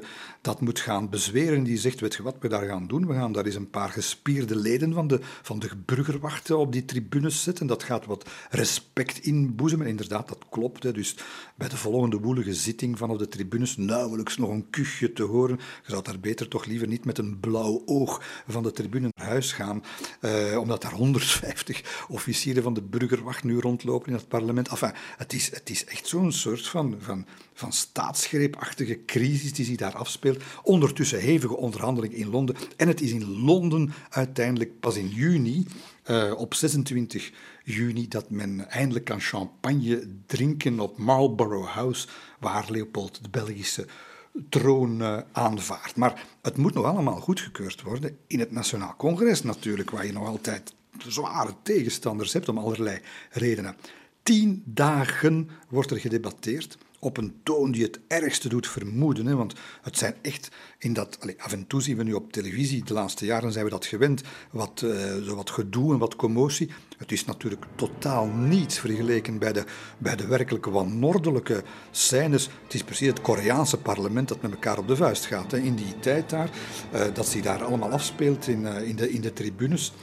dat 0.48 0.62
moet 0.62 0.80
gaan 0.80 1.10
bezweren. 1.10 1.64
Die 1.64 1.78
zegt, 1.78 2.00
weet 2.00 2.18
wat 2.18 2.36
we 2.40 2.48
daar 2.48 2.68
gaan 2.68 2.88
doen? 2.88 3.08
We 3.08 3.14
gaan 3.14 3.32
daar 3.32 3.46
eens 3.46 3.56
een 3.56 3.70
paar 3.70 3.90
gespierde 3.90 4.56
leden 4.56 4.94
van 4.94 5.08
de, 5.08 5.20
van 5.42 5.60
de 5.60 5.70
burgerwachten 5.86 6.58
op 6.58 6.72
die 6.72 6.86
tribunes 6.86 7.44
zetten. 7.44 7.68
Dat 7.68 7.84
gaat 7.84 8.06
wat 8.06 8.30
respect 8.50 9.18
inboezemen. 9.20 9.88
Inderdaad, 9.88 10.28
dat 10.28 10.46
klopt. 10.50 10.84
Hè. 10.84 10.92
Dus 10.92 11.16
bij 11.56 11.70
de 11.70 11.78
volgende 11.78 12.18
woelige 12.18 12.54
zitting 12.54 12.98
van 12.98 13.10
op 13.10 13.20
de 13.20 13.28
tribunes 13.28 13.78
nauwelijks 13.78 14.38
nog 14.38 14.50
een 14.50 14.70
kuchje 14.70 15.14
te 15.14 15.24
horen. 15.24 15.60
Je 15.84 15.92
zou 15.92 16.04
daar 16.04 16.20
beter 16.20 16.48
toch 16.48 16.66
liever 16.66 16.88
niet 16.88 17.06
met 17.06 17.18
een 17.18 17.40
blauw 17.40 17.82
oog 17.86 18.22
van 18.48 18.64
de 18.64 18.72
tribune 18.72 19.10
naar 19.16 19.28
huis 19.28 19.52
gaan. 19.52 19.84
uh, 20.22 20.58
omdat 20.60 20.82
daar 20.82 20.92
150 20.92 22.06
officieren 22.10 22.64
van 22.64 22.74
de 22.74 22.82
burgerwacht 22.82 23.44
nu 23.44 23.60
rondlopen 23.60 24.08
in 24.08 24.18
het 24.18 24.28
parlement. 24.28 24.68
Enfin, 24.68 24.92
het 25.18 25.34
is, 25.34 25.52
het 25.52 25.70
is 25.70 25.86
echt 25.86 26.08
zo'n 26.08 26.32
soort 26.32 26.68
van, 26.68 26.96
van, 27.00 27.26
van 27.58 27.74
staatsgreepachtige 27.74 29.00
crisis 29.06 29.54
die 29.54 29.66
zich 29.66 29.76
daar 29.76 29.96
afspeelt. 29.96 30.44
Ondertussen 30.64 31.20
hevige 31.20 31.58
onderhandelingen 31.58 32.18
in 32.18 32.30
Londen. 32.30 32.56
En 32.76 32.88
het 32.88 33.02
is 33.02 33.12
in 33.12 33.40
Londen 33.40 33.94
uiteindelijk 34.10 34.80
pas 34.80 34.96
in 34.96 35.08
juni, 35.08 35.66
uh, 36.10 36.34
op 36.38 36.54
26 36.54 37.32
juni, 37.64 38.08
dat 38.08 38.30
men 38.30 38.70
eindelijk 38.70 39.06
kan 39.06 39.20
champagne 39.20 40.08
drinken 40.26 40.80
op 40.80 40.98
Marlborough 40.98 41.70
House, 41.70 42.08
waar 42.40 42.66
Leopold 42.70 43.20
de 43.24 43.30
Belgische 43.30 43.86
troon 44.50 45.02
uh, 45.02 45.18
aanvaardt. 45.32 45.96
Maar 45.96 46.26
het 46.42 46.58
moet 46.58 46.74
nog 46.74 46.86
allemaal 46.86 47.20
goedgekeurd 47.20 47.82
worden 47.82 48.18
in 48.28 48.40
het 48.40 48.52
Nationaal 48.52 48.96
Congres 48.98 49.44
natuurlijk, 49.44 49.90
waar 49.90 50.06
je 50.06 50.14
nog 50.14 50.28
altijd 50.28 50.74
zware 50.98 51.54
tegenstanders 51.62 52.34
hebt 52.34 52.50
om 52.50 52.58
allerlei 52.58 53.00
redenen. 53.32 53.76
Tien 54.24 54.62
dagen 54.66 55.50
wordt 55.70 55.92
er 55.92 56.00
gedebatteerd 56.00 56.78
op 57.00 57.18
een 57.18 57.40
toon 57.44 57.72
die 57.72 57.84
het 57.84 58.00
ergste 58.08 58.50
doet 58.50 58.68
vermoeden. 58.68 59.38
Want 59.38 59.54
het 59.82 59.98
zijn 59.98 60.16
echt 60.22 60.50
in 60.78 60.94
dat. 60.94 61.20
Af 61.38 61.52
en 61.52 61.68
toe 61.68 61.82
zien 61.82 61.98
we 61.98 62.04
nu 62.04 62.14
op 62.14 62.32
televisie, 62.32 62.84
de 62.84 62.94
laatste 62.94 63.26
jaren 63.26 63.52
zijn 63.52 63.66
we 63.66 63.72
dat 63.72 63.86
gewend, 63.86 64.22
wat, 64.52 64.82
uh, 64.86 65.16
zo 65.24 65.36
wat 65.36 65.50
gedoe 65.50 65.94
en 65.94 66.00
wat 66.00 66.16
commotie. 66.16 66.70
Het 66.98 67.12
is 67.12 67.26
natuurlijk 67.26 67.66
totaal 67.76 68.26
niets 68.26 68.80
vergeleken 68.80 69.40
bij 69.40 69.54
de, 69.54 69.64
bij 69.98 70.16
de 70.16 70.28
werkelijke 70.28 70.70
wanordelijke 70.70 71.64
scènes. 71.92 72.50
Het 72.64 72.74
is 72.74 72.84
precies 72.84 73.08
het 73.08 73.22
Koreaanse 73.22 73.78
parlement 73.78 74.28
dat 74.28 74.42
met 74.42 74.52
elkaar 74.52 74.78
op 74.78 74.88
de 74.88 74.96
vuist 74.96 75.26
gaat. 75.26 75.54
In 75.54 75.76
die 75.76 76.00
tijd 76.00 76.30
daar, 76.30 76.50
uh, 76.94 77.02
dat 77.14 77.28
zich 77.28 77.42
daar 77.42 77.64
allemaal 77.64 77.92
afspeelt 77.92 78.48
in, 78.48 78.62
uh, 78.62 78.88
in, 78.88 78.96
de, 78.96 79.12
in 79.12 79.22
de 79.22 79.34
tribunes. 79.34 79.94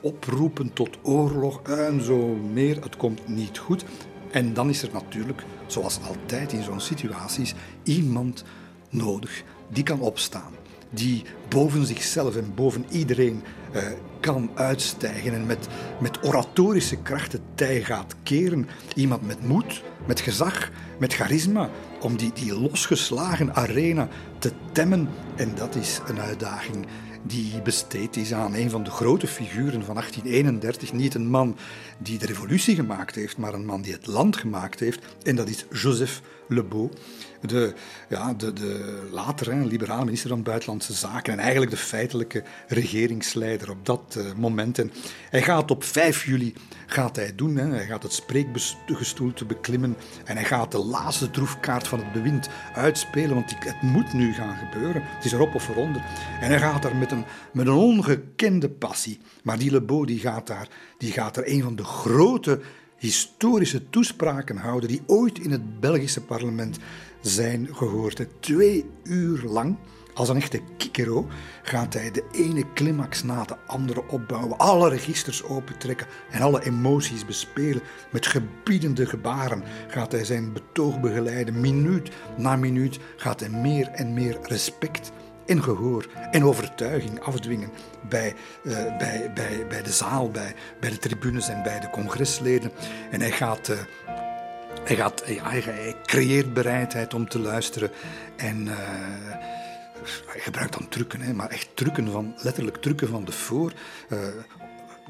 oproepen 0.00 0.72
tot 0.72 0.98
oorlog 1.02 1.62
en 1.62 2.02
zo 2.02 2.34
meer. 2.34 2.82
Het 2.82 2.96
komt 2.96 3.28
niet 3.28 3.58
goed. 3.58 3.84
En 4.32 4.54
dan 4.54 4.68
is 4.68 4.82
er 4.82 4.92
natuurlijk, 4.92 5.42
zoals 5.66 5.98
altijd 6.08 6.52
in 6.52 6.62
zo'n 6.62 6.80
situaties, 6.80 7.54
iemand 7.82 8.44
nodig 8.90 9.42
die 9.68 9.82
kan 9.82 10.00
opstaan. 10.00 10.52
Die 10.90 11.24
boven 11.48 11.86
zichzelf 11.86 12.36
en 12.36 12.54
boven 12.54 12.84
iedereen 12.90 13.42
eh, 13.72 13.82
kan 14.20 14.50
uitstijgen 14.54 15.34
en 15.34 15.46
met, 15.46 15.68
met 16.00 16.24
oratorische 16.24 16.96
krachten 16.96 17.40
tij 17.54 17.82
gaat 17.82 18.14
keren. 18.22 18.68
Iemand 18.94 19.26
met 19.26 19.46
moed, 19.46 19.82
met 20.06 20.20
gezag, 20.20 20.70
met 20.98 21.14
charisma, 21.14 21.70
om 22.00 22.16
die, 22.16 22.32
die 22.32 22.54
losgeslagen 22.54 23.54
arena 23.54 24.08
te 24.38 24.52
temmen. 24.72 25.08
En 25.36 25.54
dat 25.54 25.74
is 25.74 26.00
een 26.06 26.20
uitdaging 26.20 26.86
die 27.22 27.62
besteed 27.62 28.16
is 28.16 28.32
aan 28.32 28.54
een 28.54 28.70
van 28.70 28.82
de 28.82 28.90
grote 28.90 29.26
figuren 29.26 29.84
van 29.84 29.94
1831. 29.94 30.92
Niet 30.92 31.14
een 31.14 31.26
man 31.26 31.56
die 31.98 32.18
de 32.18 32.26
revolutie 32.26 32.74
gemaakt 32.74 33.14
heeft, 33.14 33.36
maar 33.36 33.54
een 33.54 33.66
man 33.66 33.82
die 33.82 33.92
het 33.92 34.06
land 34.06 34.36
gemaakt 34.36 34.80
heeft. 34.80 35.04
En 35.22 35.36
dat 35.36 35.48
is 35.48 35.64
Joseph 35.70 36.20
Le 36.48 36.64
Beau 36.64 36.90
de, 37.48 37.74
ja, 38.08 38.34
de, 38.34 38.52
de 38.52 39.08
later 39.10 39.66
liberale 39.66 40.04
minister 40.04 40.28
van 40.28 40.42
Buitenlandse 40.42 40.92
Zaken 40.92 41.32
en 41.32 41.38
eigenlijk 41.38 41.70
de 41.70 41.76
feitelijke 41.76 42.42
regeringsleider 42.68 43.70
op 43.70 43.86
dat 43.86 44.16
uh, 44.18 44.24
moment. 44.36 44.78
En 44.78 44.92
hij 45.30 45.42
gaat 45.42 45.70
op 45.70 45.84
5 45.84 46.24
juli 46.24 46.54
gaat 46.86 47.16
hij 47.16 47.34
doen. 47.34 47.56
Hè. 47.56 47.66
Hij 47.66 47.86
gaat 47.86 48.02
het 48.02 48.12
spreekgestoelte 48.12 49.44
beklimmen 49.44 49.96
en 50.24 50.36
hij 50.36 50.44
gaat 50.44 50.72
de 50.72 50.84
laatste 50.84 51.30
droefkaart 51.30 51.88
van 51.88 51.98
het 51.98 52.12
bewind 52.12 52.48
uitspelen, 52.74 53.34
want 53.34 53.54
het 53.58 53.82
moet 53.82 54.12
nu 54.12 54.32
gaan 54.32 54.56
gebeuren. 54.56 55.02
Het 55.04 55.24
is 55.24 55.32
erop 55.32 55.54
of 55.54 55.68
eronder. 55.68 56.02
En 56.40 56.48
hij 56.48 56.58
gaat 56.58 56.82
daar 56.82 56.96
met 56.96 57.11
met 57.52 57.66
een 57.66 57.72
ongekende 57.72 58.70
passie. 58.70 59.18
Maar 59.42 59.58
die 59.58 59.70
Le 59.70 59.82
Beau 59.82 60.06
die 60.06 60.18
gaat, 60.18 60.46
daar, 60.46 60.68
die 60.98 61.12
gaat 61.12 61.36
er 61.36 61.48
een 61.48 61.62
van 61.62 61.76
de 61.76 61.84
grote 61.84 62.60
historische 63.02 63.90
toespraken 63.90 64.56
houden 64.56 64.88
die 64.88 65.02
ooit 65.06 65.38
in 65.38 65.50
het 65.50 65.80
Belgische 65.80 66.20
parlement 66.24 66.78
zijn 67.20 67.68
gehoord. 67.72 68.26
Twee 68.40 68.84
uur 69.02 69.42
lang, 69.42 69.76
als 70.14 70.28
een 70.28 70.36
echte 70.36 70.60
kikero, 70.76 71.26
gaat 71.62 71.94
hij 71.94 72.10
de 72.10 72.24
ene 72.32 72.64
climax 72.74 73.22
na 73.22 73.44
de 73.44 73.56
andere 73.66 74.08
opbouwen, 74.08 74.58
alle 74.58 74.88
registers 74.88 75.42
opentrekken 75.42 76.06
en 76.30 76.40
alle 76.40 76.64
emoties 76.64 77.24
bespelen. 77.24 77.82
Met 78.10 78.26
gebiedende 78.26 79.06
gebaren 79.06 79.62
gaat 79.88 80.12
hij 80.12 80.24
zijn 80.24 80.52
betoog 80.52 81.00
begeleiden. 81.00 81.60
Minuut 81.60 82.10
na 82.36 82.56
minuut 82.56 82.98
gaat 83.16 83.40
hij 83.40 83.48
meer 83.48 83.88
en 83.88 84.14
meer 84.14 84.38
respect 84.42 85.12
en 85.46 85.62
gehoor 85.62 86.06
en 86.30 86.44
overtuiging 86.44 87.20
afdwingen 87.20 87.70
bij, 88.08 88.34
uh, 88.62 88.74
bij, 88.98 89.30
bij, 89.34 89.66
bij 89.68 89.82
de 89.82 89.92
zaal, 89.92 90.30
bij, 90.30 90.54
bij 90.80 90.90
de 90.90 90.98
tribunes 90.98 91.48
en 91.48 91.62
bij 91.62 91.80
de 91.80 91.90
congresleden. 91.90 92.72
En 93.10 93.20
hij 93.20 93.30
gaat. 93.30 93.68
Uh, 93.68 93.76
hij, 94.84 94.96
gaat, 94.96 95.22
ja, 95.26 95.50
hij, 95.50 95.96
creëert 96.06 96.54
bereidheid 96.54 97.14
om 97.14 97.28
te 97.28 97.38
luisteren 97.38 97.90
en 98.36 98.66
uh, 98.66 98.72
hij 100.26 100.40
gebruikt 100.40 100.78
dan 100.78 100.88
trucken, 100.88 101.20
hè, 101.20 101.32
maar 101.32 101.50
echt 101.50 101.68
trucken 101.74 102.10
van, 102.10 102.34
letterlijk 102.36 102.76
trucken 102.76 103.08
van 103.08 103.24
de 103.24 103.32
voor. 103.32 103.72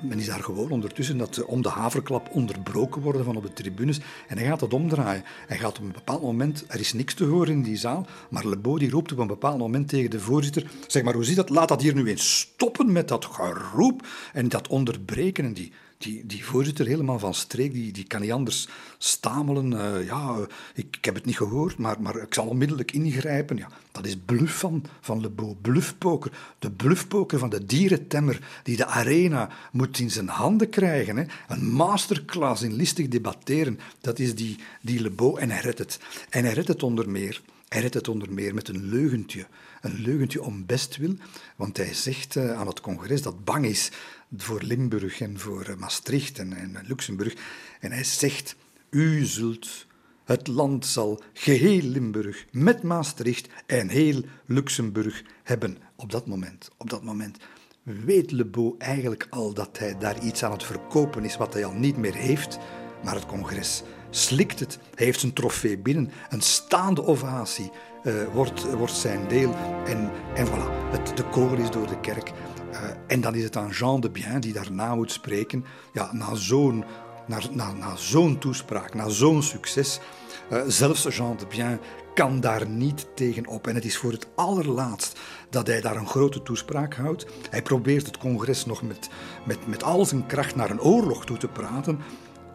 Men 0.03 0.18
is 0.18 0.26
daar 0.26 0.42
gewoon 0.42 0.70
ondertussen 0.70 1.18
dat 1.18 1.44
om 1.44 1.62
de 1.62 1.68
haverklap 1.68 2.28
onderbroken 2.32 3.03
worden 3.03 3.24
van 3.24 3.36
op 3.36 3.42
de 3.42 3.53
tribunes. 3.53 4.00
En 4.28 4.38
hij 4.38 4.46
gaat 4.46 4.61
dat 4.61 4.74
omdraaien. 4.74 5.24
Hij 5.46 5.59
gaat 5.59 5.78
op 5.78 5.84
een 5.84 5.92
bepaald 5.92 6.22
moment, 6.22 6.64
er 6.68 6.80
is 6.80 6.92
niks 6.92 7.14
te 7.14 7.24
horen 7.24 7.53
in 7.53 7.62
die 7.62 7.76
zaal, 7.76 8.07
maar 8.30 8.46
Lebo 8.46 8.78
die 8.78 8.90
roept 8.90 9.12
op 9.12 9.18
een 9.18 9.26
bepaald 9.26 9.59
moment 9.59 9.88
tegen 9.88 10.11
de 10.11 10.20
voorzitter, 10.20 10.70
zeg 10.86 11.03
maar, 11.03 11.14
hoe 11.14 11.24
zit 11.24 11.36
dat? 11.36 11.50
Laat 11.50 11.68
dat 11.68 11.82
hier 11.82 11.94
nu 11.94 12.09
eens 12.09 12.38
stoppen 12.38 12.92
met 12.92 13.09
dat 13.09 13.24
geroep 13.24 14.07
en 14.32 14.48
dat 14.48 14.68
onderbreken. 14.68 15.44
En 15.44 15.53
die, 15.53 15.72
die, 16.03 16.26
die 16.26 16.44
voorzitter 16.44 16.86
helemaal 16.86 17.18
van 17.18 17.34
streek, 17.34 17.72
die, 17.72 17.92
die 17.92 18.07
kan 18.07 18.20
niet 18.20 18.32
anders 18.32 18.68
stamelen. 18.98 19.72
Uh, 19.72 20.07
ja, 20.07 20.46
ik, 20.74 20.98
heb 21.00 21.14
het 21.14 21.24
niet 21.24 21.36
gehoord, 21.36 21.78
maar, 21.78 22.00
maar 22.00 22.16
ik 22.16 22.34
zal 22.34 22.46
onmiddellijk 22.46 22.92
ingrijpen. 22.92 23.57
Ja, 23.57 23.68
dat 23.92 24.07
is 24.07 24.16
bluff 24.24 24.59
van, 24.59 24.84
van 25.00 25.32
Beau, 25.36 25.55
bluffpoker. 25.55 26.32
De 26.59 26.70
bluffpoker 26.70 27.38
van 27.38 27.50
de 27.50 27.66
dierentemmer 27.66 28.61
die 28.62 28.76
de 28.76 28.86
arena 28.86 29.48
moet 29.72 29.98
in 29.98 30.11
zijn 30.11 30.28
handen 30.28 30.68
krijgen. 30.68 31.16
Hè. 31.16 31.24
Een 31.48 31.72
masterclass 31.72 32.62
in 32.62 32.74
listig 32.74 33.09
debatteren, 33.09 33.78
dat 34.00 34.18
is 34.18 34.34
die, 34.34 34.59
die 34.80 35.00
Le 35.00 35.38
en 35.38 35.50
hij 35.50 35.61
redt 35.61 35.78
het. 35.78 36.00
En 36.30 36.44
hij 36.44 36.53
het 36.53 36.82
onder 36.82 37.11
meer. 37.11 37.42
Hij 37.68 37.80
redt 37.80 37.94
het 37.94 38.09
onder 38.09 38.32
meer 38.32 38.55
met 38.55 38.68
een 38.68 38.88
leugentje. 38.88 39.46
Een 39.80 40.00
leugentje 40.00 40.42
om 40.42 40.66
bestwil, 40.66 41.14
want 41.57 41.76
hij 41.76 41.94
zegt 41.94 42.34
uh, 42.34 42.53
aan 42.53 42.66
het 42.66 42.80
congres 42.80 43.22
dat 43.22 43.44
bang 43.44 43.64
is 43.64 43.90
voor 44.36 44.62
Limburg 44.62 45.20
en 45.20 45.38
voor 45.38 45.64
eh, 45.64 45.76
Maastricht 45.76 46.38
en, 46.38 46.78
Luxemburg. 46.86 47.34
En 47.80 47.92
hij 47.92 48.04
zegt, 48.04 48.56
u 48.90 49.24
zult, 49.24 49.86
het 50.24 50.46
land 50.46 50.86
zal 50.86 51.22
geheel 51.32 51.82
Limburg 51.82 52.46
met 52.50 52.82
Maastricht 52.82 53.48
en 53.66 53.88
heel 53.88 54.22
Luxemburg 54.46 55.22
hebben 55.42 55.78
op 55.96 56.10
dat 56.10 56.26
moment. 56.26 56.70
Op 56.76 56.90
dat 56.90 57.02
moment 57.02 57.38
weet 57.82 58.30
Le 58.30 58.74
eigenlijk 58.78 59.26
al 59.30 59.54
dat 59.54 59.78
hij 59.78 59.98
daar 59.98 60.24
iets 60.24 60.44
aan 60.44 60.52
het 60.52 60.64
verkopen 60.64 61.24
is 61.24 61.36
wat 61.36 61.52
hij 61.52 61.64
al 61.64 61.72
niet 61.72 61.96
meer 61.96 62.14
heeft, 62.14 62.58
maar 63.04 63.14
het 63.14 63.26
congres 63.26 63.82
slikt 64.10 64.60
het. 64.60 64.78
Hij 64.94 65.06
heeft 65.06 65.20
zijn 65.20 65.32
trofee 65.32 65.78
binnen. 65.78 66.10
Een 66.28 66.40
staande 66.40 67.04
ovatie 67.04 67.70
uh, 68.04 68.14
wordt, 68.32 68.72
wordt 68.72 68.92
zijn 68.92 69.28
deel. 69.28 69.54
En, 69.86 70.10
en 70.34 70.46
voilà, 70.46 70.90
het, 70.90 71.16
de 71.16 71.24
koor 71.24 71.58
is 71.58 71.70
door 71.70 71.86
de 71.86 72.00
kerk. 72.00 72.32
Uh, 72.82 72.88
en 73.06 73.20
dan 73.20 73.34
is 73.34 73.42
het 73.42 73.56
aan 73.56 73.70
Jean 73.70 74.00
de 74.00 74.10
Bien 74.10 74.40
die 74.40 74.52
daarna 74.52 74.94
moet 74.94 75.12
spreken. 75.12 75.64
Ja, 75.92 76.12
na 76.12 76.34
zo'n 76.34 76.84
na, 77.26 77.72
na, 77.72 77.96
zo'n 77.96 78.38
toespraak, 78.38 78.94
na 78.94 79.08
zo'n 79.08 79.42
succes. 79.42 80.00
Uh, 80.52 80.62
zelfs 80.66 81.16
Jean 81.16 81.36
de 81.36 81.46
Bien 81.46 81.80
kan 82.14 82.40
daar 82.40 82.68
niet 82.68 83.06
tegen 83.14 83.46
op. 83.46 83.66
En 83.66 83.74
het 83.74 83.84
is 83.84 83.96
voor 83.96 84.12
het 84.12 84.28
allerlaatst 84.34 85.18
dat 85.50 85.66
hij 85.66 85.80
daar 85.80 85.96
een 85.96 86.06
grote 86.06 86.42
toespraak 86.42 86.94
houdt. 86.94 87.26
Hij 87.50 87.62
probeert 87.62 88.06
het 88.06 88.18
congres 88.18 88.66
nog 88.66 88.82
met, 88.82 89.08
met, 89.46 89.66
met 89.66 89.82
al 89.82 90.04
zijn 90.04 90.26
kracht 90.26 90.54
naar 90.54 90.70
een 90.70 90.80
oorlog 90.80 91.24
toe 91.24 91.36
te 91.36 91.48
praten. 91.48 91.98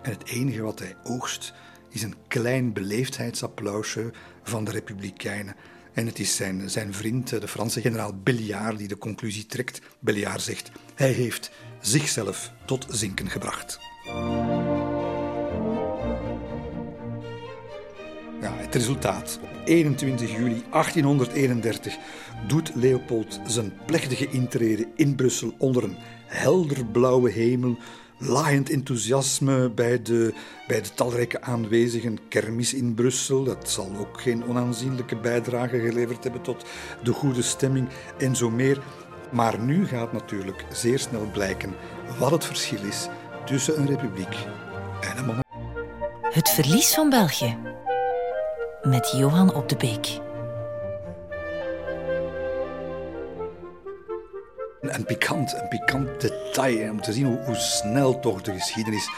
En 0.02 0.12
het 0.12 0.28
enige 0.28 0.62
wat 0.62 0.80
hij 0.80 0.96
oogst 1.04 1.54
is 1.90 2.04
een 2.04 2.16
klein 2.28 2.74
beleefdheidsapplausje 2.74 4.12
van 4.44 4.64
de 4.64 4.72
Republikeinen. 4.72 5.56
En 5.98 6.06
het 6.06 6.20
is 6.20 6.36
zijn, 6.36 6.70
zijn 6.70 6.94
vriend, 6.94 7.30
de 7.30 7.48
Franse 7.48 7.82
generaal 7.82 8.14
Belliard, 8.24 8.78
die 8.78 8.88
de 8.88 8.98
conclusie 8.98 9.46
trekt. 9.46 9.82
Belliard 10.00 10.42
zegt: 10.42 10.72
hij 10.96 11.12
heeft 11.12 11.52
zichzelf 11.82 12.52
tot 12.66 12.86
zinken 12.90 13.30
gebracht. 13.30 13.80
Ja, 18.42 18.54
het 18.56 18.76
resultaat. 18.76 19.40
Op 19.42 19.50
21 19.66 20.32
juli 20.32 20.64
1831 20.72 21.98
doet 22.48 22.72
Leopold 22.76 23.40
zijn 23.48 23.74
plechtige 23.86 24.30
intrede 24.30 24.88
in 24.96 25.16
Brussel 25.16 25.56
onder 25.58 25.84
een 25.84 25.98
helderblauwe 26.26 27.32
hemel 27.32 27.78
laaiend 28.18 28.70
enthousiasme 28.70 29.70
bij 29.70 30.02
de, 30.02 30.34
bij 30.68 30.82
de 30.82 30.94
talrijke 30.94 31.42
aanwezigen. 31.42 32.28
Kermis 32.30 32.74
in 32.74 32.94
Brussel, 32.94 33.44
dat 33.44 33.70
zal 33.70 33.92
ook 34.00 34.22
geen 34.22 34.46
onaanzienlijke 34.46 35.16
bijdrage 35.16 35.80
geleverd 35.80 36.24
hebben 36.24 36.42
tot 36.42 36.66
de 37.04 37.12
goede 37.12 37.42
stemming 37.42 37.88
en 38.18 38.36
zo 38.36 38.50
meer. 38.50 38.82
Maar 39.32 39.60
nu 39.60 39.88
gaat 39.88 40.14
natuurlijk 40.14 40.66
zeer 40.72 41.00
snel 41.00 41.30
blijken 41.32 41.76
wat 42.20 42.32
het 42.32 42.46
verschil 42.46 42.84
is 42.84 43.08
tussen 43.46 43.80
een 43.80 43.88
republiek 43.88 44.36
en 45.02 45.18
een 45.18 45.26
monarchie. 45.26 45.46
Het 46.32 46.50
verlies 46.50 46.94
van 46.94 47.10
België. 47.10 47.58
Met 48.84 49.14
Johan 49.18 49.54
op 49.54 49.70
de 49.70 49.76
Beek. 49.76 50.27
Een 54.82 55.06
pikant, 55.06 55.54
een 55.54 55.68
pikant 55.68 56.22
detail 56.22 56.92
om 56.92 57.02
te 57.02 57.14
zien 57.14 57.26
hoe, 57.26 57.40
hoe 57.46 57.56
snel 57.56 58.20
toch 58.20 58.42
de 58.42 58.54
geschiedenis 58.54 59.10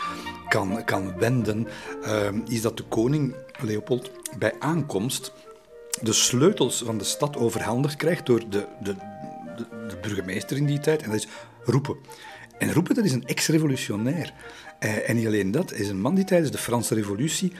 kan, 0.50 0.84
kan 0.84 1.18
wenden, 1.18 1.68
uh, 2.06 2.28
is 2.48 2.62
dat 2.62 2.78
de 2.78 2.84
koning 2.84 3.36
Leopold 3.62 4.12
bij 4.38 4.54
aankomst 4.60 5.32
de 6.02 6.14
sleutels 6.14 6.84
van 6.86 6.98
de 6.98 7.04
stad 7.04 7.38
overhandigd 7.38 7.96
krijgt 7.96 8.26
door 8.26 8.50
de, 8.50 8.66
de, 8.84 8.96
de, 9.88 9.98
burgemeester 10.02 10.58
in 10.58 10.66
die 10.66 10.80
tijd. 10.80 11.02
En 11.02 11.10
dat 11.10 11.20
is 11.20 11.28
roepen. 11.64 11.96
En 12.58 12.74
roepen, 12.74 12.96
dat 12.96 13.06
is 13.06 13.12
een 13.12 13.26
ex-revolutionair. 13.26 14.34
Uh, 14.80 15.10
en 15.10 15.16
niet 15.16 15.26
alleen 15.26 15.52
dat, 15.52 15.74
is 15.74 15.90
een 15.90 16.02
man 16.02 16.16
die 16.16 16.24
tijdens 16.24 16.52
de 16.52 16.58
Franse 16.58 16.96
revolutie 16.96 17.54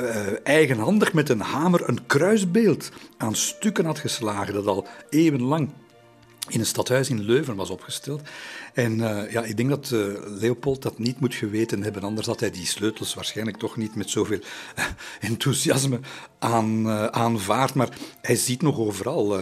uh, 0.00 0.26
eigenhandig 0.42 1.12
met 1.12 1.28
een 1.28 1.40
hamer 1.40 1.88
een 1.88 2.06
kruisbeeld 2.06 2.90
aan 3.16 3.34
stukken 3.34 3.84
had 3.84 3.98
geslagen, 3.98 4.54
dat 4.54 4.66
al 4.66 4.86
eeuwenlang 5.10 5.68
in 6.48 6.60
een 6.60 6.66
stadhuis 6.66 7.10
in 7.10 7.20
Leuven 7.20 7.56
was 7.56 7.70
opgesteld. 7.70 8.22
En 8.74 8.98
uh, 8.98 9.30
ja, 9.30 9.42
ik 9.42 9.56
denk 9.56 9.68
dat 9.68 9.90
uh, 9.90 10.06
Leopold 10.26 10.82
dat 10.82 10.98
niet 10.98 11.20
moet 11.20 11.34
geweten 11.34 11.82
hebben, 11.82 12.02
anders 12.02 12.26
had 12.26 12.40
hij 12.40 12.50
die 12.50 12.66
sleutels 12.66 13.14
waarschijnlijk 13.14 13.56
toch 13.56 13.76
niet 13.76 13.94
met 13.94 14.10
zoveel 14.10 14.38
uh, 14.78 14.84
enthousiasme 15.30 16.00
aan, 16.38 16.88
aanvaard. 17.12 17.74
Maar 17.74 17.88
hij 18.20 18.36
ziet 18.36 18.62
nog 18.62 18.78
overal, 18.78 19.32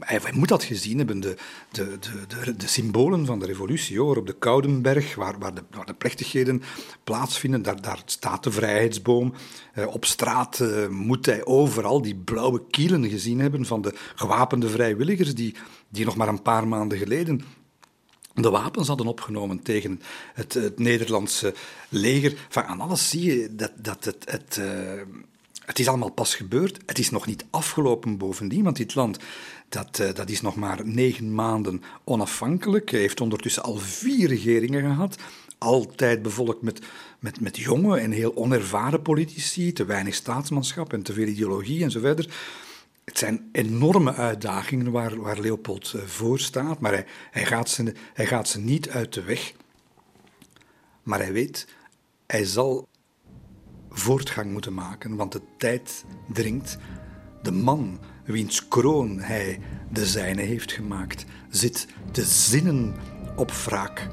hij, 0.00 0.20
hij, 0.22 0.32
moet 0.32 0.48
dat 0.48 0.64
gezien 0.64 0.98
hebben, 0.98 1.20
de, 1.20 1.36
de, 1.70 1.98
de, 2.00 2.42
de, 2.44 2.56
de 2.56 2.66
symbolen 2.66 3.26
van 3.26 3.38
de 3.38 3.46
revolutie. 3.46 3.98
Hoor. 3.98 4.16
Op 4.16 4.26
de 4.26 4.38
Koudenberg, 4.38 5.14
waar, 5.14 5.38
waar, 5.38 5.54
de, 5.54 5.62
waar 5.70 5.86
de 5.86 5.94
plechtigheden 5.94 6.62
plaatsvinden, 7.04 7.62
daar, 7.62 7.80
daar 7.80 8.02
staat 8.04 8.44
de 8.44 8.50
vrijheidsboom. 8.50 9.34
op 9.86 10.04
straat 10.04 10.64
moet 10.90 11.26
hij 11.26 11.44
overal 11.44 12.02
die 12.02 12.16
blauwe 12.16 12.62
kielen 12.70 13.08
gezien 13.08 13.40
hebben 13.40 13.66
van 13.66 13.82
de 13.82 13.94
gewapende 14.14 14.68
vrijwilligers 14.68 15.34
die, 15.34 15.54
die 15.88 16.04
nog 16.04 16.16
maar 16.16 16.28
een 16.28 16.42
paar 16.42 16.68
maanden 16.68 16.98
geleden 16.98 17.44
de 18.42 18.50
wapens 18.50 18.88
hadden 18.88 19.06
opgenomen 19.06 19.62
tegen 19.62 20.00
het, 20.34 20.54
het 20.54 20.78
Nederlandse 20.78 21.54
leger. 21.88 22.46
Van 22.48 22.62
aan 22.62 22.80
alles 22.80 23.10
zie 23.10 23.24
je 23.24 23.54
dat, 23.54 23.72
dat 23.76 24.04
het, 24.04 24.24
het, 24.30 24.56
uh, 24.60 24.66
het 25.64 25.78
is 25.78 25.88
allemaal 25.88 26.10
pas 26.10 26.34
gebeurd. 26.34 26.78
Het 26.86 26.98
is 26.98 27.10
nog 27.10 27.26
niet 27.26 27.44
afgelopen 27.50 28.16
bovendien, 28.16 28.64
want 28.64 28.76
dit 28.76 28.94
land 28.94 29.18
dat, 29.68 29.98
uh, 30.00 30.14
dat 30.14 30.30
is 30.30 30.40
nog 30.40 30.56
maar 30.56 30.80
negen 30.84 31.34
maanden 31.34 31.82
onafhankelijk. 32.04 32.90
Heeft 32.90 33.20
ondertussen 33.20 33.62
al 33.62 33.76
vier 33.76 34.28
regeringen 34.28 34.82
gehad. 34.82 35.16
Altijd 35.58 36.22
bevolkt 36.22 36.62
met, 36.62 36.80
met, 37.18 37.40
met 37.40 37.56
jonge 37.56 37.98
en 37.98 38.10
heel 38.10 38.36
onervaren 38.36 39.02
politici, 39.02 39.72
te 39.72 39.84
weinig 39.84 40.14
staatsmanschap 40.14 40.92
en 40.92 41.02
te 41.02 41.12
veel 41.12 41.26
ideologie 41.26 41.82
en 41.82 41.90
zo 41.90 42.00
verder. 42.00 42.28
Het 43.08 43.18
zijn 43.18 43.48
enorme 43.52 44.14
uitdagingen 44.14 44.90
waar, 44.90 45.20
waar 45.20 45.40
Leopold 45.40 45.92
uh, 45.96 46.02
voor 46.02 46.38
staat, 46.38 46.80
maar 46.80 46.92
hij, 46.92 47.06
hij, 47.30 47.46
gaat 47.46 47.68
ze, 47.68 47.94
hij 48.14 48.26
gaat 48.26 48.48
ze 48.48 48.60
niet 48.60 48.90
uit 48.90 49.12
de 49.12 49.22
weg. 49.22 49.52
Maar 51.02 51.18
hij 51.18 51.32
weet, 51.32 51.66
hij 52.26 52.44
zal 52.44 52.88
voortgang 53.90 54.52
moeten 54.52 54.74
maken, 54.74 55.16
want 55.16 55.32
de 55.32 55.40
tijd 55.56 56.04
dringt. 56.32 56.78
De 57.42 57.52
man 57.52 57.98
wiens 58.24 58.68
kroon 58.68 59.18
hij 59.20 59.60
de 59.90 60.06
zijne 60.06 60.42
heeft 60.42 60.72
gemaakt, 60.72 61.24
zit 61.48 61.86
te 62.10 62.24
zinnen 62.24 62.94
op 63.36 63.50
wraak. 63.52 64.08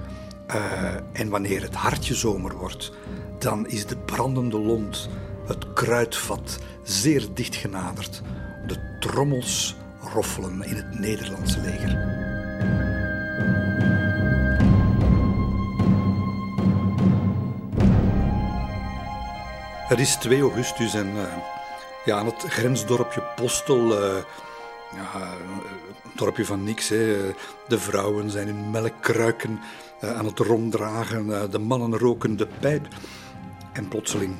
Uh, 0.49 0.95
en 1.13 1.29
wanneer 1.29 1.61
het 1.61 1.75
hartje 1.75 2.13
zomer 2.13 2.57
wordt, 2.57 2.91
dan 3.39 3.67
is 3.67 3.85
de 3.85 3.97
brandende 3.97 4.59
lont, 4.59 5.09
het 5.47 5.73
kruidvat, 5.73 6.59
zeer 6.83 7.27
dicht 7.33 7.55
genaderd 7.55 8.21
de 8.67 8.97
trommels 8.99 9.75
roffelen 10.13 10.63
in 10.63 10.75
het 10.75 10.99
Nederlandse 10.99 11.59
leger. 11.61 12.23
Het 19.87 19.99
is 19.99 20.15
2 20.15 20.41
augustus 20.41 20.93
en 20.93 21.07
uh, 21.15 21.21
ja, 22.05 22.17
aan 22.17 22.25
het 22.25 22.43
grensdorpje 22.47 23.23
Postel, 23.35 23.91
uh, 23.91 24.15
ja, 24.95 25.19
het 26.01 26.17
dorpje 26.17 26.45
van 26.45 26.63
niks, 26.63 26.89
hè. 26.89 27.15
de 27.67 27.79
vrouwen 27.79 28.29
zijn 28.29 28.47
in 28.47 28.71
melkkruiken 28.71 29.59
uh, 30.03 30.17
aan 30.17 30.25
het 30.25 30.39
ronddragen, 30.39 31.51
de 31.51 31.59
mannen 31.59 31.97
roken 31.97 32.37
de 32.37 32.47
pijp. 32.59 32.87
En 33.73 33.87
plotseling 33.87 34.35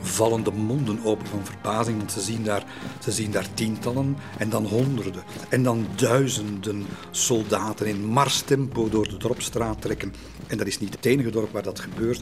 vallen 0.00 0.44
de 0.44 0.50
monden 0.50 1.04
open 1.04 1.26
van 1.26 1.44
verbazing, 1.44 1.96
want 1.96 2.12
ze 2.12 2.20
zien, 2.20 2.44
daar, 2.44 2.64
ze 3.02 3.12
zien 3.12 3.30
daar 3.30 3.54
tientallen 3.54 4.16
en 4.38 4.48
dan 4.48 4.66
honderden 4.66 5.22
en 5.48 5.62
dan 5.62 5.86
duizenden 5.96 6.86
soldaten 7.10 7.86
in 7.86 8.04
marstempo 8.04 8.88
door 8.88 9.08
de 9.08 9.16
dorpstraat 9.16 9.80
trekken. 9.82 10.14
En 10.46 10.58
dat 10.58 10.66
is 10.66 10.78
niet 10.78 10.94
het 10.94 11.04
enige 11.04 11.30
dorp 11.30 11.52
waar 11.52 11.62
dat 11.62 11.80
gebeurt. 11.80 12.20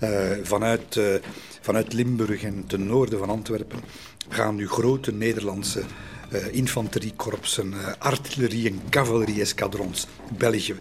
Uh, 0.00 0.10
vanuit, 0.42 0.96
uh, 0.96 1.14
vanuit 1.60 1.92
Limburg 1.92 2.42
en 2.42 2.64
ten 2.66 2.86
noorden 2.86 3.18
van 3.18 3.30
Antwerpen 3.30 3.80
gaan 4.28 4.54
nu 4.54 4.68
grote 4.68 5.12
Nederlandse 5.12 5.82
uh, 6.32 6.54
infanteriekorpsen, 6.54 7.74
artillerie- 7.98 8.68
en 8.68 8.80
cavalerie-escadrons 8.90 10.06
België 10.38 10.74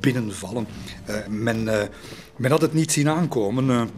binnenvallen. 0.00 0.66
men, 1.28 1.64
men 2.36 2.50
had 2.50 2.60
het 2.60 2.72
niet 2.72 2.92
zien 2.92 3.08
aankomen. 3.08 3.90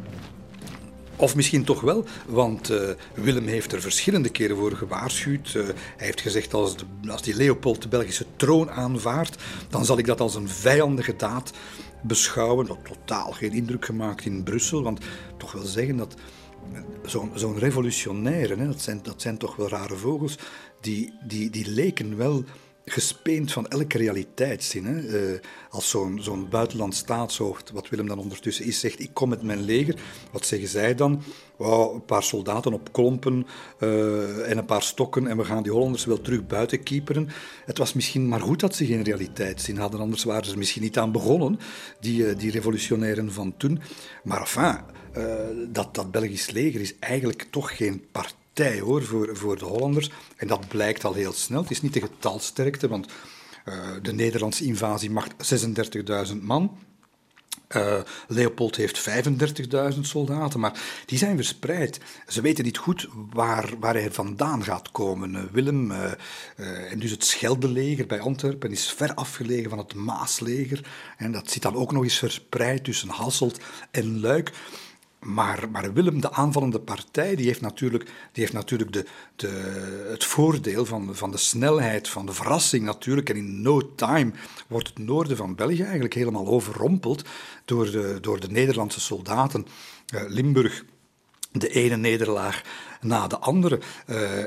Of 1.17 1.37
misschien 1.37 1.65
toch 1.65 1.81
wel, 1.81 2.05
want 2.27 2.71
uh, 2.71 2.89
Willem 3.15 3.47
heeft 3.47 3.73
er 3.73 3.81
verschillende 3.81 4.29
keren 4.29 4.57
voor 4.57 4.73
gewaarschuwd. 4.73 5.55
Uh, 5.57 5.65
hij 5.67 6.07
heeft 6.07 6.21
gezegd, 6.21 6.55
als, 6.55 6.75
als 7.09 7.23
die 7.23 7.35
Leopold 7.35 7.83
de 7.83 7.89
Belgische 7.89 8.27
troon 8.37 8.71
aanvaardt, 8.71 9.43
dan 9.69 9.85
zal 9.85 9.99
ik 9.99 10.07
dat 10.07 10.21
als 10.21 10.35
een 10.35 10.49
vijandige 10.49 11.17
daad 11.17 11.53
beschouwen. 12.03 12.67
Dat 12.67 12.79
totaal 12.85 13.33
geen 13.33 13.53
indruk 13.53 13.85
gemaakt 13.85 14.25
in 14.25 14.43
Brussel, 14.43 14.83
want 14.83 15.01
toch 15.37 15.53
wel 15.53 15.65
zeggen 15.65 15.97
dat 15.97 16.15
zo'n 17.05 17.31
zo'n 17.35 17.59
revolutionaire, 17.59 18.57
hè, 18.57 18.67
dat, 18.67 18.81
zijn, 18.81 19.01
dat 19.03 19.23
zijn 19.23 19.39
toch 19.39 19.57
wel 19.57 19.69
rare 19.69 19.97
vogels, 19.97 20.39
die, 20.81 21.15
die, 21.27 21.51
die 21.51 21.71
leken 21.71 22.17
wel 22.17 22.45
gespeend 22.85 23.53
van 23.53 23.69
elke 23.69 23.99
realiteitszin. 23.99 24.85
Hè. 24.85 25.03
Uh, 25.03 25.39
als 25.71 25.91
zo'n 25.91 26.19
zo'n 26.23 26.49
buitenland 26.49 26.95
staatshoofd, 26.95 27.71
wat 27.71 27.89
Willem 27.89 28.09
dan 28.09 28.19
ondertussen 28.19 28.65
is, 28.65 28.81
zegt: 28.81 29.01
Ik 29.01 29.11
kom 29.13 29.29
met 29.29 29.43
mijn 29.43 29.63
leger. 29.63 29.95
Wat 30.31 30.47
zeggen 30.47 30.69
zij 30.69 30.95
dan? 30.95 31.23
Een 31.59 32.05
paar 32.05 32.23
soldaten 32.23 32.73
op 32.73 32.93
klompen 32.93 33.47
uh, 33.81 34.51
en 34.51 34.59
een 34.59 34.65
paar 34.65 34.83
stokken 34.83 35.27
en 35.27 35.37
we 35.37 35.45
gaan 35.45 35.63
die 35.63 35.73
Hollanders 35.73 36.05
wel 36.05 36.21
terug 36.21 36.47
buiten 36.47 36.83
kieperen. 36.83 37.29
Het 37.65 37.79
was 37.79 37.93
misschien 37.93 38.29
maar 38.29 38.41
goed 38.41 38.61
dat 38.61 38.75
ze 38.75 38.87
geen 38.87 39.03
realiteitszin 39.03 39.77
hadden, 39.77 40.01
anders 40.01 40.25
waren 40.25 40.45
ze 40.45 40.57
misschien 40.57 40.83
niet 40.83 40.99
aan 40.99 41.13
begonnen, 41.13 41.59
die, 42.01 42.23
uh, 42.23 42.39
die 42.39 42.51
revolutionairen 42.51 43.33
van 43.33 43.57
toen. 43.57 43.81
Maar 44.25 44.41
enfin, 44.41 44.79
dat, 45.73 45.95
dat 45.95 46.11
Belgisch 46.11 46.51
leger 46.51 46.81
is 46.81 46.99
eigenlijk 46.99 47.47
toch 47.51 47.77
geen 47.77 48.05
partij 48.13 48.44
partij 48.55 48.81
hoor, 48.81 49.03
voor, 49.03 49.37
voor 49.37 49.59
de 49.59 49.65
Hollanders. 49.65 50.11
En 50.37 50.47
dat 50.47 50.69
blijkt 50.69 51.05
al 51.05 51.15
heel 51.15 51.33
snel. 51.33 51.61
Het 51.61 51.71
is 51.71 51.83
niet 51.83 51.93
de 51.93 52.01
getalsterkte, 52.01 52.89
want 52.89 53.07
uh, 53.69 53.75
de 54.03 54.13
Nederlandse 54.13 54.65
invasie 54.65 55.11
macht 55.11 55.55
36.000 56.33 56.37
man. 56.41 56.79
Uh, 57.77 58.01
Leopold 58.29 58.77
heeft 58.77 59.09
35.000 59.95 60.01
soldaten, 60.01 60.61
maar 60.61 60.81
die 61.07 61.19
zijn 61.19 61.37
verspreid. 61.37 62.01
Ze 62.29 62.41
weten 62.41 62.65
niet 62.65 62.79
goed 62.79 63.09
waar, 63.33 63.71
waar 63.81 63.95
hij 63.95 64.13
vandaan 64.13 64.65
gaat 64.65 64.91
komen. 64.91 65.35
Uh, 65.35 65.43
Willem, 65.53 65.91
uh, 65.91 66.13
en 66.91 66.99
dus 66.99 67.11
het 67.11 67.25
Scheldeleger 67.25 68.07
bij 68.07 68.21
Antwerpen, 68.21 68.71
is 68.71 68.93
ver 68.93 69.15
afgelegen 69.15 69.71
van 69.71 69.79
het 69.79 69.95
Maasleger. 69.95 70.87
En 71.17 71.33
dat 71.33 71.51
zit 71.51 71.63
dan 71.63 71.75
ook 71.75 71.93
nog 71.93 72.03
eens 72.03 72.19
verspreid 72.19 72.85
tussen 72.85 73.09
Hasselt 73.09 73.61
en 73.91 74.21
Luik. 74.21 74.53
Maar, 75.25 75.71
maar, 75.71 75.93
Willem, 75.93 76.21
de 76.21 76.33
aanvallende 76.33 76.81
partij, 76.81 77.37
die 77.37 77.47
heeft 77.47 77.61
natuurlijk, 77.61 78.05
die 78.05 78.43
heeft 78.43 78.53
natuurlijk 78.53 78.93
de, 78.93 79.07
de, 79.37 79.49
het 80.11 80.25
voordeel 80.25 80.85
van, 80.85 81.17
van 81.17 81.31
de 81.31 81.37
snelheid, 81.37 82.09
van 82.09 82.27
de 82.27 82.33
verrassing 82.33 82.85
natuurlijk. 82.85 83.31
En 83.31 83.37
in 83.37 83.63
no 83.63 83.95
time 83.95 84.33
wordt 84.67 84.89
het 84.89 84.99
noorden 84.99 85.37
van 85.37 85.55
België 85.55 85.83
eigenlijk 85.83 86.15
helemaal 86.15 86.47
overrompeld 86.47 87.25
door 87.65 87.91
de, 87.91 88.19
door 88.21 88.41
de 88.41 88.51
Nederlandse 88.51 89.01
soldaten. 89.01 89.67
Uh, 90.15 90.23
Limburg, 90.27 90.85
de 91.53 91.69
ene 91.69 91.97
nederlaag 91.97 92.63
na 93.05 93.27
de 93.27 93.39
andere. 93.39 93.81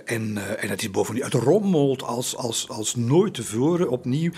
en, 0.05 0.37
en 0.59 0.69
het 0.69 0.81
is 0.81 0.91
bovendien, 0.91 1.23
het 1.23 1.33
rommelt 1.33 2.03
als, 2.03 2.35
als, 2.35 2.69
als 2.69 2.95
nooit 2.95 3.33
tevoren 3.33 3.89
opnieuw 3.89 4.31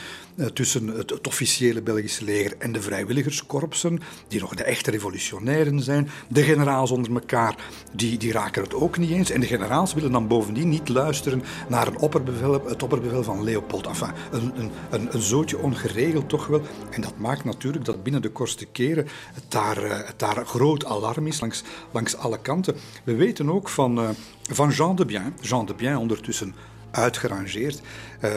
tussen 0.53 0.87
het, 0.87 1.27
officiële 1.27 1.81
Belgische 1.81 2.23
leger 2.23 2.55
en 2.57 2.71
de 2.71 2.81
vrijwilligerskorpsen, 2.81 3.99
die 4.27 4.39
nog 4.39 4.55
de 4.55 4.63
echte 4.63 4.91
revolutionairen 4.91 5.81
zijn. 5.81 6.09
De 6.27 6.43
generaals 6.43 6.91
onder 6.91 7.13
elkaar, 7.13 7.55
die, 7.91 8.17
die 8.17 8.31
raken 8.31 8.63
het 8.63 8.73
ook 8.73 8.97
niet 8.97 9.11
eens. 9.11 9.29
En 9.29 9.39
de 9.39 9.47
generaals 9.47 9.93
willen 9.93 10.11
dan 10.11 10.27
bovendien 10.27 10.69
niet 10.69 10.89
luisteren 10.89 11.43
naar 11.67 11.87
een 11.87 11.97
opperbevel, 11.97 12.53
het 12.65 12.83
opperbevel 12.83 13.23
van 13.23 13.43
Leopold. 13.43 13.87
Enfin, 13.87 14.11
een, 14.31 14.51
een, 14.59 14.71
een, 14.89 15.13
een 15.13 15.21
zootje 15.21 15.57
ongeregeld 15.57 16.29
toch 16.29 16.47
wel. 16.47 16.61
En 16.89 17.01
dat 17.01 17.17
maakt 17.17 17.43
natuurlijk 17.43 17.85
dat 17.85 18.03
binnen 18.03 18.21
de 18.21 18.29
kortste 18.29 18.65
keren 18.65 19.07
het 19.33 19.43
daar, 19.47 19.83
eh, 19.83 20.07
het 20.07 20.19
daar 20.19 20.45
groot 20.45 20.85
alarm 20.85 21.27
is 21.27 21.39
langs, 21.39 21.63
langs 21.91 22.17
alle 22.17 22.39
kanten. 22.41 22.75
We 23.03 23.15
weten 23.15 23.49
ook 23.49 23.69
van, 23.69 24.08
van 24.51 24.69
Jean 24.69 24.95
de 24.95 25.05
Bien. 25.05 25.35
Jean 25.41 25.65
de 25.65 25.73
Bien 25.73 25.97
ondertussen 25.97 26.55
uitgerangeerd, 26.91 27.81
uh, 28.23 28.31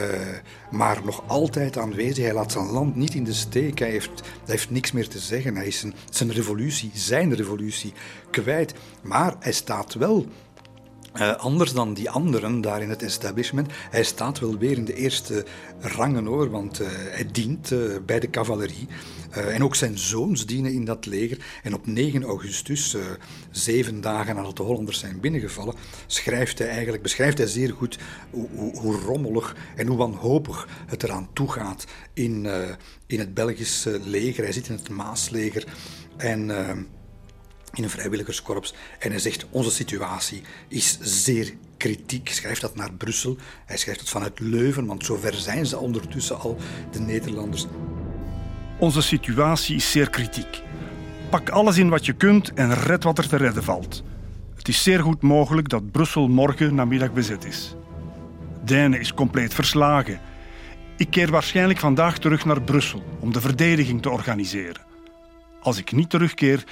maar 0.71 1.01
nog 1.03 1.23
altijd 1.27 1.77
aanwezig. 1.77 2.23
Hij 2.23 2.33
laat 2.33 2.51
zijn 2.51 2.65
land 2.65 2.95
niet 2.95 3.13
in 3.13 3.23
de 3.23 3.33
steek. 3.33 3.79
Hij 3.79 3.89
heeft, 3.89 4.19
hij 4.19 4.29
heeft 4.45 4.69
niks 4.69 4.91
meer 4.91 5.07
te 5.07 5.19
zeggen. 5.19 5.55
Hij 5.55 5.67
is 5.67 5.79
zijn, 5.79 5.93
zijn 6.09 6.31
revolutie, 6.31 6.91
zijn 6.93 7.35
revolutie, 7.35 7.93
kwijt. 8.31 8.73
Maar 9.01 9.35
hij 9.39 9.51
staat 9.51 9.93
wel 9.93 10.27
uh, 11.15 11.35
anders 11.35 11.73
dan 11.73 11.93
die 11.93 12.09
anderen 12.09 12.61
daar 12.61 12.81
in 12.81 12.89
het 12.89 13.03
establishment. 13.03 13.71
Hij 13.89 14.03
staat 14.03 14.39
wel 14.39 14.57
weer 14.57 14.77
in 14.77 14.85
de 14.85 14.95
eerste 14.95 15.45
rangen 15.79 16.25
hoor, 16.25 16.49
want 16.49 16.81
uh, 16.81 16.87
hij 16.91 17.27
dient 17.31 17.71
uh, 17.71 17.97
bij 18.05 18.19
de 18.19 18.29
cavalerie. 18.29 18.87
en 19.29 19.63
ook 19.63 19.75
zijn 19.75 19.97
zoons 19.97 20.45
dienen 20.45 20.73
in 20.73 20.85
dat 20.85 21.05
leger. 21.05 21.37
En 21.63 21.73
op 21.73 21.87
9 21.87 22.23
augustus, 22.23 22.97
zeven 23.51 24.01
dagen 24.01 24.35
nadat 24.35 24.57
de 24.57 24.63
Hollanders 24.63 24.99
zijn 24.99 25.19
binnengevallen, 25.19 25.75
schrijft 26.07 26.59
hij 26.59 26.67
eigenlijk, 26.67 27.03
beschrijft 27.03 27.37
hij 27.37 27.47
zeer 27.47 27.73
goed 27.73 27.97
hoe, 28.29 28.47
hoe, 28.55 28.77
hoe 28.77 28.95
rommelig 28.95 29.55
en 29.75 29.87
hoe 29.87 29.97
wanhopig 29.97 30.67
het 30.85 31.03
eraan 31.03 31.29
toegaat 31.33 31.85
in, 32.13 32.47
in 33.07 33.19
het 33.19 33.33
Belgische 33.33 33.99
leger. 34.03 34.43
Hij 34.43 34.53
zit 34.53 34.67
in 34.67 34.75
het 34.75 34.89
Maasleger 34.89 35.63
en 36.17 36.51
in 37.73 37.83
een 37.83 37.89
vrijwilligerskorps. 37.89 38.73
En 38.99 39.09
hij 39.09 39.19
zegt, 39.19 39.45
onze 39.49 39.71
situatie 39.71 40.41
is 40.67 40.97
zeer 41.01 41.53
kritiek. 41.77 42.29
Schrijft 42.29 42.61
dat 42.61 42.75
naar 42.75 42.93
Brussel. 42.93 43.37
Hij 43.65 43.77
schrijft 43.77 43.99
het 43.99 44.09
vanuit 44.09 44.39
Leuven, 44.39 44.85
want 44.85 45.05
zover 45.05 45.33
zijn 45.33 45.65
ze 45.65 45.77
ondertussen 45.77 46.39
al, 46.39 46.57
de 46.91 46.99
Nederlanders. 46.99 47.65
Onze 48.79 49.01
situatie 49.01 49.75
is 49.75 49.91
zeer 49.91 50.09
kritiek. 50.09 50.61
Pak 51.29 51.49
alles 51.49 51.77
in 51.77 51.89
wat 51.89 52.05
je 52.05 52.13
kunt 52.13 52.53
en 52.53 52.73
red 52.73 53.03
wat 53.03 53.17
er 53.17 53.27
te 53.27 53.37
redden 53.37 53.63
valt. 53.63 54.03
Het 54.55 54.67
is 54.67 54.83
zeer 54.83 54.99
goed 54.99 55.21
mogelijk 55.21 55.69
dat 55.69 55.91
Brussel 55.91 56.27
morgen 56.27 56.75
namiddag 56.75 57.13
bezet 57.13 57.45
is. 57.45 57.75
Dijne 58.65 58.99
is 58.99 59.13
compleet 59.13 59.53
verslagen. 59.53 60.19
Ik 60.97 61.09
keer 61.09 61.31
waarschijnlijk 61.31 61.79
vandaag 61.79 62.17
terug 62.17 62.45
naar 62.45 62.61
Brussel 62.61 63.03
om 63.19 63.33
de 63.33 63.41
verdediging 63.41 64.01
te 64.01 64.09
organiseren. 64.09 64.81
Als 65.61 65.77
ik 65.77 65.91
niet 65.91 66.09
terugkeer, 66.09 66.63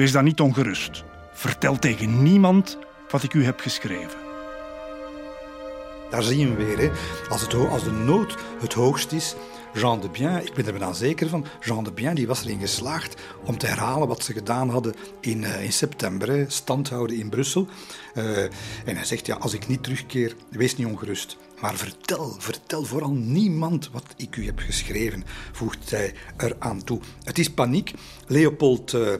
Wees 0.00 0.12
dan 0.12 0.24
niet 0.24 0.40
ongerust. 0.40 1.04
Vertel 1.32 1.78
tegen 1.78 2.22
niemand 2.22 2.78
wat 3.10 3.22
ik 3.22 3.34
u 3.34 3.44
heb 3.44 3.60
geschreven. 3.60 4.18
Daar 6.10 6.22
zien 6.22 6.56
we 6.56 6.64
weer, 6.64 6.78
hè. 6.78 6.90
Als, 7.28 7.40
het, 7.40 7.54
als 7.54 7.84
de 7.84 7.90
nood 7.90 8.36
het 8.60 8.72
hoogst 8.72 9.12
is, 9.12 9.34
Jean 9.74 10.00
de 10.00 10.08
Bien, 10.08 10.46
ik 10.46 10.54
ben 10.54 10.66
er 10.66 10.72
bijna 10.72 10.92
zeker 10.92 11.28
van, 11.28 11.46
Jean 11.60 11.84
de 11.84 11.92
Bien 11.92 12.14
die 12.14 12.26
was 12.26 12.44
erin 12.44 12.60
geslaagd 12.60 13.20
om 13.44 13.58
te 13.58 13.66
herhalen 13.66 14.08
wat 14.08 14.24
ze 14.24 14.32
gedaan 14.32 14.70
hadden 14.70 14.94
in, 15.20 15.42
uh, 15.42 15.64
in 15.64 15.72
september, 15.72 16.44
stand 16.48 16.88
houden 16.88 17.16
in 17.16 17.28
Brussel. 17.28 17.68
Uh, 18.14 18.42
en 18.84 18.96
hij 18.96 19.04
zegt, 19.04 19.26
ja, 19.26 19.36
als 19.36 19.54
ik 19.54 19.68
niet 19.68 19.82
terugkeer, 19.82 20.34
wees 20.50 20.76
niet 20.76 20.86
ongerust. 20.86 21.36
Maar 21.60 21.76
vertel, 21.76 22.34
vertel 22.38 22.84
vooral 22.84 23.12
niemand 23.12 23.90
wat 23.92 24.14
ik 24.16 24.36
u 24.36 24.44
heb 24.44 24.58
geschreven, 24.58 25.24
voegt 25.52 25.90
hij 25.90 26.14
eraan 26.36 26.84
toe. 26.84 27.00
Het 27.22 27.38
is 27.38 27.50
paniek. 27.50 27.92
Leopold 28.26 28.92
uh, 28.92 29.14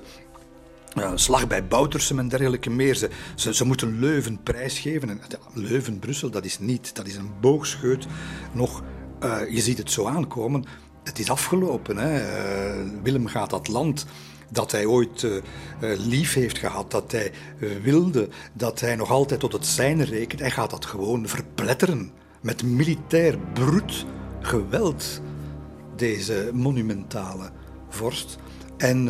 slag 1.14 1.46
bij 1.46 1.66
Boutersem 1.66 2.18
en 2.18 2.28
dergelijke 2.28 2.70
meer. 2.70 2.94
Ze, 2.94 3.10
ze, 3.34 3.54
ze 3.54 3.64
moeten 3.64 3.98
Leuven 3.98 4.42
prijsgeven. 4.42 5.08
En, 5.10 5.20
Leuven, 5.52 5.98
Brussel, 5.98 6.30
dat 6.30 6.44
is 6.44 6.58
niet. 6.58 6.94
Dat 6.94 7.06
is 7.06 7.16
een 7.16 7.32
boogscheut. 7.40 8.06
Nog, 8.52 8.82
uh, 9.24 9.50
je 9.50 9.60
ziet 9.60 9.78
het 9.78 9.90
zo 9.90 10.06
aankomen. 10.06 10.64
Het 11.04 11.18
is 11.18 11.30
afgelopen. 11.30 11.96
Hè. 11.96 12.20
Uh, 12.20 13.02
Willem 13.02 13.26
gaat 13.26 13.50
dat 13.50 13.68
land 13.68 14.06
dat 14.50 14.72
hij 14.72 14.86
ooit 14.86 15.22
uh, 15.22 15.42
lief 15.80 16.34
heeft 16.34 16.58
gehad, 16.58 16.90
dat 16.90 17.12
hij 17.12 17.32
wilde, 17.82 18.28
dat 18.52 18.80
hij 18.80 18.96
nog 18.96 19.10
altijd 19.10 19.40
tot 19.40 19.52
het 19.52 19.66
zijne 19.66 20.04
rekent. 20.04 20.40
Hij 20.40 20.50
gaat 20.50 20.70
dat 20.70 20.84
gewoon 20.84 21.28
verpletteren 21.28 22.12
met 22.40 22.62
militair 22.62 23.38
bruut 23.52 24.04
geweld, 24.40 25.20
deze 25.96 26.50
monumentale 26.52 27.50
vorst. 27.88 28.38
En 28.76 29.08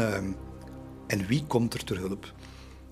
en 1.10 1.26
wie 1.26 1.44
komt 1.46 1.74
er 1.74 1.84
ter 1.84 1.98
hulp? 1.98 2.32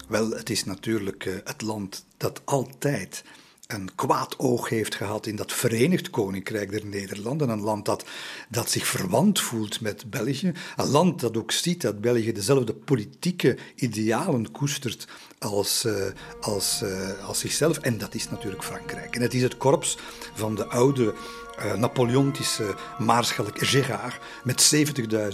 Wel, 0.09 0.31
het 0.31 0.51
is 0.51 0.65
natuurlijk 0.65 1.25
uh, 1.25 1.35
het 1.45 1.63
land 1.63 2.05
dat 2.17 2.43
altijd 2.45 3.25
een 3.69 3.95
kwaad 3.95 4.39
oog 4.39 4.69
heeft 4.69 4.95
gehad 4.95 5.27
in 5.27 5.37
dat 5.37 5.53
Verenigd 5.53 6.11
Koninkrijk 6.11 6.71
der 6.71 6.87
Nederlanden. 6.87 7.49
Een 7.49 7.61
land 7.61 7.85
dat, 7.85 8.05
dat 8.49 8.71
zich 8.71 8.87
verwant 8.87 9.41
voelt 9.41 9.81
met 9.81 10.11
België. 10.11 10.53
Een 10.77 10.89
land 10.89 11.21
dat 11.21 11.37
ook 11.37 11.53
ziet 11.53 11.81
dat 11.81 12.01
België 12.01 12.33
dezelfde 12.33 12.75
politieke 12.75 13.59
idealen 13.75 14.51
koestert 14.51 15.09
als, 15.39 15.85
uh, 15.85 16.07
als, 16.41 16.83
uh, 16.83 17.27
als 17.27 17.39
zichzelf. 17.39 17.79
En 17.79 17.99
dat 17.99 18.15
is 18.15 18.31
natuurlijk 18.31 18.65
Frankrijk. 18.65 19.17
En 19.17 19.23
het 19.23 19.35
is 19.35 19.43
het 19.43 19.57
korps 19.57 19.99
van 20.35 20.55
de 20.55 20.67
oude 20.67 21.15
uh, 21.59 21.75
Napoleontische 21.75 22.75
maarschalk 22.99 23.67
Gérard. 23.67 24.19
Met 24.45 24.75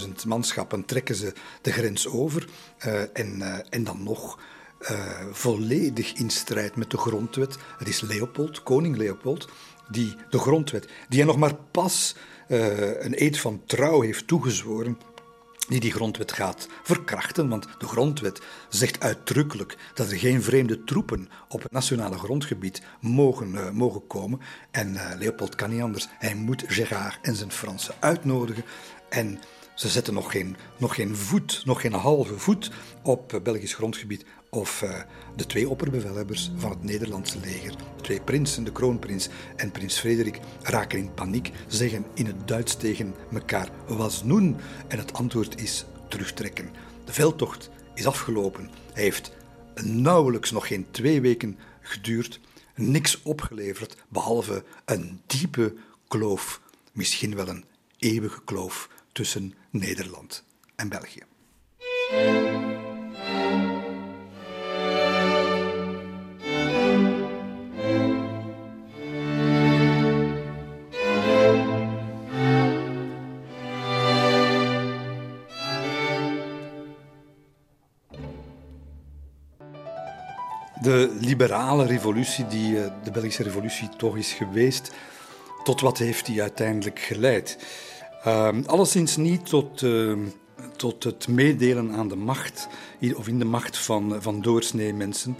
70.000 0.07 0.09
manschappen 0.27 0.85
trekken 0.85 1.15
ze 1.15 1.33
de 1.61 1.71
grens 1.71 2.07
over. 2.07 2.47
En, 3.13 3.41
en 3.69 3.83
dan 3.83 4.03
nog 4.03 4.37
volledig 5.31 6.13
in 6.13 6.29
strijd 6.29 6.75
met 6.75 6.91
de 6.91 6.97
grondwet. 6.97 7.57
Het 7.77 7.87
is 7.87 8.01
Leopold, 8.01 8.63
koning 8.63 8.97
Leopold, 8.97 9.49
die 9.89 10.15
de 10.29 10.39
grondwet, 10.39 10.87
die 11.09 11.19
hij 11.19 11.27
nog 11.27 11.37
maar 11.37 11.55
pas 11.71 12.15
een 12.47 13.21
eed 13.23 13.39
van 13.39 13.61
trouw 13.65 14.01
heeft 14.01 14.27
toegezworen 14.27 14.97
die 15.67 15.79
die 15.79 15.91
grondwet 15.91 16.31
gaat 16.31 16.67
verkrachten, 16.83 17.49
want 17.49 17.67
de 17.77 17.87
grondwet 17.87 18.41
zegt 18.69 18.99
uitdrukkelijk 18.99 19.77
dat 19.93 20.11
er 20.11 20.17
geen 20.17 20.43
vreemde 20.43 20.83
troepen 20.83 21.29
op 21.49 21.63
het 21.63 21.71
nationale 21.71 22.17
grondgebied 22.17 22.81
mogen, 22.99 23.53
uh, 23.53 23.69
mogen 23.69 24.07
komen. 24.07 24.39
En 24.71 24.97
Leopold 25.19 25.55
kan 25.55 25.69
niet 25.69 25.81
anders. 25.81 26.07
Hij 26.19 26.35
moet 26.35 26.63
Gérard 26.67 27.19
en 27.21 27.35
zijn 27.35 27.51
Fransen 27.51 27.95
uitnodigen. 27.99 28.65
En 29.09 29.39
ze 29.75 29.89
zetten 29.89 30.13
nog 30.13 30.31
geen, 30.31 30.55
nog 30.77 30.95
geen 30.95 31.15
voet, 31.15 31.61
nog 31.65 31.81
geen 31.81 31.93
halve 31.93 32.39
voet 32.39 32.71
op 33.03 33.39
Belgisch 33.43 33.73
grondgebied 33.73 34.25
of 34.55 34.81
uh, 34.81 34.99
de 35.35 35.45
twee 35.45 35.69
opperbevelhebbers 35.69 36.51
van 36.55 36.69
het 36.69 36.83
Nederlandse 36.83 37.39
leger, 37.39 37.71
de 37.77 38.01
twee 38.01 38.21
prinsen, 38.21 38.63
de 38.63 38.71
kroonprins 38.71 39.29
en 39.55 39.71
prins 39.71 39.99
Frederik, 39.99 40.39
raken 40.61 40.99
in 40.99 41.13
paniek, 41.13 41.51
zeggen 41.67 42.05
in 42.13 42.25
het 42.25 42.47
Duits 42.47 42.75
tegen 42.75 43.15
elkaar 43.33 43.69
was 43.87 44.23
noen 44.23 44.55
en 44.87 44.97
het 44.97 45.13
antwoord 45.13 45.61
is 45.61 45.85
terugtrekken. 46.07 46.69
De 47.05 47.13
veldtocht 47.13 47.69
is 47.93 48.05
afgelopen. 48.05 48.69
Hij 48.93 49.03
heeft 49.03 49.31
nauwelijks 49.83 50.51
nog 50.51 50.67
geen 50.67 50.87
twee 50.91 51.21
weken 51.21 51.57
geduurd, 51.81 52.39
niks 52.75 53.21
opgeleverd 53.21 53.97
behalve 54.09 54.63
een 54.85 55.21
diepe 55.25 55.73
kloof, 56.07 56.61
misschien 56.91 57.35
wel 57.35 57.47
een 57.47 57.65
eeuwige 57.97 58.43
kloof 58.43 58.89
tussen 59.11 59.53
Nederland 59.69 60.43
en 60.75 60.89
België. 60.89 61.23
De 80.85 81.15
liberale 81.19 81.85
revolutie 81.85 82.47
die 82.47 82.83
eh, 82.83 82.91
de 83.03 83.11
Belgische 83.11 83.43
revolutie 83.43 83.89
toch 83.97 84.17
is 84.17 84.33
geweest, 84.33 84.91
tot 85.63 85.81
wat 85.81 85.97
heeft 85.97 86.25
die 86.25 86.41
uiteindelijk 86.41 86.99
geleid? 86.99 87.57
Uh, 88.25 88.49
alleszins 88.65 89.15
niet 89.15 89.45
tot, 89.45 89.81
uh, 89.81 90.17
tot 90.75 91.03
het 91.03 91.27
meedelen 91.27 91.91
aan 91.91 92.07
de 92.07 92.15
macht, 92.15 92.67
of 93.15 93.27
in 93.27 93.39
de 93.39 93.45
macht 93.45 93.77
van, 93.77 94.21
van 94.21 94.41
doorsnee 94.41 94.93
mensen. 94.93 95.37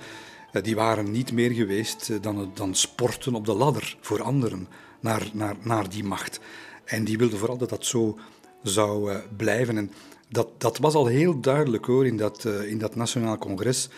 Uh, 0.54 0.64
die 0.64 0.76
waren 0.76 1.12
niet 1.12 1.32
meer 1.32 1.52
geweest 1.52 2.24
dan, 2.24 2.52
dan 2.54 2.76
sporten 2.76 3.36
op 3.36 3.46
de 3.46 3.54
ladder 3.54 3.98
voor 4.02 4.22
anderen 4.22 4.68
naar, 5.00 5.30
naar, 5.34 5.56
naar 5.62 5.90
die 5.90 6.04
macht. 6.04 6.40
En 6.86 7.04
die 7.04 7.18
wilden 7.18 7.40
vooral 7.40 7.58
dat 7.58 7.70
dat 7.70 7.86
zo 7.86 8.18
zou 8.64 9.18
blijven. 9.38 9.78
En 9.78 9.92
dat, 10.30 10.48
dat 10.58 10.78
was 10.78 10.94
al 10.94 11.06
heel 11.06 11.40
duidelijk 11.40 11.86
hoor 11.86 12.06
in 12.06 12.18
dat, 12.18 12.46
in 12.46 12.78
dat 12.78 12.96
Nationaal 12.96 13.38
Congres 13.38 13.90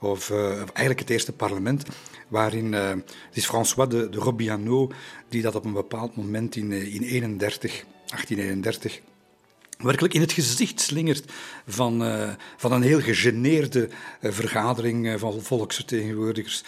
of 0.00 0.30
uh, 0.30 0.56
eigenlijk 0.56 0.98
het 0.98 1.10
eerste 1.10 1.32
parlement, 1.32 1.82
waarin 2.28 2.72
uh, 2.72 2.88
het 2.88 3.32
is 3.32 3.46
François 3.46 3.88
de, 3.88 4.08
de 4.08 4.18
Robiano 4.18 4.90
die 5.28 5.42
dat 5.42 5.54
op 5.54 5.64
een 5.64 5.72
bepaald 5.72 6.16
moment 6.16 6.56
in, 6.56 6.72
in 6.72 7.02
31, 7.02 7.84
1831 8.06 9.00
werkelijk 9.78 10.14
in 10.14 10.20
het 10.20 10.32
gezicht 10.32 10.80
slingert 10.80 11.32
van, 11.66 12.02
van 12.56 12.72
een 12.72 12.82
heel 12.82 13.00
gegeneerde 13.00 13.88
vergadering 14.22 15.20
van 15.20 15.42
volksvertegenwoordigers. 15.42 16.64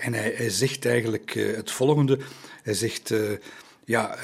en 0.00 0.14
hij, 0.14 0.32
hij, 0.36 0.50
zegt 0.50 0.86
eigenlijk 0.86 1.30
het 1.34 1.70
volgende. 1.70 2.18
Hij 2.62 2.74
zegt, 2.74 3.14
ja, 3.84 4.18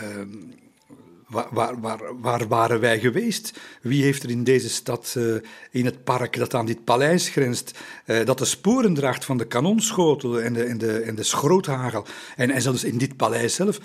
Waar, 1.34 1.80
waar, 1.80 2.20
waar, 2.20 2.48
waren 2.48 2.80
wij 2.80 3.00
geweest? 3.00 3.60
Wie 3.82 4.02
heeft 4.02 4.22
er 4.22 4.30
in 4.30 4.44
deze 4.44 4.68
stad, 4.68 5.14
uh, 5.18 5.36
in 5.70 5.84
het 5.84 6.04
park 6.04 6.36
dat 6.36 6.54
aan 6.54 6.66
dit 6.66 6.84
paleis 6.84 7.28
grenst, 7.28 7.78
uh, 8.06 8.24
dat 8.24 8.38
de 8.38 8.44
sporen 8.44 8.94
draagt 8.94 9.24
van 9.24 9.36
de 9.36 9.46
kanonschotel 9.46 10.40
en 10.40 10.52
de, 10.52 10.64
en 10.64 10.78
de, 10.78 10.98
en 10.98 11.14
de 11.14 11.22
schroothagel, 11.22 12.06
en, 12.36 12.50
en 12.50 12.62
zelfs 12.62 12.84
in 12.84 12.98
dit 12.98 13.16
paleis 13.16 13.54
zelf? 13.54 13.78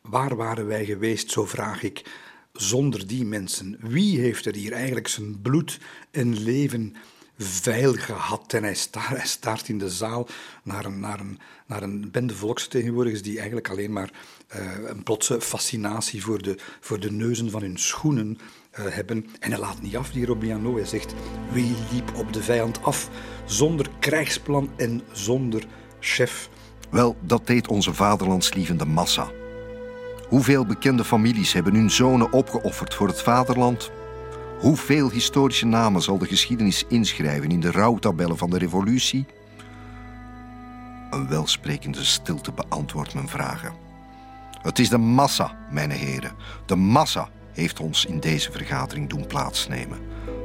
Waar 0.00 0.36
waren 0.36 0.66
wij 0.66 0.84
geweest, 0.84 1.30
zo 1.30 1.44
vraag 1.44 1.82
ik, 1.82 2.04
zonder 2.52 3.06
die 3.06 3.24
mensen? 3.24 3.76
Wie 3.80 4.20
heeft 4.20 4.46
er 4.46 4.54
hier 4.54 4.72
eigenlijk 4.72 5.08
zijn 5.08 5.40
bloed 5.40 5.78
en 6.10 6.42
leven 6.42 6.96
veil 7.44 7.92
gehad. 7.92 8.52
En 8.52 8.62
hij, 8.62 8.74
staart, 8.74 9.44
hij 9.44 9.58
in 9.66 9.78
de 9.78 9.90
zaal 9.90 10.28
naar 10.62 10.84
een, 10.84 11.00
naar 11.00 11.20
een, 11.20 11.38
naar 11.66 11.82
een 11.82 12.10
bende 12.10 12.34
volksvertegenwoordigers 12.34 13.22
die 13.22 13.36
eigenlijk 13.36 13.68
alleen 13.68 13.92
maar 13.92 14.10
een 14.86 15.02
plotse 15.02 15.40
fascinatie 15.40 16.22
voor 16.22 16.42
de, 16.42 16.58
voor 16.80 17.00
de 17.00 17.12
neuzen 17.12 17.50
van 17.50 17.62
hun 17.62 17.78
schoenen 17.78 18.38
uh, 18.38 18.86
hebben. 18.88 19.26
En 19.40 19.50
hij 19.50 19.60
laat 19.60 19.82
niet 19.82 19.96
af, 19.96 20.10
die 20.10 20.26
Robiano. 20.26 20.74
Hij 20.74 20.84
zegt, 20.84 21.14
wie 21.52 21.74
liep 21.92 22.12
op 22.16 22.32
de 22.32 22.42
vijand 22.42 22.82
af 22.82 23.08
zonder 23.44 23.86
krijgsplan 23.98 24.70
en 24.76 25.02
zonder 25.12 25.66
chef? 26.00 26.48
Wel, 26.90 27.16
dat 27.20 27.46
deed 27.46 27.68
onze 27.68 27.94
vaderlandslievende 27.94 28.84
massa. 28.84 29.30
Hoeveel 30.28 30.66
bekende 30.66 31.04
families 31.04 31.52
hebben 31.52 31.74
hun 31.74 31.90
zonen 31.90 32.32
opgeofferd 32.32 32.94
voor 32.94 33.06
het 33.06 33.22
vaderland 33.22 33.90
Hoeveel 34.60 35.10
historische 35.10 35.66
namen 35.66 36.02
zal 36.02 36.18
de 36.18 36.26
geschiedenis 36.26 36.84
inschrijven 36.88 37.50
in 37.50 37.60
de 37.60 37.70
rouwtabellen 37.70 38.38
van 38.38 38.50
de 38.50 38.58
revolutie? 38.58 39.26
Een 41.10 41.28
welsprekende 41.28 42.04
stilte 42.04 42.52
beantwoordt 42.52 43.14
mijn 43.14 43.28
vragen. 43.28 43.89
Het 44.62 44.78
is 44.78 44.88
de 44.88 44.98
massa, 44.98 45.56
mijn 45.70 45.90
heren. 45.90 46.32
De 46.66 46.76
massa 46.76 47.28
heeft 47.52 47.80
ons 47.80 48.04
in 48.04 48.20
deze 48.20 48.52
vergadering 48.52 49.08
doen 49.08 49.26
plaatsnemen. 49.26 49.98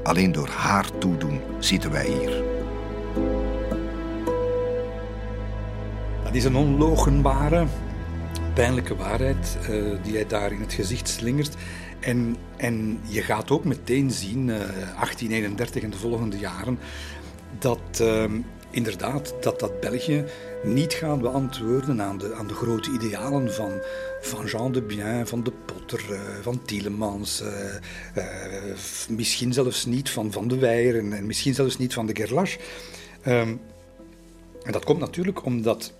Alleen 0.03 0.31
door 0.31 0.47
haar 0.47 0.97
toedoen 0.97 1.41
zitten 1.59 1.91
wij 1.91 2.05
hier. 2.05 2.43
Dat 6.23 6.35
is 6.35 6.43
een 6.43 6.55
onlogenbare, 6.55 7.65
pijnlijke 8.53 8.95
waarheid 8.95 9.57
uh, 9.69 9.95
die 10.03 10.15
hij 10.15 10.27
daar 10.27 10.51
in 10.51 10.61
het 10.61 10.73
gezicht 10.73 11.07
slingert. 11.07 11.55
En, 11.99 12.35
en 12.57 12.99
je 13.03 13.21
gaat 13.21 13.51
ook 13.51 13.63
meteen 13.63 14.11
zien, 14.11 14.47
uh, 14.47 14.55
eh, 14.55 14.69
1831 14.69 15.83
en 15.83 15.89
de 15.89 15.97
volgende 15.97 16.37
jaren, 16.37 16.79
dat 17.59 17.99
uh, 18.01 18.23
inderdaad 18.69 19.33
dat, 19.41 19.59
dat 19.59 19.79
België 19.79 20.25
niet 20.65 20.93
gaat 20.93 21.21
beantwoorden 21.21 22.01
aan 22.01 22.17
de, 22.17 22.33
aan 22.33 22.47
de 22.47 22.53
grote 22.53 22.91
idealen 22.91 23.53
van, 23.53 23.71
van 24.21 24.45
Jean 24.45 24.71
de 24.71 24.81
Bien, 24.81 25.27
van 25.27 25.43
de 25.43 25.51
Potter, 25.65 26.11
uh, 26.11 26.19
van 26.41 26.61
Tielemans, 26.63 27.41
uh, 27.41 28.25
misschien 29.09 29.53
zelfs 29.53 29.85
niet 29.85 30.09
van 30.09 30.31
Van 30.31 30.47
de 30.47 30.57
Weijer 30.57 30.97
en, 30.97 31.13
en 31.13 31.25
misschien 31.25 31.53
zelfs 31.53 31.77
niet 31.77 31.93
van 31.93 32.05
de 32.05 32.15
Gerlache. 32.15 32.59
Um, 33.27 33.59
en 34.63 34.71
dat 34.71 34.83
komt 34.83 34.99
natuurlijk 34.99 35.45
omdat 35.45 35.93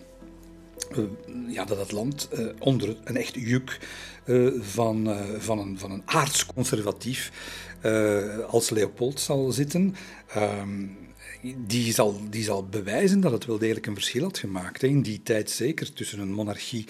ja, 1.47 1.66
dat 1.66 1.78
het 1.78 1.91
land 1.91 2.30
onder 2.59 2.97
een 3.03 3.18
echt 3.18 3.36
juk 3.36 3.80
van, 4.59 5.18
van, 5.38 5.59
een, 5.59 5.80
van 5.80 5.91
een 5.91 6.01
aardsconservatief 6.05 7.32
als 8.47 8.70
Leopold 8.70 9.20
zal 9.20 9.51
zitten. 9.51 9.95
Ehm, 10.28 10.88
die 11.57 11.93
zal, 11.93 12.21
die 12.29 12.43
zal 12.43 12.65
bewijzen 12.65 13.19
dat 13.19 13.31
het 13.31 13.45
wel 13.45 13.57
degelijk 13.57 13.85
een 13.85 13.93
verschil 13.93 14.23
had 14.23 14.37
gemaakt. 14.37 14.81
Hè, 14.81 14.87
in 14.87 15.01
die 15.01 15.23
tijd 15.23 15.49
zeker 15.49 15.93
tussen 15.93 16.19
een 16.19 16.33
monarchie 16.33 16.85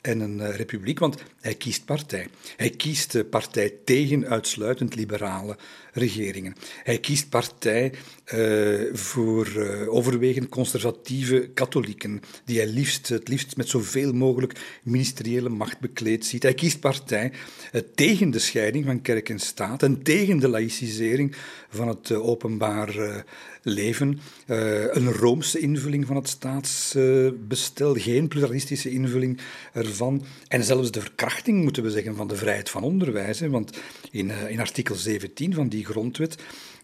en 0.00 0.20
een 0.20 0.50
republiek, 0.50 0.98
want 0.98 1.22
hij 1.40 1.54
kiest 1.54 1.84
partij. 1.84 2.28
Hij 2.56 2.70
kiest 2.70 3.30
partij 3.30 3.74
tegen 3.84 4.26
uitsluitend 4.26 4.94
liberale 4.94 5.56
regeringen. 5.98 6.54
Hij 6.82 6.98
kiest 6.98 7.28
partij 7.28 7.92
uh, 8.34 8.94
voor 8.94 9.52
uh, 9.56 9.94
overwegend 9.94 10.48
conservatieve 10.48 11.50
katholieken, 11.54 12.20
die 12.44 12.58
hij 12.58 12.66
liefst, 12.66 13.08
het 13.08 13.28
liefst 13.28 13.56
met 13.56 13.68
zoveel 13.68 14.12
mogelijk 14.12 14.78
ministeriële 14.82 15.48
macht 15.48 15.80
bekleed 15.80 16.26
ziet. 16.26 16.42
Hij 16.42 16.54
kiest 16.54 16.80
partij 16.80 17.32
uh, 17.72 17.80
tegen 17.94 18.30
de 18.30 18.38
scheiding 18.38 18.84
van 18.84 19.02
kerk 19.02 19.28
en 19.28 19.38
staat 19.38 19.82
en 19.82 20.02
tegen 20.02 20.38
de 20.38 20.48
laïcisering 20.48 21.34
van 21.68 21.88
het 21.88 22.12
openbaar 22.12 23.24
leven. 23.62 24.20
een 24.46 25.12
roomse 25.12 25.58
invulling 25.58 26.06
van 26.06 26.16
het 26.16 26.28
staatsbestel, 26.28 27.94
geen 27.94 28.28
pluralistische 28.28 28.90
invulling 28.90 29.40
ervan. 29.72 30.24
En 30.48 30.64
zelfs 30.64 30.90
de 30.90 31.00
verkrachting, 31.00 31.62
moeten 31.62 31.82
we 31.82 31.90
zeggen, 31.90 32.16
van 32.16 32.28
de 32.28 32.36
vrijheid 32.36 32.70
van 32.70 32.82
onderwijs. 32.82 33.40
Want 33.40 33.78
in, 34.10 34.30
in 34.48 34.60
artikel 34.60 34.94
17 34.94 35.54
van 35.54 35.68
die 35.68 35.84
grondwet 35.88 36.36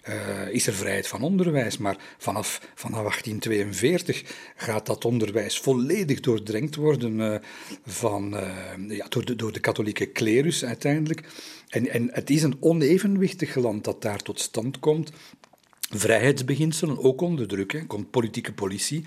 uh, 0.08 0.48
is 0.48 0.66
er 0.66 0.74
vrijheid 0.74 1.08
van 1.08 1.22
onderwijs. 1.22 1.78
Maar 1.78 1.96
vanaf, 2.18 2.60
vanaf 2.74 3.00
1842 3.00 4.24
gaat 4.56 4.86
dat 4.86 5.04
onderwijs 5.04 5.58
volledig 5.58 6.20
doordrenkt 6.20 6.74
worden 6.74 7.18
uh, 7.18 7.36
van, 7.86 8.34
uh, 8.34 8.96
ja, 8.96 9.06
door, 9.08 9.24
de, 9.24 9.36
door 9.36 9.52
de 9.52 9.60
katholieke 9.60 10.06
klerus 10.06 10.64
uiteindelijk. 10.64 11.22
En, 11.68 11.88
en 11.88 12.08
het 12.12 12.30
is 12.30 12.42
een 12.42 12.56
onevenwichtig 12.60 13.54
land 13.54 13.84
dat 13.84 14.02
daar 14.02 14.22
tot 14.22 14.40
stand 14.40 14.78
komt 14.78 15.12
vrijheidsbeginselen, 15.90 17.02
ook 17.02 17.20
onder 17.20 17.48
druk. 17.48 17.84
Komt 17.86 18.10
politieke 18.10 18.52
politie. 18.52 19.04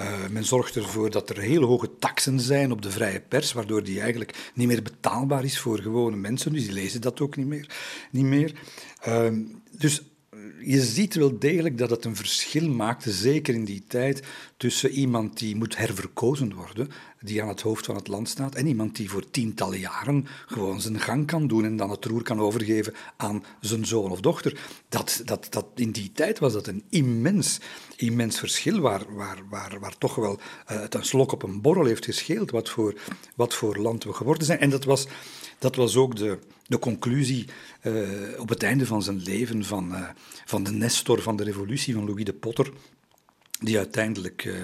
Uh, 0.00 0.12
men 0.30 0.44
zorgt 0.44 0.76
ervoor 0.76 1.10
dat 1.10 1.30
er 1.30 1.38
hele 1.38 1.66
hoge 1.66 1.98
taxen 1.98 2.40
zijn 2.40 2.72
op 2.72 2.82
de 2.82 2.90
vrije 2.90 3.20
pers, 3.20 3.52
waardoor 3.52 3.82
die 3.82 4.00
eigenlijk 4.00 4.50
niet 4.54 4.66
meer 4.66 4.82
betaalbaar 4.82 5.44
is 5.44 5.58
voor 5.58 5.78
gewone 5.78 6.16
mensen. 6.16 6.52
Dus 6.52 6.64
die 6.64 6.72
lezen 6.72 7.00
dat 7.00 7.20
ook 7.20 7.36
niet 7.36 7.46
meer. 7.46 7.70
Niet 8.10 8.24
meer. 8.24 8.52
Uh, 9.08 9.28
dus 9.70 10.02
je 10.60 10.82
ziet 10.82 11.14
wel 11.14 11.38
degelijk 11.38 11.78
dat 11.78 11.90
het 11.90 12.04
een 12.04 12.16
verschil 12.16 12.68
maakte, 12.68 13.10
zeker 13.10 13.54
in 13.54 13.64
die 13.64 13.84
tijd, 13.86 14.22
tussen 14.56 14.90
iemand 14.90 15.38
die 15.38 15.56
moet 15.56 15.76
herverkozen 15.76 16.54
worden, 16.54 16.88
die 17.20 17.42
aan 17.42 17.48
het 17.48 17.60
hoofd 17.60 17.86
van 17.86 17.94
het 17.94 18.08
land 18.08 18.28
staat, 18.28 18.54
en 18.54 18.66
iemand 18.66 18.96
die 18.96 19.10
voor 19.10 19.30
tientallen 19.30 19.78
jaren 19.78 20.26
gewoon 20.46 20.80
zijn 20.80 21.00
gang 21.00 21.26
kan 21.26 21.46
doen 21.46 21.64
en 21.64 21.76
dan 21.76 21.90
het 21.90 22.04
roer 22.04 22.22
kan 22.22 22.40
overgeven 22.40 22.94
aan 23.16 23.44
zijn 23.60 23.86
zoon 23.86 24.10
of 24.10 24.20
dochter. 24.20 24.60
Dat, 24.88 25.22
dat, 25.24 25.46
dat, 25.50 25.66
in 25.74 25.90
die 25.90 26.12
tijd 26.12 26.38
was 26.38 26.52
dat 26.52 26.66
een 26.66 26.84
immens, 26.88 27.60
immens 27.96 28.38
verschil, 28.38 28.80
waar, 28.80 29.14
waar, 29.14 29.38
waar, 29.50 29.80
waar 29.80 29.98
toch 29.98 30.14
wel 30.14 30.40
het 30.64 30.94
een 30.94 31.04
slok 31.04 31.32
op 31.32 31.42
een 31.42 31.60
borrel 31.60 31.84
heeft 31.84 32.04
gescheeld 32.04 32.50
wat 32.50 32.68
voor, 32.68 32.94
wat 33.36 33.54
voor 33.54 33.76
land 33.76 34.04
we 34.04 34.12
geworden 34.12 34.46
zijn. 34.46 34.58
En 34.58 34.70
dat 34.70 34.84
was, 34.84 35.06
dat 35.60 35.76
was 35.76 35.96
ook 35.96 36.16
de, 36.16 36.38
de 36.66 36.78
conclusie 36.78 37.46
uh, 37.82 38.40
op 38.40 38.48
het 38.48 38.62
einde 38.62 38.86
van 38.86 39.02
zijn 39.02 39.22
leven 39.22 39.64
van, 39.64 39.92
uh, 39.92 40.08
van 40.44 40.62
de 40.62 40.70
Nestor 40.70 41.22
van 41.22 41.36
de 41.36 41.44
revolutie, 41.44 41.94
van 41.94 42.04
Louis 42.04 42.24
de 42.24 42.32
Potter, 42.32 42.72
die 43.58 43.76
uiteindelijk 43.76 44.44
uh, 44.44 44.54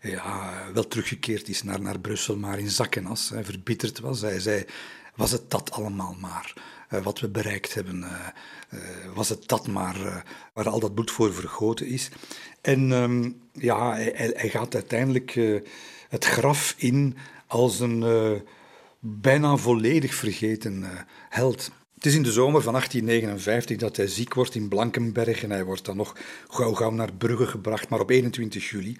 ja, 0.00 0.52
wel 0.74 0.88
teruggekeerd 0.88 1.48
is 1.48 1.62
naar, 1.62 1.80
naar 1.80 2.00
Brussel, 2.00 2.36
maar 2.36 2.58
in 2.58 2.70
zak 2.70 2.94
en 2.96 3.06
as, 3.06 3.28
hij 3.28 3.44
verbitterd 3.44 4.00
was. 4.00 4.20
Hij 4.20 4.40
zei, 4.40 4.64
was 5.14 5.30
het 5.30 5.50
dat 5.50 5.70
allemaal 5.70 6.16
maar, 6.20 6.54
wat 7.02 7.20
we 7.20 7.28
bereikt 7.28 7.74
hebben, 7.74 8.04
was 9.14 9.28
het 9.28 9.48
dat 9.48 9.66
maar, 9.66 10.24
waar 10.52 10.68
al 10.68 10.80
dat 10.80 10.94
bloed 10.94 11.10
voor 11.10 11.34
vergoten 11.34 11.86
is. 11.86 12.08
En 12.60 12.90
um, 12.90 13.40
ja, 13.52 13.92
hij, 13.92 14.32
hij, 14.34 14.48
gaat 14.48 14.74
uiteindelijk 14.74 15.40
het 16.08 16.24
graf 16.24 16.74
in 16.76 17.16
als 17.46 17.80
een 17.80 18.02
bijna 19.04 19.56
volledig 19.56 20.14
vergeten 20.14 20.78
uh, 20.80 20.88
held. 21.28 21.70
Het 21.94 22.06
is 22.06 22.14
in 22.14 22.22
de 22.22 22.32
zomer 22.32 22.62
van 22.62 22.72
1859 22.72 23.76
dat 23.76 23.96
hij 23.96 24.06
ziek 24.06 24.34
wordt 24.34 24.54
in 24.54 24.68
Blankenberg 24.68 25.42
en 25.42 25.50
hij 25.50 25.64
wordt 25.64 25.84
dan 25.84 25.96
nog 25.96 26.16
gauw 26.48 26.72
gauw 26.72 26.90
naar 26.90 27.12
Brugge 27.12 27.46
gebracht, 27.46 27.88
maar 27.88 28.00
op 28.00 28.10
21 28.10 28.70
juli, 28.70 28.96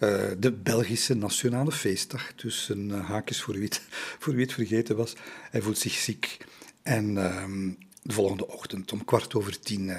uh, 0.00 0.20
de 0.38 0.52
Belgische 0.52 1.14
nationale 1.14 1.72
feestdag, 1.72 2.34
dus 2.34 2.68
een 2.68 2.88
uh, 2.88 3.08
haakjes 3.08 3.42
voor 3.42 3.54
wie, 3.54 3.64
het, 3.64 3.82
voor 4.20 4.34
vergeten 4.46 4.96
was. 4.96 5.16
Hij 5.50 5.60
voelt 5.60 5.78
zich 5.78 5.92
ziek 5.92 6.36
en 6.82 7.16
ehm, 7.16 7.68
de 8.02 8.12
volgende 8.12 8.48
ochtend 8.48 8.92
om 8.92 9.04
kwart 9.04 9.34
over 9.34 9.60
tien 9.60 9.92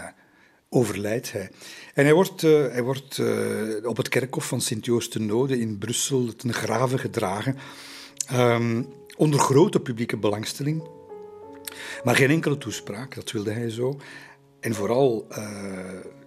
overlijdt 0.70 1.32
hij. 1.32 1.50
En 1.94 2.04
hij 2.04 2.14
wordt, 2.14 2.42
hij 2.42 2.84
wordt 2.84 3.22
op 3.84 3.98
het 3.98 4.10
kerkhof 4.10 4.48
van 4.48 4.62
Sint-Joost 4.62 5.14
de 5.14 5.20
Node 5.20 5.60
in 5.60 5.78
Brussel 5.78 6.36
ten 6.36 6.54
grave 6.54 6.98
gedragen. 6.98 7.58
Um, 8.34 8.88
onder 9.18 9.40
grote 9.40 9.80
publieke 9.80 10.18
belangstelling. 10.18 10.84
Maar 12.04 12.16
geen 12.16 12.30
enkele 12.30 12.58
toespraak, 12.58 13.16
dat 13.16 13.32
wilde 13.32 13.52
hij 13.52 13.70
zo. 13.70 14.00
En 14.60 14.74
vooral, 14.74 15.28
uh, 15.30 15.38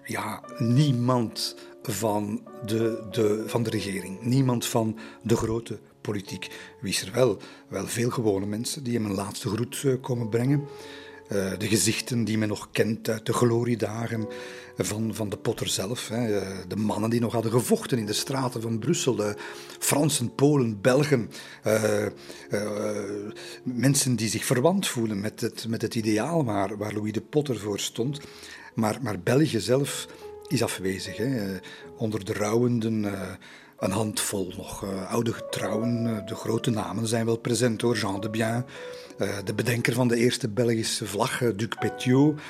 ja, 0.04 0.42
niemand 0.58 1.56
van 1.82 2.42
de, 2.66 3.06
de, 3.10 3.44
van 3.46 3.62
de 3.62 3.70
regering, 3.70 4.20
niemand 4.20 4.66
van 4.66 4.98
de 5.22 5.36
grote 5.36 5.78
politiek. 6.00 6.50
Wie 6.80 6.92
is 6.92 7.02
er 7.02 7.12
wel? 7.12 7.38
Wel 7.68 7.86
veel 7.86 8.10
gewone 8.10 8.46
mensen 8.46 8.84
die 8.84 8.94
hem 8.94 9.04
een 9.04 9.14
laatste 9.14 9.48
groet 9.48 9.82
eh, 9.84 9.92
komen 10.00 10.28
brengen. 10.28 10.64
Uh, 11.32 11.58
de 11.58 11.68
gezichten 11.68 12.24
die 12.24 12.38
men 12.38 12.48
nog 12.48 12.68
kent 12.70 13.08
uit 13.08 13.26
de 13.26 13.32
gloriedagen 13.32 14.28
van, 14.76 15.14
van 15.14 15.28
de 15.28 15.36
Potter 15.36 15.68
zelf. 15.68 16.08
Hè. 16.08 16.38
Eh, 16.38 16.56
de 16.68 16.76
mannen 16.76 17.10
die 17.10 17.20
nog 17.20 17.32
hadden 17.32 17.52
gevochten 17.52 17.98
in 17.98 18.06
de 18.06 18.12
straten 18.12 18.62
van 18.62 18.78
Brussel. 18.78 19.14
De 19.14 19.36
Fransen, 19.78 20.34
Polen, 20.34 20.80
Belgen. 20.80 21.30
Uh, 21.66 22.06
mensen 23.62 24.16
die 24.16 24.28
zich 24.28 24.44
verwant 24.44 24.86
voelen 24.86 25.20
met 25.20 25.40
het, 25.40 25.68
met 25.68 25.82
het 25.82 25.94
ideaal 25.94 26.44
waar, 26.44 26.76
waar 26.76 26.92
Louis 26.92 27.12
de 27.12 27.20
Potter 27.20 27.58
voor 27.58 27.78
stond. 27.78 28.20
Maar, 28.74 28.98
maar 29.02 29.20
België 29.20 29.60
zelf 29.60 30.06
is 30.46 30.62
afwezig. 30.62 31.16
Hè. 31.16 31.58
Onder 31.96 32.24
de 32.24 32.32
rouwenden 32.32 33.04
een 33.78 33.90
handvol 33.90 34.52
nog 34.56 34.84
oude 35.08 35.32
getrouwen. 35.32 36.22
De 36.26 36.34
grote 36.34 36.70
namen 36.70 37.06
zijn 37.06 37.26
wel 37.26 37.38
present 37.38 37.80
hoor. 37.80 37.96
Jean 37.96 38.20
de 38.20 38.30
Bien, 38.30 38.64
de 39.44 39.54
bedenker 39.54 39.92
van 39.92 40.08
de 40.08 40.16
eerste 40.16 40.48
Belgische 40.48 41.06
vlag, 41.06 41.38
Duc 41.38 41.68
Petiot. 41.78 42.40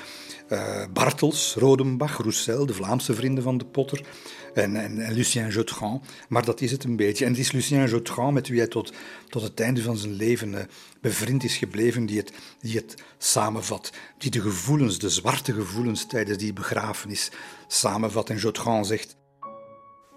Bartels, 0.93 1.55
Rodenbach, 1.59 2.17
Roussel, 2.17 2.67
de 2.67 2.75
Vlaamse 2.75 3.15
vrienden 3.15 3.45
van 3.45 3.59
de 3.59 3.65
Potter. 3.65 4.07
En, 4.55 4.77
en, 4.77 5.01
en, 5.01 5.13
Lucien 5.13 5.49
Jotran. 5.49 6.03
Maar 6.29 6.45
dat 6.45 6.61
is 6.61 6.71
het 6.71 6.85
een 6.85 6.97
beetje. 6.97 7.25
En 7.25 7.31
het 7.31 7.41
is 7.41 7.53
Lucien 7.53 7.87
Jotran 7.87 8.35
met 8.35 8.49
wie 8.49 8.59
hij 8.59 8.69
tot, 8.69 8.93
tot 9.29 9.43
het 9.43 9.61
einde 9.61 9.83
van 9.83 9.97
zijn 9.97 10.13
leven 10.13 10.69
bevriend 11.01 11.45
is 11.45 11.57
gebleven, 11.57 12.07
die 12.07 12.19
het, 12.19 12.33
die 12.61 12.77
het 12.77 12.95
samenvat. 13.19 13.93
Die 14.19 14.31
de 14.31 14.41
gevoelens, 14.41 14.99
de 14.99 15.11
zwarte 15.11 15.53
gevoelens 15.53 16.07
tijdens 16.07 16.39
die 16.39 16.53
begrafenis 16.53 17.31
samenvat. 17.67 18.31
En 18.31 18.37
Jotran 18.37 18.85
zegt. 18.85 19.17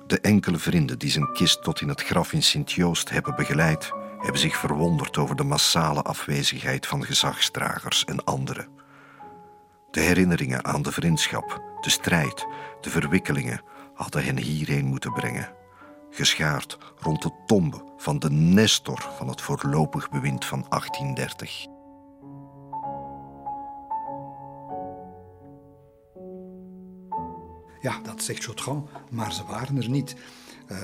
De 0.08 0.20
enkele 0.20 0.58
vrienden 0.58 1.00
die 1.00 1.12
zijn 1.12 1.34
kist 1.34 1.64
tot 1.64 1.82
in 1.82 1.88
het 1.88 2.02
graf 2.02 2.34
in 2.34 2.44
Sint-Joost 2.44 3.10
hebben 3.10 3.36
begeleid, 3.36 3.92
hebben 4.28 4.46
zich 4.46 4.58
verwonderd 4.58 5.18
over 5.18 5.36
de 5.36 5.44
massale 5.44 6.02
afwezigheid 6.02 6.88
van 6.88 7.04
gezagsdragers 7.06 8.06
en 8.06 8.24
anderen. 8.24 8.68
De 9.92 10.00
herinneringen 10.00 10.66
aan 10.66 10.82
de 10.82 10.92
vriendschap, 10.92 11.78
de 11.82 11.90
strijd, 11.90 12.48
de 12.82 12.90
verwikkelingen 12.90 13.62
hadden 13.94 14.24
hen 14.24 14.38
hierheen 14.38 14.86
moeten 14.86 15.14
brengen, 15.14 15.54
geschaard 16.10 16.78
rond 17.00 17.22
de 17.22 17.32
tombe 17.46 17.94
van 17.98 18.20
de 18.20 18.30
Nestor 18.30 19.10
van 19.18 19.28
het 19.28 19.42
voorlopig 19.42 20.10
bewind 20.10 20.46
van 20.46 20.66
1830. 20.70 21.66
Ja, 27.80 28.00
dat 28.04 28.24
zegt 28.24 28.44
Jotran, 28.44 28.90
maar 29.10 29.34
ze 29.34 29.44
waren 29.46 29.78
er 29.82 29.90
niet. 29.90 30.16
Uh, 30.72 30.78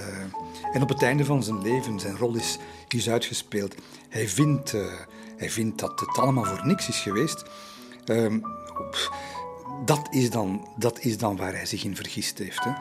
en 0.74 0.82
op 0.82 0.90
het 0.90 1.02
einde 1.02 1.26
van 1.26 1.44
zijn 1.44 1.62
leven, 1.62 2.00
zijn 2.00 2.18
rol 2.18 2.36
is, 2.36 2.58
is 2.88 3.10
uitgespeeld. 3.10 3.76
Hij 4.10 4.28
vindt, 4.28 4.74
uh, 4.74 4.86
hij 5.38 5.50
vindt 5.50 5.80
dat 5.80 6.00
het 6.00 6.18
allemaal 6.18 6.46
voor 6.46 6.66
niks 6.66 6.88
is 6.88 7.00
geweest. 7.00 7.44
Uh, 8.06 8.34
dat, 9.86 10.08
is 10.12 10.30
dan, 10.30 10.68
dat 10.78 11.00
is 11.00 11.18
dan 11.18 11.38
waar 11.38 11.54
hij 11.54 11.66
zich 11.66 11.84
in 11.84 11.96
vergist 11.96 12.38
heeft. 12.38 12.64
Hè. 12.64 12.72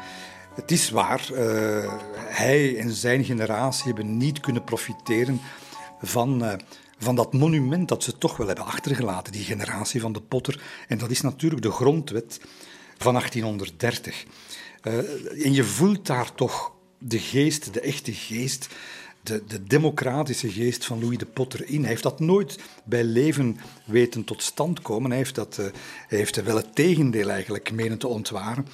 Het 0.55 0.71
is 0.71 0.91
waar, 0.91 1.29
uh, 1.33 1.95
hij 2.15 2.79
en 2.79 2.91
zijn 2.91 3.25
generatie 3.25 3.87
hebben 3.87 4.17
niet 4.17 4.41
kunnen 4.41 4.65
profiteren 4.65 5.41
van, 6.03 6.61
van 6.99 7.15
dat 7.15 7.33
monument 7.33 7.89
dat 7.89 8.03
ze 8.03 8.19
toch 8.19 8.37
wel 8.37 8.47
hebben 8.47 8.65
achtergelaten, 8.65 9.33
die 9.33 9.45
generatie 9.45 10.01
van 10.01 10.13
de 10.13 10.21
Potter. 10.21 10.63
En 10.89 10.99
dat 10.99 11.11
is 11.11 11.21
natuurlijk 11.21 11.63
de 11.63 11.71
grondwet 11.71 12.41
van 12.99 13.13
1830. 13.15 14.25
Uh, 14.83 14.99
eh, 14.99 15.47
en 15.47 15.53
je 15.53 15.65
voelt 15.65 16.07
daar 16.07 16.35
toch 16.35 16.72
de 17.05 17.19
geest, 17.19 17.75
de 17.75 17.81
echte 17.81 18.13
geest, 18.13 18.69
de, 19.23 19.43
de, 19.47 19.65
democratische 19.65 20.51
geest 20.51 20.85
van 20.85 21.01
Louis 21.01 21.19
de 21.19 21.27
Potter 21.27 21.69
in. 21.69 21.81
Hij 21.81 21.89
heeft 21.89 22.03
dat 22.03 22.21
nooit 22.21 22.59
bij 22.85 23.05
leven 23.05 23.57
weten 23.85 24.25
tot 24.25 24.43
stand 24.43 24.83
komen. 24.83 25.11
Hij 25.11 25.19
heeft, 25.19 25.35
dat, 25.35 25.59
uh, 25.61 25.67
hij 26.35 26.45
wel 26.45 26.57
het 26.57 26.75
tegendeel 26.75 27.31
eigenlijk 27.31 27.73
menen 27.73 27.99
te 27.99 28.09
ontwaren. 28.09 28.67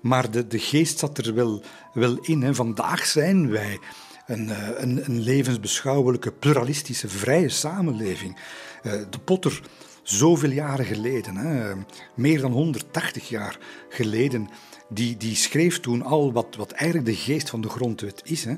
Maar 0.00 0.30
de, 0.30 0.46
de 0.46 0.58
geest 0.58 0.98
zat 0.98 1.18
er 1.18 1.34
wel, 1.34 1.62
wel 1.92 2.18
in. 2.18 2.42
Hè. 2.42 2.54
Vandaag 2.54 3.06
zijn 3.06 3.50
wij 3.50 3.78
een, 4.26 4.48
uh, 4.48 4.68
een, 4.76 5.04
een, 5.04 5.20
levensbeschouwelijke, 5.20 6.32
pluralistische, 6.32 7.08
vrije 7.08 7.48
samenleving. 7.48 8.36
Uh, 8.82 8.92
de 9.10 9.18
Potter 9.24 9.62
zoveel 10.02 10.50
jaren 10.50 10.84
geleden, 10.84 11.36
hè, 11.36 11.72
meer 12.14 12.40
dan 12.40 12.52
180 12.52 13.28
jaar 13.28 13.58
geleden, 13.88 14.48
die, 14.90 15.16
die 15.16 15.34
schreef 15.34 15.80
toen 15.80 16.02
al 16.02 16.32
wat, 16.32 16.56
wat 16.56 16.70
eigenlijk 16.70 17.10
de 17.10 17.16
geest 17.16 17.50
van 17.50 17.60
de 17.60 17.68
grondwet 17.68 18.20
is. 18.24 18.44
Hè. 18.44 18.54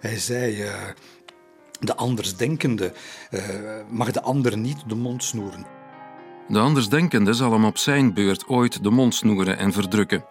Hij 0.00 0.18
zei, 0.18 0.62
uh, 0.62 0.72
de 1.80 1.96
andersdenkende 1.96 2.92
uh, 3.30 3.40
mag 3.90 4.10
de 4.10 4.22
ander 4.22 4.58
niet 4.58 4.82
de 4.86 4.94
mond 4.94 5.24
snoeren. 5.24 5.66
De 6.48 6.58
andersdenkende 6.58 7.32
zal 7.32 7.52
hem 7.52 7.64
op 7.64 7.78
zijn 7.78 8.14
beurt 8.14 8.46
ooit 8.46 8.82
de 8.82 8.90
mond 8.90 9.14
snoeren 9.14 9.58
en 9.58 9.72
verdrukken. 9.72 10.24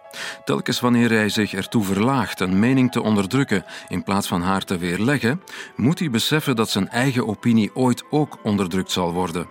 Telkens 0.44 0.80
wanneer 0.80 1.10
hij 1.10 1.28
zich 1.28 1.54
ertoe 1.54 1.84
verlaagt 1.84 2.40
een 2.40 2.58
mening 2.58 2.92
te 2.92 3.02
onderdrukken 3.02 3.64
in 3.88 4.02
plaats 4.02 4.28
van 4.28 4.42
haar 4.42 4.64
te 4.64 4.78
weerleggen, 4.78 5.42
moet 5.76 5.98
hij 5.98 6.10
beseffen 6.10 6.56
dat 6.56 6.70
zijn 6.70 6.88
eigen 6.88 7.26
opinie 7.26 7.74
ooit 7.74 8.04
ook 8.10 8.38
onderdrukt 8.42 8.90
zal 8.90 9.12
worden. 9.12 9.46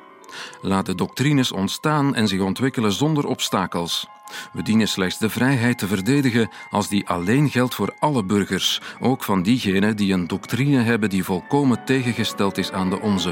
Laat 0.61 0.85
de 0.85 0.95
doctrines 0.95 1.51
ontstaan 1.51 2.15
en 2.15 2.27
zich 2.27 2.41
ontwikkelen 2.41 2.91
zonder 2.91 3.27
obstakels. 3.27 4.07
We 4.53 4.63
dienen 4.63 4.87
slechts 4.87 5.17
de 5.17 5.29
vrijheid 5.29 5.77
te 5.77 5.87
verdedigen 5.87 6.49
als 6.69 6.87
die 6.87 7.07
alleen 7.07 7.49
geldt 7.49 7.75
voor 7.75 7.95
alle 7.99 8.23
burgers, 8.23 8.81
ook 8.99 9.23
van 9.23 9.43
diegenen 9.43 9.95
die 9.95 10.13
een 10.13 10.27
doctrine 10.27 10.81
hebben 10.81 11.09
die 11.09 11.23
volkomen 11.23 11.85
tegengesteld 11.85 12.57
is 12.57 12.71
aan 12.71 12.89
de 12.89 12.99
onze. 13.01 13.29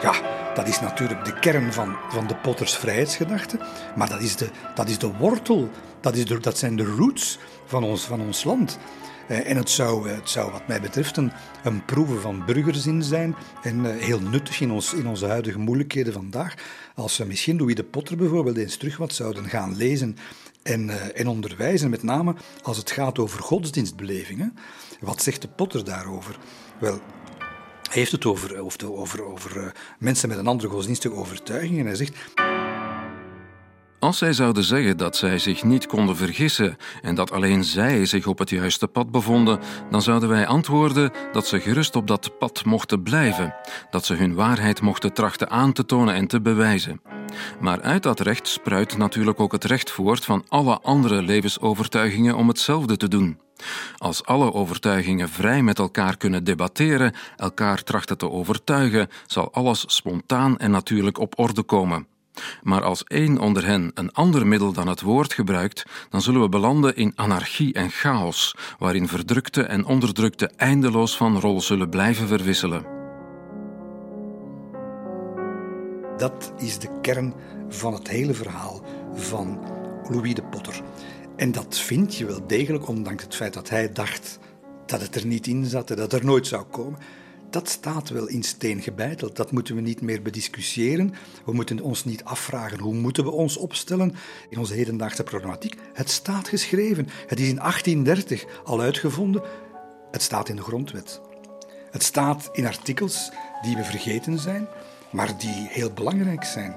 Ja, 0.00 0.14
dat 0.54 0.68
is 0.68 0.80
natuurlijk 0.80 1.24
de 1.24 1.38
kern 1.38 1.72
van, 1.72 1.96
van 2.08 2.26
de 2.26 2.34
Potters 2.34 2.76
vrijheidsgedachte, 2.76 3.58
maar 3.96 4.08
dat 4.08 4.20
is 4.20 4.36
de, 4.36 4.50
dat 4.74 4.88
is 4.88 4.98
de 4.98 5.12
wortel, 5.18 5.70
dat, 6.00 6.16
is 6.16 6.24
de, 6.24 6.38
dat 6.38 6.58
zijn 6.58 6.76
de 6.76 6.84
roots 6.84 7.38
van 7.66 7.84
ons, 7.84 8.04
van 8.04 8.20
ons 8.20 8.44
land. 8.44 8.78
Eh, 9.28 9.50
en 9.50 9.56
het 9.56 9.70
zou, 9.70 10.08
het 10.08 10.30
zou 10.30 10.52
wat 10.52 10.68
mij 10.68 10.80
betreft 10.80 11.16
een, 11.16 11.32
een 11.64 11.84
proeven 11.84 12.20
van 12.20 12.44
burgerzin 12.46 13.02
zijn 13.02 13.34
en 13.62 13.86
eh, 13.86 14.04
heel 14.04 14.20
nuttig 14.20 14.60
in, 14.60 14.70
ons, 14.70 14.94
in 14.94 15.06
onze 15.06 15.26
huidige 15.26 15.58
moeilijkheden 15.58 16.12
vandaag. 16.12 16.54
Als 16.94 17.16
we 17.16 17.24
misschien 17.24 17.56
Louis 17.56 17.74
de 17.74 17.84
Potter 17.84 18.16
bijvoorbeeld 18.16 18.56
eens 18.56 18.76
terug 18.76 18.96
wat 18.96 19.12
zouden 19.12 19.48
gaan 19.48 19.76
lezen 19.76 20.16
en, 20.62 21.14
en 21.14 21.26
onderwijzen, 21.26 21.90
met 21.90 22.02
name 22.02 22.34
als 22.62 22.76
het 22.76 22.90
gaat 22.90 23.18
over 23.18 23.40
godsdienstbelevingen. 23.40 24.56
Wat 25.00 25.22
zegt 25.22 25.42
de 25.42 25.48
Potter 25.48 25.84
daarover? 25.84 26.38
Wel, 26.80 27.00
hij 27.88 27.98
heeft 27.98 28.12
het 28.12 28.24
over, 28.24 28.58
over, 28.58 28.92
over, 28.92 29.24
over 29.24 29.74
mensen 29.98 30.28
met 30.28 30.38
een 30.38 30.46
andere 30.46 30.68
godsdienstige 30.68 31.14
overtuiging 31.14 31.78
en 31.78 31.86
hij 31.86 31.94
zegt... 31.94 32.16
Als 34.00 34.18
zij 34.18 34.32
zouden 34.32 34.64
zeggen 34.64 34.96
dat 34.96 35.16
zij 35.16 35.38
zich 35.38 35.64
niet 35.64 35.86
konden 35.86 36.16
vergissen 36.16 36.76
en 37.02 37.14
dat 37.14 37.32
alleen 37.32 37.64
zij 37.64 38.04
zich 38.04 38.26
op 38.26 38.38
het 38.38 38.50
juiste 38.50 38.86
pad 38.86 39.10
bevonden, 39.10 39.60
dan 39.90 40.02
zouden 40.02 40.28
wij 40.28 40.46
antwoorden 40.46 41.10
dat 41.32 41.46
ze 41.46 41.60
gerust 41.60 41.96
op 41.96 42.06
dat 42.06 42.38
pad 42.38 42.64
mochten 42.64 43.02
blijven, 43.02 43.54
dat 43.90 44.04
ze 44.04 44.14
hun 44.14 44.34
waarheid 44.34 44.80
mochten 44.80 45.12
trachten 45.12 45.50
aan 45.50 45.72
te 45.72 45.86
tonen 45.86 46.14
en 46.14 46.26
te 46.26 46.40
bewijzen. 46.40 47.00
Maar 47.60 47.80
uit 47.80 48.02
dat 48.02 48.20
recht 48.20 48.48
spruit 48.48 48.96
natuurlijk 48.96 49.40
ook 49.40 49.52
het 49.52 49.64
recht 49.64 49.90
voort 49.90 50.24
van 50.24 50.44
alle 50.48 50.80
andere 50.80 51.22
levensovertuigingen 51.22 52.36
om 52.36 52.48
hetzelfde 52.48 52.96
te 52.96 53.08
doen. 53.08 53.38
Als 53.96 54.24
alle 54.24 54.52
overtuigingen 54.52 55.28
vrij 55.28 55.62
met 55.62 55.78
elkaar 55.78 56.16
kunnen 56.16 56.44
debatteren, 56.44 57.14
elkaar 57.36 57.82
trachten 57.82 58.18
te 58.18 58.30
overtuigen, 58.30 59.08
zal 59.26 59.52
alles 59.52 59.84
spontaan 59.86 60.58
en 60.58 60.70
natuurlijk 60.70 61.18
op 61.18 61.38
orde 61.38 61.62
komen. 61.62 62.06
Maar 62.62 62.82
als 62.82 63.04
één 63.04 63.38
onder 63.38 63.66
hen 63.66 63.90
een 63.94 64.12
ander 64.12 64.46
middel 64.46 64.72
dan 64.72 64.88
het 64.88 65.00
woord 65.00 65.32
gebruikt, 65.32 65.84
dan 66.10 66.22
zullen 66.22 66.40
we 66.40 66.48
belanden 66.48 66.96
in 66.96 67.12
anarchie 67.14 67.74
en 67.74 67.90
chaos, 67.90 68.54
waarin 68.78 69.08
verdrukte 69.08 69.62
en 69.62 69.84
onderdrukte 69.84 70.50
eindeloos 70.56 71.16
van 71.16 71.40
rol 71.40 71.60
zullen 71.60 71.88
blijven 71.88 72.28
verwisselen. 72.28 72.96
Dat 76.16 76.52
is 76.56 76.78
de 76.78 76.88
kern 77.00 77.34
van 77.68 77.92
het 77.92 78.08
hele 78.08 78.34
verhaal 78.34 78.82
van 79.14 79.60
Louis 80.08 80.34
de 80.34 80.42
Potter. 80.42 80.80
En 81.36 81.52
dat 81.52 81.78
vind 81.78 82.14
je 82.16 82.26
wel 82.26 82.46
degelijk, 82.46 82.88
ondanks 82.88 83.22
het 83.22 83.34
feit 83.34 83.54
dat 83.54 83.68
hij 83.68 83.92
dacht 83.92 84.38
dat 84.86 85.00
het 85.00 85.14
er 85.14 85.26
niet 85.26 85.46
in 85.46 85.64
zat 85.64 85.90
en 85.90 85.96
dat 85.96 86.12
er 86.12 86.24
nooit 86.24 86.46
zou 86.46 86.64
komen 86.64 86.98
dat 87.50 87.68
staat 87.68 88.08
wel 88.08 88.28
in 88.28 88.42
steen 88.42 88.82
gebeiteld. 88.82 89.36
Dat 89.36 89.52
moeten 89.52 89.74
we 89.74 89.80
niet 89.80 90.00
meer 90.00 90.22
bediscussiëren. 90.22 91.14
We 91.44 91.52
moeten 91.52 91.80
ons 91.80 92.04
niet 92.04 92.24
afvragen 92.24 92.78
hoe 92.78 92.94
moeten 92.94 93.24
we 93.24 93.30
ons 93.30 93.56
opstellen 93.56 94.14
in 94.48 94.58
onze 94.58 94.74
hedendaagse 94.74 95.22
problematiek. 95.22 95.76
Het 95.92 96.10
staat 96.10 96.48
geschreven. 96.48 97.08
Het 97.26 97.40
is 97.40 97.48
in 97.48 97.56
1830 97.56 98.44
al 98.64 98.80
uitgevonden. 98.80 99.42
Het 100.10 100.22
staat 100.22 100.48
in 100.48 100.56
de 100.56 100.62
grondwet. 100.62 101.20
Het 101.90 102.02
staat 102.02 102.48
in 102.52 102.66
artikels 102.66 103.30
die 103.62 103.76
we 103.76 103.84
vergeten 103.84 104.38
zijn. 104.38 104.68
maar 105.10 105.38
die 105.38 105.66
heel 105.68 105.92
belangrijk 105.92 106.44
zijn. 106.44 106.76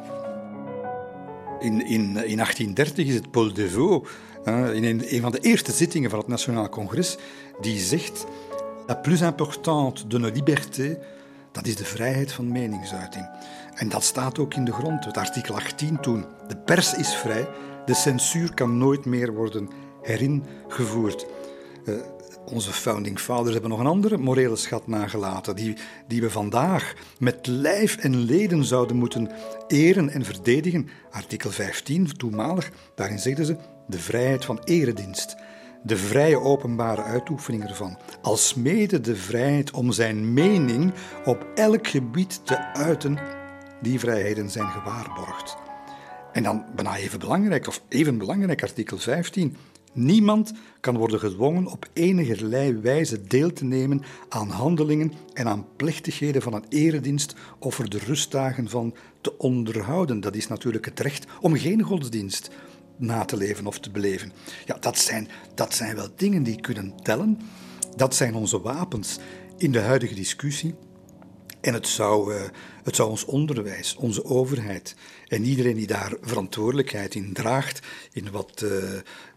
In, 1.60 1.86
in, 1.86 2.04
in 2.04 2.38
1830 2.38 3.08
is 3.08 3.14
het 3.14 3.32
Paul 3.32 3.54
Devaux, 3.54 4.10
in 4.46 4.84
een 4.84 5.22
van 5.22 5.32
de 5.32 5.40
eerste 5.40 5.72
zittingen 5.72 6.10
van 6.10 6.20
het 6.20 6.28
Nationaal 6.28 6.70
Congres, 6.70 7.18
die 7.62 7.80
zegt: 7.80 8.26
La 8.88 8.96
plus 8.96 9.22
importante 9.22 10.08
de 10.08 10.20
nos 10.20 10.32
libertés, 10.32 10.98
dat 11.52 11.68
is 11.68 11.76
de 11.76 11.86
vrijheid 11.86 12.32
van 12.32 12.52
meningsuiting. 12.52 13.30
En 13.74 13.90
dat 13.90 14.04
staat 14.04 14.40
ook 14.40 14.54
in 14.54 14.66
de 14.66 14.74
grond, 14.74 15.06
het 15.06 15.18
artikel 15.18 15.56
18 15.56 16.00
toen. 16.00 16.26
De 16.48 16.58
pers 16.58 16.94
is 16.94 17.16
vrij, 17.16 17.48
de 17.86 17.94
censuur 17.94 18.54
kan 18.54 18.78
nooit 18.78 19.06
meer 19.06 19.34
worden 19.34 19.70
heringevoerd. 20.02 21.26
Uh, 21.86 21.96
onze 22.46 22.72
founding 22.72 23.20
fathers 23.20 23.52
hebben 23.52 23.70
nog 23.70 23.80
een 23.80 23.86
andere 23.86 24.18
morele 24.18 24.56
schat 24.56 24.88
nagelaten, 24.88 25.56
die, 25.56 25.76
die 26.08 26.22
we 26.22 26.30
vandaag 26.30 26.94
met 27.20 27.48
lijf 27.48 27.98
en 27.98 28.16
leden 28.16 28.66
zouden 28.66 28.96
moeten 28.96 29.30
eren 29.68 30.10
en 30.10 30.26
verdedigen. 30.26 30.90
Artikel 31.12 31.52
15, 31.52 32.18
toenmalig, 32.18 32.72
daarin 32.96 33.20
zeggen 33.20 33.46
ze 33.46 33.56
de 33.88 34.00
vrijheid 34.00 34.46
van 34.46 34.60
eredienst, 34.64 35.36
de 35.84 35.98
vrije 35.98 36.40
openbare 36.40 37.04
uitoefening 37.04 37.64
ervan, 37.64 37.98
alsmede 38.22 39.02
de 39.02 39.16
vrijheid 39.16 39.72
om 39.72 39.92
zijn 39.92 40.34
mening 40.34 40.94
op 41.26 41.48
elk 41.56 41.88
gebied 41.88 42.46
te 42.46 42.74
uiten. 42.74 43.18
Die 43.82 44.00
vrijheden 44.00 44.50
zijn 44.50 44.68
gewaarborgd. 44.68 45.58
En 46.34 46.44
dan 46.44 46.66
bijna 46.76 46.98
even 46.98 47.20
belangrijk, 47.20 47.68
of 47.68 47.82
even 47.88 48.18
belangrijk, 48.18 48.62
artikel 48.62 48.98
15. 48.98 49.56
Niemand 49.94 50.54
kan 50.80 50.98
worden 50.98 51.20
gedwongen 51.20 51.68
op 51.68 51.90
enigerlei 51.94 52.78
wijze 52.78 53.22
deel 53.22 53.54
te 53.54 53.66
nemen 53.66 54.02
aan 54.30 54.50
handelingen 54.50 55.14
en 55.34 55.48
aan 55.48 55.66
plechtigheden 55.76 56.42
van 56.42 56.54
een 56.54 56.66
eredienst 56.70 57.36
of 57.60 57.80
er 57.80 57.90
de 57.90 58.00
rustdagen 58.00 58.70
van 58.70 58.94
te 59.22 59.38
onderhouden. 59.38 60.20
Dat 60.20 60.36
is 60.36 60.48
natuurlijk 60.48 60.86
het 60.86 61.00
recht 61.00 61.26
om 61.42 61.58
geen 61.58 61.82
godsdienst 61.82 62.52
na 63.02 63.26
te 63.26 63.38
leven 63.38 63.68
of 63.68 63.80
te 63.80 63.90
beleven. 63.90 64.32
Ja, 64.66 64.78
dat 64.80 64.98
zijn, 64.98 65.30
dat 65.56 65.74
zijn 65.74 65.96
wel 65.96 66.10
dingen 66.16 66.44
die 66.44 66.62
kunnen 66.62 66.94
tellen. 67.04 67.40
Dat 67.96 68.16
zijn 68.16 68.36
onze 68.36 68.62
wapens 68.62 69.18
in 69.58 69.72
de 69.72 69.80
huidige 69.80 70.16
discussie. 70.16 70.76
En 71.62 71.74
het 71.74 71.88
zou, 71.88 72.34
uh, 72.34 72.42
het 72.84 72.96
zou 72.96 73.10
ons 73.10 73.26
onderwijs, 73.26 73.96
onze 73.96 74.26
overheid 74.26 74.96
en 75.28 75.44
iedereen 75.44 75.76
die 75.76 75.88
daar 75.88 76.14
verantwoordelijkheid 76.22 77.16
in 77.16 77.34
draagt, 77.34 77.80
in 78.14 78.32
wat 78.32 78.62
uh, 78.64 78.70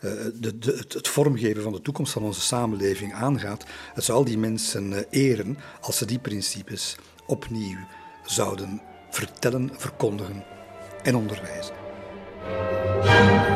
de, 0.01 0.59
de, 0.59 0.77
het, 0.77 0.93
het, 0.93 1.09
vormgeven 1.09 1.62
van 1.62 1.73
de 1.73 1.83
toekomst 1.83 2.12
van 2.12 2.23
onze 2.23 2.41
samenleving 2.41 3.12
aangaat, 3.12 3.65
het 3.95 4.05
zou 4.05 4.19
al 4.19 4.25
die 4.25 4.39
mensen 4.39 5.11
eren 5.11 5.59
als 5.81 5.97
ze 5.99 6.05
die 6.05 6.19
principes 6.19 6.97
opnieuw 7.27 7.79
zouden 8.25 8.83
vertellen, 9.11 9.71
verkondigen 9.77 10.45
en 11.03 11.17
onderwijzen. 11.17 11.84
Música 12.45 13.55